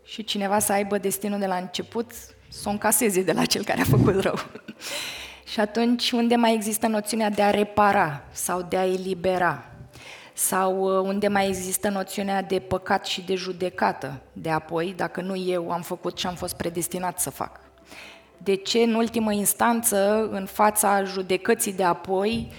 și 0.04 0.24
cineva 0.24 0.60
să 0.60 0.72
aibă 0.72 0.98
destinul 0.98 1.40
de 1.40 1.46
la 1.46 1.56
început 1.56 2.12
să 2.50 2.64
o 2.66 2.70
încaseze 2.70 3.22
de 3.22 3.32
la 3.32 3.46
cel 3.46 3.64
care 3.64 3.82
a 3.82 3.84
făcut 3.84 4.22
rău. 4.22 4.36
și 5.52 5.60
atunci 5.60 6.12
unde 6.12 6.36
mai 6.36 6.54
există 6.54 6.88
noțiunea 6.88 7.30
de 7.30 7.42
a 7.42 7.50
repara 7.50 8.24
sau 8.32 8.62
de 8.62 8.78
a 8.78 8.86
elibera 8.86 9.66
sau 10.38 11.00
uh, 11.00 11.08
unde 11.08 11.28
mai 11.28 11.48
există 11.48 11.90
noțiunea 11.90 12.42
de 12.42 12.60
păcat 12.60 13.06
și 13.06 13.22
de 13.22 13.36
judecată 13.36 14.22
de 14.34 14.50
apoi, 14.50 14.94
dacă 14.98 15.22
nu 15.22 15.36
eu 15.36 15.72
am 15.72 15.82
făcut 15.82 16.18
și 16.18 16.28
am 16.28 16.36
fost 16.36 16.56
predestinat 16.56 17.20
să 17.20 17.30
fac. 17.30 17.60
De 18.38 18.56
ce, 18.56 18.80
în 18.80 18.94
ultimă 18.94 19.34
instanță, 19.34 20.30
în 20.32 20.46
fața 20.46 21.04
judecății 21.04 21.74
de 21.74 21.84
apoi, 21.84 22.52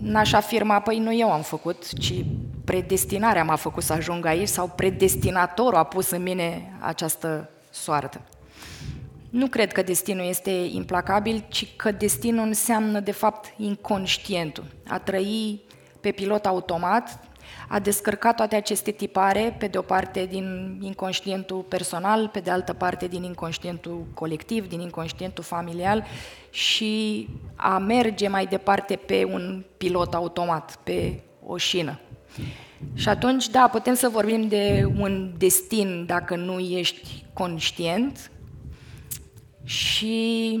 n-aș 0.00 0.32
afirma, 0.32 0.80
păi 0.80 0.98
nu 0.98 1.14
eu 1.14 1.32
am 1.32 1.42
făcut, 1.42 1.92
ci 1.98 2.24
predestinarea 2.64 3.44
m-a 3.44 3.56
făcut 3.56 3.82
să 3.82 3.92
ajung 3.92 4.26
aici 4.26 4.48
sau 4.48 4.72
predestinatorul 4.76 5.78
a 5.78 5.84
pus 5.84 6.10
în 6.10 6.22
mine 6.22 6.72
această 6.78 7.50
soartă. 7.70 8.20
Nu 9.30 9.46
cred 9.46 9.72
că 9.72 9.82
destinul 9.82 10.26
este 10.26 10.50
implacabil, 10.50 11.44
ci 11.48 11.76
că 11.76 11.90
destinul 11.90 12.46
înseamnă, 12.46 13.00
de 13.00 13.12
fapt, 13.12 13.54
inconștientul. 13.56 14.64
A 14.88 14.98
trăi 14.98 15.60
pe 16.00 16.10
pilot 16.10 16.46
automat, 16.46 17.20
a 17.72 17.78
descărcat 17.78 18.36
toate 18.36 18.56
aceste 18.56 18.90
tipare, 18.90 19.56
pe 19.58 19.66
de 19.66 19.78
o 19.78 19.82
parte 19.82 20.26
din 20.26 20.78
inconștientul 20.82 21.62
personal, 21.62 22.28
pe 22.28 22.40
de 22.40 22.50
altă 22.50 22.72
parte 22.72 23.06
din 23.06 23.22
inconștientul 23.22 24.06
colectiv, 24.14 24.68
din 24.68 24.80
inconștientul 24.80 25.44
familial 25.44 26.04
și 26.50 27.26
a 27.54 27.78
merge 27.78 28.28
mai 28.28 28.46
departe 28.46 28.96
pe 28.96 29.24
un 29.24 29.64
pilot 29.76 30.14
automat, 30.14 30.78
pe 30.82 31.20
o 31.46 31.56
șină. 31.56 32.00
Și 32.94 33.08
atunci, 33.08 33.48
da, 33.48 33.68
putem 33.72 33.94
să 33.94 34.08
vorbim 34.08 34.48
de 34.48 34.88
un 34.98 35.34
destin 35.38 36.04
dacă 36.06 36.36
nu 36.36 36.58
ești 36.58 37.24
conștient 37.32 38.30
și 39.64 40.58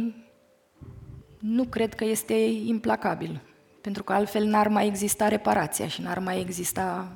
nu 1.38 1.64
cred 1.64 1.94
că 1.94 2.04
este 2.04 2.34
implacabil. 2.66 3.40
Pentru 3.80 4.02
că 4.02 4.12
altfel 4.12 4.44
n-ar 4.44 4.68
mai 4.68 4.86
exista 4.86 5.28
reparația 5.28 5.88
și 5.88 6.00
n-ar 6.00 6.18
mai 6.18 6.40
exista 6.40 7.12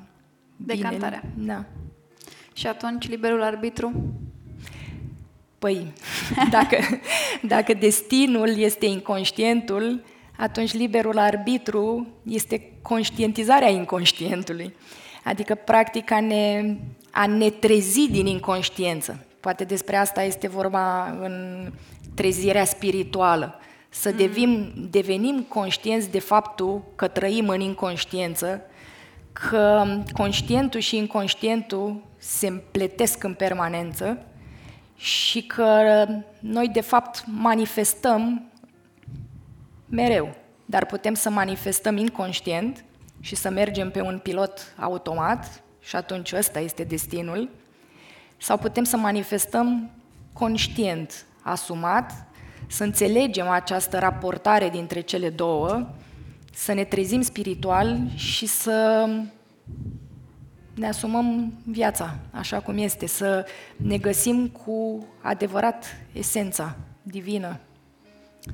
Decantarea. 0.55 1.23
Binele. 1.35 1.53
Da. 1.53 1.65
Și 2.53 2.67
atunci 2.67 3.09
liberul 3.09 3.43
arbitru? 3.43 4.13
Păi, 5.59 5.93
dacă, 6.49 6.77
dacă 7.41 7.73
destinul 7.73 8.57
este 8.57 8.85
inconștientul, 8.85 10.03
atunci 10.37 10.73
liberul 10.73 11.17
arbitru 11.17 12.07
este 12.23 12.71
conștientizarea 12.81 13.69
inconștientului. 13.69 14.73
Adică, 15.23 15.55
practic, 15.55 16.11
a 16.11 16.19
ne, 16.19 16.75
a 17.11 17.25
ne 17.25 17.49
trezi 17.49 18.09
din 18.09 18.25
inconștiență. 18.25 19.25
Poate 19.39 19.63
despre 19.63 19.95
asta 19.95 20.23
este 20.23 20.47
vorba 20.47 21.09
în 21.21 21.67
trezirea 22.13 22.65
spirituală 22.65 23.59
să 23.99 24.09
mm. 24.09 24.17
devim, 24.17 24.73
devenim 24.89 25.41
conștienți 25.41 26.09
de 26.09 26.19
faptul 26.19 26.83
că 26.95 27.07
trăim 27.07 27.49
în 27.49 27.59
inconștiență, 27.59 28.61
că 29.31 29.85
conștientul 30.13 30.79
și 30.79 30.97
inconștientul 30.97 32.03
se 32.17 32.47
împletesc 32.47 33.23
în 33.23 33.33
permanență 33.33 34.25
și 34.95 35.43
că 35.45 36.05
noi, 36.39 36.69
de 36.69 36.81
fapt, 36.81 37.23
manifestăm 37.27 38.43
mereu, 39.89 40.35
dar 40.65 40.85
putem 40.85 41.13
să 41.13 41.29
manifestăm 41.29 41.97
inconștient 41.97 42.83
și 43.19 43.35
să 43.35 43.49
mergem 43.49 43.91
pe 43.91 44.01
un 44.01 44.19
pilot 44.23 44.75
automat 44.79 45.63
și 45.81 45.95
atunci 45.95 46.31
ăsta 46.31 46.59
este 46.59 46.83
destinul, 46.83 47.49
sau 48.37 48.57
putem 48.57 48.83
să 48.83 48.97
manifestăm 48.97 49.89
conștient, 50.33 51.25
asumat 51.41 52.11
să 52.67 52.83
înțelegem 52.83 53.49
această 53.49 53.99
raportare 53.99 54.69
dintre 54.69 54.99
cele 54.99 55.29
două, 55.29 55.87
să 56.53 56.73
ne 56.73 56.83
trezim 56.83 57.21
spiritual 57.21 57.97
și 58.15 58.45
să 58.45 59.09
ne 60.73 60.87
asumăm 60.87 61.53
viața 61.63 62.17
așa 62.31 62.59
cum 62.59 62.77
este, 62.77 63.07
să 63.07 63.45
ne 63.75 63.97
găsim 63.97 64.47
cu 64.47 65.05
adevărat 65.21 65.85
esența 66.13 66.75
divină. 67.01 67.59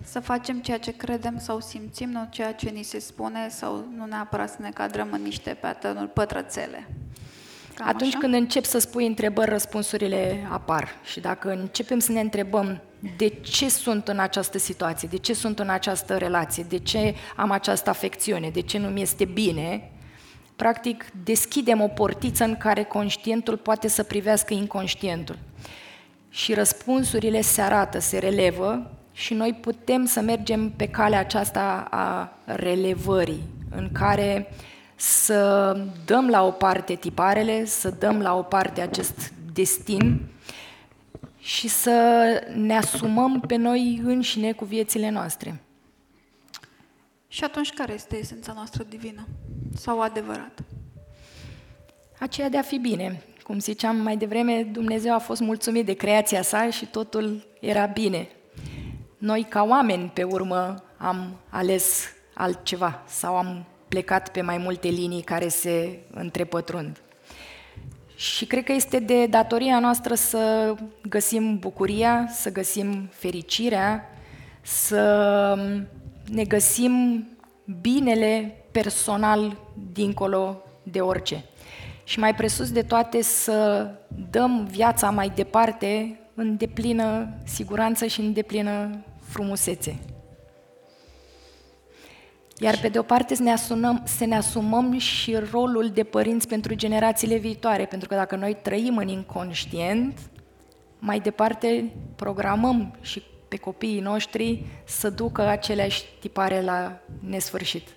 Să 0.03 0.19
facem 0.19 0.59
ceea 0.59 0.79
ce 0.79 0.95
credem 0.95 1.39
sau 1.39 1.59
simțim, 1.59 2.09
nu 2.09 2.27
ceea 2.29 2.53
ce 2.53 2.69
ni 2.69 2.83
se 2.83 2.99
spune 2.99 3.49
sau 3.49 3.85
nu 3.95 4.05
neapărat 4.05 4.49
să 4.49 4.57
ne 4.59 4.69
cadrăm 4.69 5.09
în 5.11 5.21
niște 5.21 5.57
pattern 5.61 6.09
pătrățele. 6.13 6.87
Cam 7.73 7.87
Atunci 7.87 8.09
așa? 8.09 8.19
când 8.19 8.33
încep 8.33 8.63
să 8.65 8.79
spui 8.79 9.05
întrebări, 9.05 9.49
răspunsurile 9.49 10.47
apar. 10.49 10.87
Și 11.03 11.19
dacă 11.19 11.49
începem 11.49 11.99
să 11.99 12.11
ne 12.11 12.19
întrebăm 12.19 12.81
de 13.17 13.27
ce 13.27 13.69
sunt 13.69 14.07
în 14.07 14.19
această 14.19 14.57
situație, 14.57 15.07
de 15.11 15.17
ce 15.17 15.33
sunt 15.33 15.59
în 15.59 15.69
această 15.69 16.17
relație, 16.17 16.65
de 16.69 16.77
ce 16.77 17.15
am 17.35 17.51
această 17.51 17.89
afecțiune, 17.89 18.49
de 18.49 18.61
ce 18.61 18.77
nu 18.77 18.87
mi 18.87 19.01
este 19.01 19.25
bine, 19.25 19.91
practic 20.55 21.05
deschidem 21.23 21.81
o 21.81 21.87
portiță 21.87 22.43
în 22.43 22.57
care 22.57 22.83
conștientul 22.83 23.57
poate 23.57 23.87
să 23.87 24.03
privească 24.03 24.53
inconștientul. 24.53 25.37
Și 26.29 26.53
răspunsurile 26.53 27.41
se 27.41 27.61
arată, 27.61 27.99
se 27.99 28.17
relevă 28.17 28.91
și 29.11 29.33
noi 29.33 29.53
putem 29.61 30.05
să 30.05 30.21
mergem 30.21 30.69
pe 30.69 30.87
calea 30.87 31.19
aceasta 31.19 31.87
a 31.89 32.31
relevării, 32.45 33.43
în 33.75 33.89
care 33.91 34.53
să 35.01 35.73
dăm 36.05 36.29
la 36.29 36.45
o 36.45 36.51
parte 36.51 36.95
tiparele, 36.95 37.65
să 37.65 37.89
dăm 37.89 38.21
la 38.21 38.37
o 38.37 38.41
parte 38.41 38.81
acest 38.81 39.33
destin 39.53 40.21
și 41.39 41.67
să 41.67 41.91
ne 42.55 42.77
asumăm 42.77 43.39
pe 43.39 43.55
noi 43.55 44.01
înșine 44.03 44.51
cu 44.51 44.65
viețile 44.65 45.09
noastre. 45.09 45.63
Și 47.27 47.43
atunci 47.43 47.73
care 47.73 47.93
este 47.93 48.17
esența 48.17 48.53
noastră 48.53 48.83
divină 48.83 49.27
sau 49.75 50.01
adevărat? 50.01 50.63
Aceea 52.19 52.49
de 52.49 52.57
a 52.57 52.61
fi 52.61 52.77
bine, 52.77 53.23
Cum 53.43 53.59
ziceam 53.59 53.95
mai 53.95 54.17
devreme, 54.17 54.63
Dumnezeu 54.63 55.13
a 55.13 55.19
fost 55.19 55.41
mulțumit 55.41 55.85
de 55.85 55.93
creația 55.93 56.41
sa 56.41 56.69
și 56.69 56.85
totul 56.85 57.47
era 57.59 57.85
bine. 57.85 58.27
Noi, 59.17 59.45
ca 59.49 59.63
oameni, 59.63 60.09
pe 60.09 60.23
urmă, 60.23 60.83
am 60.97 61.37
ales 61.49 62.05
altceva 62.33 63.03
sau 63.07 63.37
am 63.37 63.65
plecat 63.91 64.29
pe 64.29 64.41
mai 64.41 64.57
multe 64.57 64.87
linii 64.87 65.21
care 65.21 65.47
se 65.47 65.99
întrepătrund. 66.13 67.01
Și 68.15 68.45
cred 68.45 68.63
că 68.63 68.71
este 68.71 68.99
de 68.99 69.25
datoria 69.25 69.79
noastră 69.79 70.15
să 70.15 70.73
găsim 71.09 71.59
bucuria, 71.59 72.27
să 72.33 72.51
găsim 72.51 73.09
fericirea, 73.11 74.09
să 74.61 75.03
ne 76.31 76.43
găsim 76.43 77.25
binele 77.81 78.55
personal 78.71 79.57
dincolo 79.93 80.63
de 80.83 80.99
orice. 80.99 81.43
Și 82.03 82.19
mai 82.19 82.35
presus 82.35 82.71
de 82.71 82.81
toate 82.81 83.21
să 83.21 83.89
dăm 84.29 84.65
viața 84.65 85.09
mai 85.09 85.31
departe 85.35 86.19
în 86.35 86.57
deplină 86.57 87.29
siguranță 87.43 88.05
și 88.05 88.19
în 88.19 88.33
deplină 88.33 89.03
frumusețe. 89.29 89.99
Iar 92.63 92.79
pe 92.79 92.87
de 92.87 92.99
o 92.99 93.01
parte 93.01 93.35
să 93.35 93.43
ne, 93.43 93.51
asumăm, 93.51 94.03
să 94.05 94.25
ne 94.25 94.35
asumăm 94.35 94.97
și 94.97 95.35
rolul 95.51 95.89
de 95.89 96.03
părinți 96.03 96.47
pentru 96.47 96.73
generațiile 96.73 97.37
viitoare, 97.37 97.85
pentru 97.85 98.07
că 98.07 98.15
dacă 98.15 98.35
noi 98.35 98.57
trăim 98.61 98.97
în 98.97 99.07
inconștient, 99.07 100.19
mai 100.99 101.19
departe 101.19 101.91
programăm 102.15 102.95
și 103.01 103.23
pe 103.47 103.57
copiii 103.57 103.99
noștri 103.99 104.65
să 104.85 105.09
ducă 105.09 105.47
aceleași 105.47 106.03
tipare 106.19 106.61
la 106.61 106.99
nesfârșit. 107.19 107.87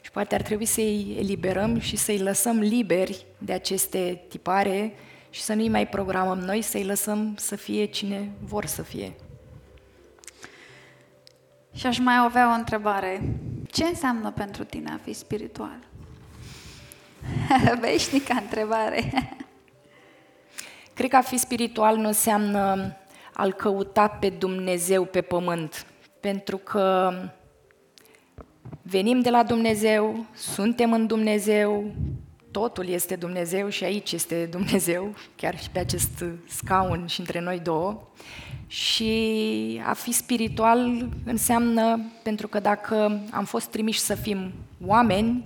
Și 0.00 0.10
poate 0.10 0.34
ar 0.34 0.42
trebui 0.42 0.66
să-i 0.66 1.16
eliberăm 1.18 1.78
și 1.78 1.96
să-i 1.96 2.18
lăsăm 2.18 2.58
liberi 2.58 3.26
de 3.38 3.52
aceste 3.52 4.20
tipare 4.28 4.92
și 5.30 5.40
să 5.40 5.54
nu-i 5.54 5.68
mai 5.68 5.86
programăm 5.86 6.38
noi, 6.38 6.62
să-i 6.62 6.84
lăsăm 6.84 7.34
să 7.38 7.56
fie 7.56 7.84
cine 7.84 8.30
vor 8.44 8.66
să 8.66 8.82
fie. 8.82 9.12
Și 11.74 11.86
aș 11.86 11.98
mai 11.98 12.14
avea 12.24 12.50
o 12.50 12.54
întrebare. 12.54 13.20
Ce 13.76 13.84
înseamnă 13.84 14.30
pentru 14.30 14.64
tine 14.64 14.90
a 14.90 14.98
fi 15.02 15.12
spiritual? 15.12 15.78
Veșnica 17.80 18.34
întrebare. 18.34 19.28
Cred 20.94 21.10
că 21.10 21.16
a 21.16 21.20
fi 21.20 21.36
spiritual 21.36 21.96
nu 21.96 22.06
înseamnă 22.06 22.96
al 23.32 23.52
căuta 23.52 24.08
pe 24.08 24.28
Dumnezeu 24.28 25.04
pe 25.04 25.20
pământ, 25.20 25.86
pentru 26.20 26.56
că 26.56 27.12
venim 28.82 29.20
de 29.20 29.30
la 29.30 29.42
Dumnezeu, 29.42 30.26
suntem 30.34 30.92
în 30.92 31.06
Dumnezeu, 31.06 31.94
totul 32.50 32.88
este 32.88 33.16
Dumnezeu 33.16 33.68
și 33.68 33.84
aici 33.84 34.12
este 34.12 34.46
Dumnezeu, 34.46 35.14
chiar 35.36 35.58
și 35.58 35.70
pe 35.70 35.78
acest 35.78 36.24
scaun 36.46 37.06
și 37.06 37.20
între 37.20 37.40
noi 37.40 37.58
două. 37.58 38.08
Și 38.66 39.80
a 39.84 39.92
fi 39.92 40.12
spiritual 40.12 41.08
înseamnă, 41.24 42.00
pentru 42.22 42.48
că 42.48 42.60
dacă 42.60 43.20
am 43.30 43.44
fost 43.44 43.66
trimiși 43.66 43.98
să 43.98 44.14
fim 44.14 44.52
oameni, 44.86 45.44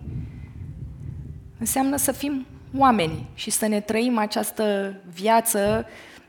înseamnă 1.58 1.96
să 1.96 2.12
fim 2.12 2.46
oameni 2.76 3.26
și 3.34 3.50
să 3.50 3.66
ne 3.66 3.80
trăim 3.80 4.18
această 4.18 4.94
viață, 5.12 5.86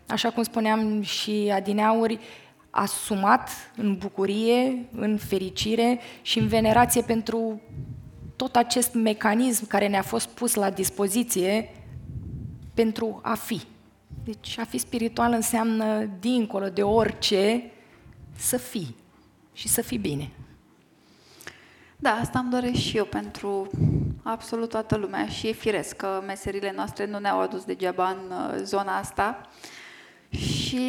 așa 0.08 0.30
cum 0.30 0.44
spuneam 0.44 1.02
și 1.02 1.52
adineauri, 1.54 2.20
asumat 2.70 3.50
în 3.76 3.98
bucurie, 3.98 4.86
în 4.96 5.18
fericire 5.18 6.00
și 6.22 6.40
în 6.40 6.48
venerație 6.48 7.02
pentru 7.02 7.62
tot 8.36 8.56
acest 8.56 8.94
mecanism 8.94 9.68
care 9.68 9.88
ne-a 9.88 10.02
fost 10.02 10.28
pus 10.28 10.54
la 10.54 10.70
dispoziție 10.70 11.70
pentru 12.74 13.20
a 13.24 13.34
fi. 13.34 13.62
Deci 14.24 14.58
a 14.58 14.64
fi 14.64 14.78
spiritual 14.78 15.32
înseamnă, 15.32 16.10
dincolo 16.20 16.70
de 16.70 16.84
orice, 16.84 17.72
să 18.36 18.58
fii 18.58 18.96
și 19.54 19.68
să 19.68 19.82
fii 19.82 19.98
bine. 19.98 20.32
Da, 21.98 22.10
asta 22.10 22.40
îmi 22.40 22.50
doresc 22.50 22.80
și 22.80 22.98
eu 22.98 23.06
pentru 23.06 23.70
absolut 24.24 24.70
toată 24.70 24.96
lumea 24.96 25.28
și 25.28 25.48
e 25.48 25.52
firesc 25.52 25.96
că 25.96 26.24
meserile 26.26 26.74
noastre 26.76 27.06
nu 27.06 27.20
ne-au 27.20 27.40
adus 27.40 27.64
degeaba 27.64 28.10
în 28.10 28.32
uh, 28.32 28.62
zona 28.64 28.98
asta. 28.98 29.42
Și 30.30 30.86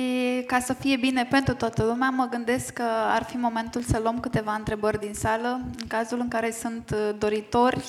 ca 0.46 0.60
să 0.60 0.72
fie 0.72 0.96
bine 0.96 1.24
pentru 1.24 1.54
toată 1.54 1.84
lumea, 1.84 2.10
mă 2.10 2.26
gândesc 2.30 2.72
că 2.72 2.84
ar 3.06 3.22
fi 3.22 3.36
momentul 3.36 3.82
să 3.82 3.98
luăm 4.02 4.20
câteva 4.20 4.54
întrebări 4.54 4.98
din 4.98 5.14
sală, 5.14 5.60
în 5.80 5.86
cazul 5.86 6.20
în 6.20 6.28
care 6.28 6.50
sunt 6.50 6.90
uh, 6.94 7.14
doritori. 7.18 7.84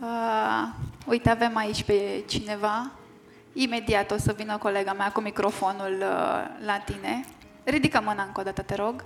Uh, 0.00 0.68
uite, 1.06 1.30
avem 1.30 1.56
aici 1.56 1.82
pe 1.82 2.24
cineva. 2.28 2.90
Imediat 3.52 4.10
o 4.10 4.16
să 4.16 4.32
vină 4.32 4.56
colega 4.56 4.92
mea 4.92 5.12
cu 5.12 5.20
microfonul 5.20 5.92
uh, 5.92 6.64
la 6.64 6.78
tine. 6.84 7.24
Ridică 7.64 8.00
mâna 8.04 8.22
încă 8.22 8.40
o 8.40 8.42
dată, 8.42 8.62
te 8.62 8.74
rog. 8.74 9.04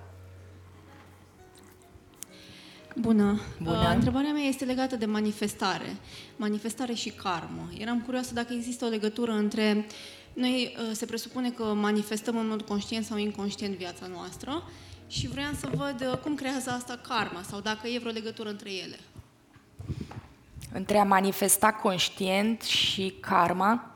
Bună. 2.97 3.41
Bună. 3.63 3.79
Uh, 3.79 3.95
întrebarea 3.95 4.33
mea 4.33 4.43
este 4.43 4.65
legată 4.65 4.97
de 4.97 5.07
manifestare. 5.07 5.97
Manifestare 6.37 6.93
și 6.93 7.11
karmă. 7.11 7.69
Eram 7.79 8.01
curioasă 8.01 8.35
dacă 8.35 8.53
există 8.53 8.85
o 8.85 8.89
legătură 8.89 9.33
între... 9.33 9.87
Noi 10.33 10.77
uh, 10.79 10.91
se 10.93 11.07
presupune 11.07 11.51
că 11.51 11.63
manifestăm 11.63 12.37
în 12.37 12.49
mod 12.49 12.63
conștient 12.63 13.05
sau 13.05 13.17
inconștient 13.17 13.75
viața 13.75 14.07
noastră 14.07 14.63
și 15.07 15.29
vreau 15.29 15.53
să 15.61 15.69
văd 15.75 16.09
uh, 16.13 16.19
cum 16.19 16.35
creează 16.35 16.71
asta 16.71 17.01
karma 17.09 17.43
sau 17.51 17.61
dacă 17.61 17.89
e 17.89 17.99
vreo 17.99 18.13
legătură 18.13 18.49
între 18.49 18.71
ele. 18.73 18.99
Între 20.73 20.99
a 20.99 21.05
manifesta 21.05 21.73
conștient 21.73 22.63
și 22.63 23.15
karma, 23.21 23.96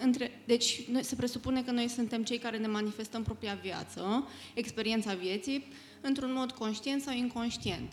între, 0.00 0.40
deci 0.44 0.88
noi, 0.90 1.04
se 1.04 1.14
presupune 1.14 1.62
că 1.62 1.70
noi 1.70 1.88
suntem 1.88 2.22
cei 2.22 2.38
care 2.38 2.56
ne 2.56 2.66
manifestăm 2.66 3.22
propria 3.22 3.58
viață, 3.62 4.28
experiența 4.54 5.14
vieții, 5.14 5.68
într-un 6.00 6.32
mod 6.32 6.52
conștient 6.52 7.02
sau 7.02 7.14
inconștient. 7.14 7.92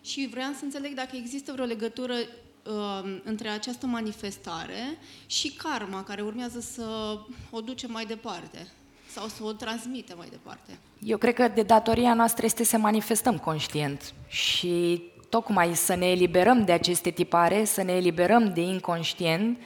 Și 0.00 0.28
vreau 0.30 0.52
să 0.52 0.64
înțeleg 0.64 0.94
dacă 0.94 1.16
există 1.16 1.52
vreo 1.52 1.64
legătură 1.64 2.14
uh, 2.14 3.20
între 3.24 3.48
această 3.48 3.86
manifestare 3.86 4.98
și 5.26 5.52
karma 5.52 6.04
care 6.04 6.22
urmează 6.22 6.60
să 6.60 7.18
o 7.50 7.60
duce 7.60 7.86
mai 7.86 8.04
departe 8.04 8.66
sau 9.12 9.28
să 9.28 9.44
o 9.44 9.52
transmite 9.52 10.14
mai 10.14 10.28
departe. 10.30 10.78
Eu 11.04 11.18
cred 11.18 11.34
că 11.34 11.48
de 11.54 11.62
datoria 11.62 12.14
noastră 12.14 12.44
este 12.44 12.64
să 12.64 12.78
manifestăm 12.78 13.38
conștient 13.38 14.14
și 14.28 15.02
tocmai 15.28 15.74
să 15.74 15.94
ne 15.94 16.06
eliberăm 16.06 16.64
de 16.64 16.72
aceste 16.72 17.10
tipare, 17.10 17.64
să 17.64 17.82
ne 17.82 17.92
eliberăm 17.92 18.52
de 18.52 18.60
inconștient 18.60 19.58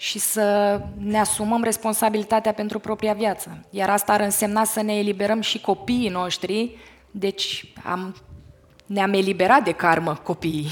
și 0.00 0.18
să 0.18 0.80
ne 0.98 1.18
asumăm 1.18 1.62
responsabilitatea 1.62 2.52
pentru 2.52 2.78
propria 2.78 3.12
viață. 3.12 3.66
Iar 3.70 3.90
asta 3.90 4.12
ar 4.12 4.20
însemna 4.20 4.64
să 4.64 4.82
ne 4.82 4.98
eliberăm 4.98 5.40
și 5.40 5.60
copiii 5.60 6.08
noștri, 6.08 6.76
deci 7.10 7.72
am, 7.84 8.16
ne-am 8.86 9.12
eliberat 9.12 9.64
de 9.64 9.72
karmă 9.72 10.14
copiii. 10.14 10.70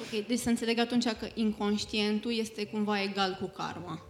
Ok, 0.00 0.26
deci 0.26 0.38
să 0.38 0.48
înțeleg 0.48 0.78
atunci 0.78 1.04
că 1.04 1.26
inconștientul 1.34 2.38
este 2.38 2.64
cumva 2.64 3.02
egal 3.02 3.38
cu 3.40 3.52
karma. 3.56 4.02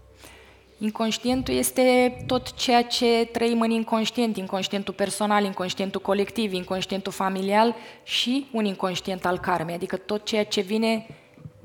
Inconștientul 0.78 1.54
este 1.54 2.16
tot 2.26 2.52
ceea 2.52 2.82
ce 2.82 3.28
trăim 3.32 3.60
în 3.60 3.70
inconștient, 3.70 4.36
inconștientul 4.36 4.94
personal, 4.94 5.44
inconștientul 5.44 6.00
colectiv, 6.00 6.52
inconștientul 6.52 7.12
familial 7.12 7.74
și 8.02 8.46
un 8.52 8.64
inconștient 8.64 9.24
al 9.24 9.38
karmei, 9.38 9.74
adică 9.74 9.96
tot 9.96 10.24
ceea 10.24 10.44
ce 10.44 10.60
vine 10.60 11.06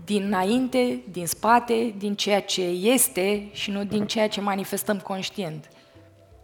dinainte, 0.10 1.04
din 1.12 1.28
spate, 1.28 1.94
din 1.98 2.16
ceea 2.16 2.42
ce 2.42 2.62
este 2.62 3.50
și 3.52 3.72
nu 3.72 3.84
din 3.84 4.08
ceea 4.08 4.30
ce 4.30 4.42
manifestăm 4.42 5.00
conștient. 5.00 5.70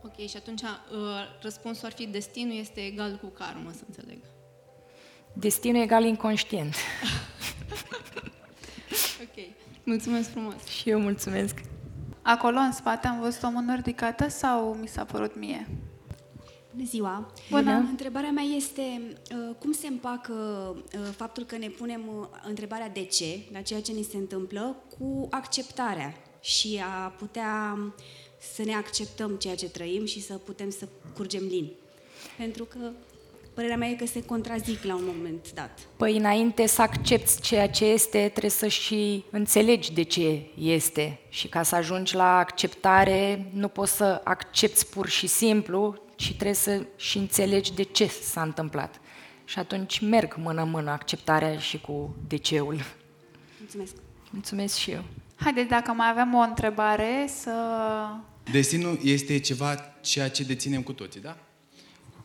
Ok, 0.04 0.28
și 0.28 0.38
atunci 0.38 0.62
uh, 0.62 0.68
răspunsul 1.42 1.86
ar 1.86 1.92
fi 1.92 2.08
destinul 2.08 2.58
este 2.58 2.82
egal 2.86 3.20
cu 3.22 3.28
karmă, 3.28 3.72
să 3.74 3.82
înțeleg. 3.88 4.18
Destinul 5.34 5.82
egal 5.82 6.04
inconștient. 6.04 6.76
Ok, 9.22 9.46
mulțumesc 9.84 10.30
frumos. 10.30 10.68
și 10.68 10.90
eu 10.90 11.00
mulțumesc. 11.00 11.62
Acolo, 12.22 12.58
în 12.58 12.72
spate, 12.72 13.08
am 13.08 13.20
văzut 13.20 13.44
o 13.44 13.50
mână 13.50 13.76
ridicată 13.76 14.30
sau 14.30 14.78
mi 14.82 14.88
s-a 14.88 15.04
părut 15.04 15.36
mie? 15.36 15.68
Bună 16.76 16.88
ziua! 16.88 17.32
Bună. 17.50 17.72
Întrebarea 17.72 18.30
mea 18.30 18.44
este 18.44 18.82
uh, 19.32 19.56
cum 19.60 19.72
se 19.72 19.88
împacă 19.88 20.34
uh, 20.76 21.00
faptul 21.16 21.44
că 21.44 21.58
ne 21.58 21.68
punem 21.68 22.02
uh, 22.08 22.28
întrebarea 22.48 22.90
de 22.90 23.04
ce, 23.04 23.40
la 23.52 23.62
ceea 23.62 23.82
ce 23.82 23.92
ni 23.92 24.04
se 24.04 24.18
întâmplă, 24.18 24.76
cu 24.98 25.28
acceptarea 25.30 26.14
și 26.40 26.82
a 27.04 27.08
putea 27.08 27.78
să 28.54 28.64
ne 28.64 28.74
acceptăm 28.74 29.36
ceea 29.36 29.56
ce 29.56 29.70
trăim 29.70 30.06
și 30.06 30.22
să 30.22 30.34
putem 30.34 30.70
să 30.70 30.88
curgem 31.16 31.44
lin. 31.50 31.72
Pentru 32.38 32.66
că 32.66 32.92
părerea 33.54 33.78
mea 33.78 33.88
e 33.88 33.94
că 33.94 34.06
se 34.06 34.24
contrazic 34.24 34.84
la 34.84 34.96
un 34.96 35.04
moment 35.06 35.54
dat. 35.54 35.80
Păi 35.98 36.18
înainte 36.18 36.68
să 36.68 36.82
accepti 36.82 37.42
ceea 37.42 37.70
ce 37.70 37.86
este, 37.86 38.30
trebuie 38.30 38.52
să 38.52 38.68
și 38.68 39.24
înțelegi 39.32 39.94
de 39.94 40.04
ce 40.04 40.42
este. 40.60 41.20
Și 41.30 41.48
ca 41.48 41.64
să 41.64 41.76
ajungi 41.76 42.16
la 42.16 42.38
acceptare, 42.38 43.50
nu 43.54 43.68
poți 43.68 43.96
să 43.96 44.22
accepti 44.24 44.86
pur 44.86 45.08
și 45.08 45.28
simplu, 45.28 46.04
ci 46.16 46.28
trebuie 46.28 46.54
să 46.54 46.86
și 46.96 47.18
înțelegi 47.18 47.74
de 47.74 47.84
ce 47.84 48.08
s-a 48.08 48.42
întâmplat. 48.42 49.00
Și 49.46 49.60
atunci 49.60 50.00
merg 50.00 50.36
mână-mână 50.36 50.92
acceptarea 50.92 51.58
și 51.58 51.80
cu 51.80 52.16
de 52.28 52.36
ceul. 52.36 52.80
Mulțumesc! 53.60 53.94
Mulțumesc 54.30 54.78
și 54.78 54.92
eu. 54.92 55.04
Haideți, 55.36 55.68
dacă 55.68 55.92
mai 55.92 56.10
avem 56.10 56.34
o 56.34 56.40
întrebare, 56.40 57.26
să... 57.28 57.52
Destinul 58.52 59.00
este 59.04 59.40
ceva 59.40 59.76
ceea 60.02 60.30
ce 60.30 60.44
deținem 60.44 60.82
cu 60.82 60.94
toții, 60.94 61.22
da? 61.22 61.38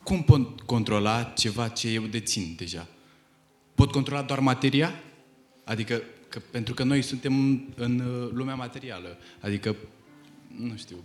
Cum 0.03 0.23
pot 0.23 0.61
controla 0.61 1.23
ceva 1.23 1.69
ce 1.69 1.89
eu 1.89 2.03
dețin 2.03 2.55
deja? 2.57 2.87
Pot 3.75 3.91
controla 3.91 4.23
doar 4.23 4.39
materia? 4.39 4.95
Adică, 5.65 6.03
că, 6.29 6.41
pentru 6.51 6.75
că 6.75 6.85
noi 6.85 7.03
suntem 7.03 7.35
în, 7.35 7.61
în 7.77 7.99
uh, 7.99 8.31
lumea 8.33 8.55
materială. 8.55 9.19
Adică, 9.41 9.77
nu 10.57 10.77
știu, 10.77 10.97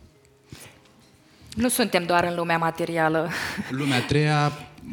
Nu 1.55 1.67
suntem 1.67 2.03
doar 2.05 2.23
în 2.23 2.35
lumea 2.35 2.57
materială. 2.57 3.29
lumea 3.69 3.97
a 3.97 4.01
treia, 4.01 4.51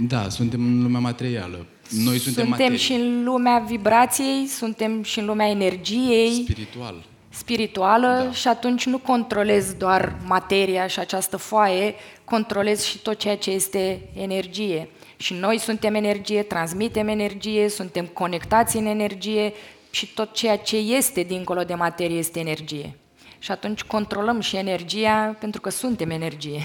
da, 0.08 0.28
suntem 0.28 0.60
în 0.60 0.82
lumea 0.82 1.00
materială. 1.00 1.66
Noi 1.88 2.18
suntem, 2.18 2.22
suntem 2.32 2.48
materie. 2.48 2.76
și 2.76 2.92
în 2.92 3.24
lumea 3.24 3.58
vibrației, 3.58 4.46
suntem 4.46 5.02
și 5.02 5.18
în 5.18 5.24
lumea 5.24 5.48
energiei. 5.48 6.32
Spiritual. 6.42 6.94
spirituală 7.28 8.22
Da. 8.24 8.32
și 8.32 8.48
atunci 8.48 8.86
nu 8.86 8.98
controlez 8.98 9.72
doar 9.72 10.14
materia 10.26 10.86
și 10.86 10.98
această 10.98 11.36
foaie, 11.36 11.94
controlez 12.24 12.82
și 12.84 12.98
tot 12.98 13.18
ceea 13.18 13.36
ce 13.36 13.50
este 13.50 14.00
energie. 14.14 14.88
Și 15.16 15.34
noi 15.34 15.58
suntem 15.58 15.94
energie, 15.94 16.42
transmitem 16.42 17.08
energie, 17.08 17.68
suntem 17.68 18.06
conectați 18.06 18.76
în 18.76 18.86
energie 18.86 19.52
și 19.90 20.14
tot 20.14 20.32
ceea 20.34 20.56
ce 20.58 20.76
este 20.76 21.22
dincolo 21.22 21.62
de 21.62 21.74
materie 21.74 22.18
este 22.18 22.38
energie. 22.38 22.96
Și 23.42 23.50
atunci 23.50 23.82
controlăm 23.82 24.40
și 24.40 24.56
energia 24.56 25.36
pentru 25.38 25.60
că 25.60 25.70
suntem 25.70 26.10
energie. 26.10 26.60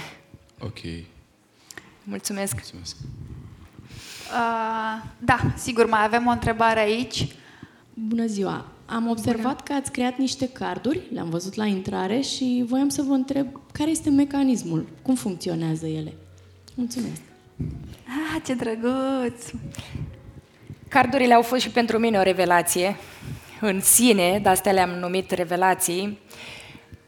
Ok, 0.60 0.80
Mulțumesc! 2.04 2.54
mulțumesc. 2.54 2.96
Uh, 4.32 5.04
da, 5.18 5.40
sigur, 5.56 5.90
mai 5.90 6.04
avem 6.04 6.28
o 6.28 6.30
întrebare 6.30 6.80
aici. 6.80 7.28
Bună 7.94 8.26
ziua! 8.26 8.66
Am 8.86 9.10
observat 9.10 9.64
că 9.64 9.74
ați 9.74 9.92
creat 9.92 10.18
niște 10.18 10.50
carduri, 10.50 11.02
le-am 11.14 11.30
văzut 11.30 11.54
la 11.54 11.66
intrare 11.66 12.22
și 12.22 12.64
voiam 12.68 12.90
să 12.90 13.02
vă 13.02 13.14
întreb 13.14 13.48
care 13.72 13.90
este 13.90 14.10
mecanismul, 14.10 14.88
cum 15.02 15.16
funcționează 15.16 15.86
ele. 15.86 16.14
Mulțumesc! 16.74 17.22
Ah, 18.06 18.42
ce 18.46 18.54
drăguț! 18.54 19.44
Cardurile 20.88 21.34
au 21.34 21.42
fost 21.42 21.62
și 21.62 21.70
pentru 21.70 21.98
mine 21.98 22.18
o 22.18 22.24
revelație 22.24 22.96
în 23.62 23.82
sine, 23.82 24.40
de 24.44 24.50
astea 24.50 24.72
le-am 24.72 24.90
numit 24.90 25.32
revelații, 25.32 26.20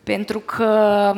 pentru 0.04 0.39
că 0.39 1.14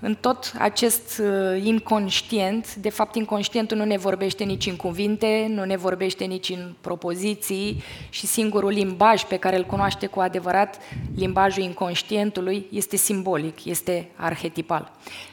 în 0.00 0.14
tot 0.20 0.52
acest 0.58 1.18
uh, 1.18 1.62
inconștient, 1.64 2.74
de 2.74 2.88
fapt 2.88 3.14
inconștientul 3.14 3.76
nu 3.76 3.84
ne 3.84 3.96
vorbește 3.96 4.44
nici 4.44 4.66
în 4.66 4.76
cuvinte, 4.76 5.46
nu 5.48 5.64
ne 5.64 5.76
vorbește 5.76 6.24
nici 6.24 6.48
în 6.48 6.74
propoziții 6.80 7.82
și 8.08 8.26
singurul 8.26 8.70
limbaj 8.70 9.22
pe 9.22 9.36
care 9.36 9.56
îl 9.56 9.64
cunoaște 9.64 10.06
cu 10.06 10.20
adevărat, 10.20 10.78
limbajul 11.16 11.62
inconștientului, 11.62 12.66
este 12.70 12.96
simbolic, 12.96 13.64
este 13.64 14.08
arhetipal. 14.14 14.92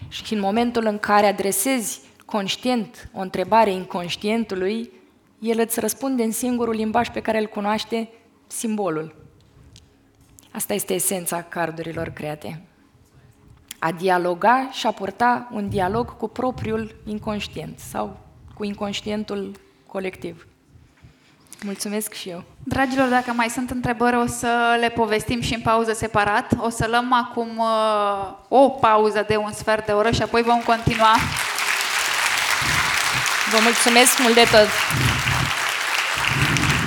Și 0.09 0.33
în 0.33 0.39
momentul 0.39 0.85
în 0.85 0.97
care 0.97 1.25
adresezi 1.25 1.99
conștient 2.25 3.09
o 3.13 3.19
întrebare 3.19 3.71
inconștientului, 3.71 4.91
el 5.39 5.59
îți 5.59 5.79
răspunde 5.79 6.23
în 6.23 6.31
singurul 6.31 6.73
limbaj 6.73 7.09
pe 7.09 7.21
care 7.21 7.39
îl 7.39 7.45
cunoaște, 7.45 8.09
simbolul. 8.47 9.15
Asta 10.51 10.73
este 10.73 10.93
esența 10.93 11.41
cardurilor 11.41 12.07
create. 12.09 12.61
A 13.85 13.91
dialoga 13.91 14.69
și 14.71 14.87
a 14.87 14.91
purta 14.91 15.47
un 15.51 15.69
dialog 15.69 16.17
cu 16.17 16.27
propriul 16.27 16.95
inconștient 17.05 17.79
sau 17.79 18.17
cu 18.53 18.63
inconștientul 18.63 19.51
colectiv. 19.87 20.47
Mulțumesc 21.63 22.13
și 22.13 22.29
eu. 22.29 22.43
Dragilor, 22.63 23.07
dacă 23.07 23.31
mai 23.31 23.47
sunt 23.47 23.69
întrebări, 23.69 24.15
o 24.15 24.27
să 24.27 24.77
le 24.79 24.89
povestim 24.89 25.41
și 25.41 25.53
în 25.53 25.61
pauză 25.61 25.93
separat. 25.93 26.51
O 26.57 26.69
să 26.69 26.87
luăm 26.89 27.13
acum 27.13 27.57
uh, 27.57 28.33
o 28.47 28.69
pauză 28.69 29.25
de 29.27 29.35
un 29.35 29.51
sfert 29.51 29.85
de 29.85 29.91
oră 29.91 30.11
și 30.11 30.21
apoi 30.21 30.41
vom 30.41 30.61
continua. 30.65 31.15
Vă 33.51 33.57
mulțumesc 33.61 34.19
mult 34.19 34.33
de 34.33 34.45
tot! 34.51 34.67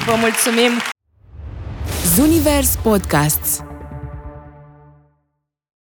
Vă 0.04 0.14
mulțumim! 0.14 0.72
Zunivers 2.14 2.76
Podcasts 2.82 3.62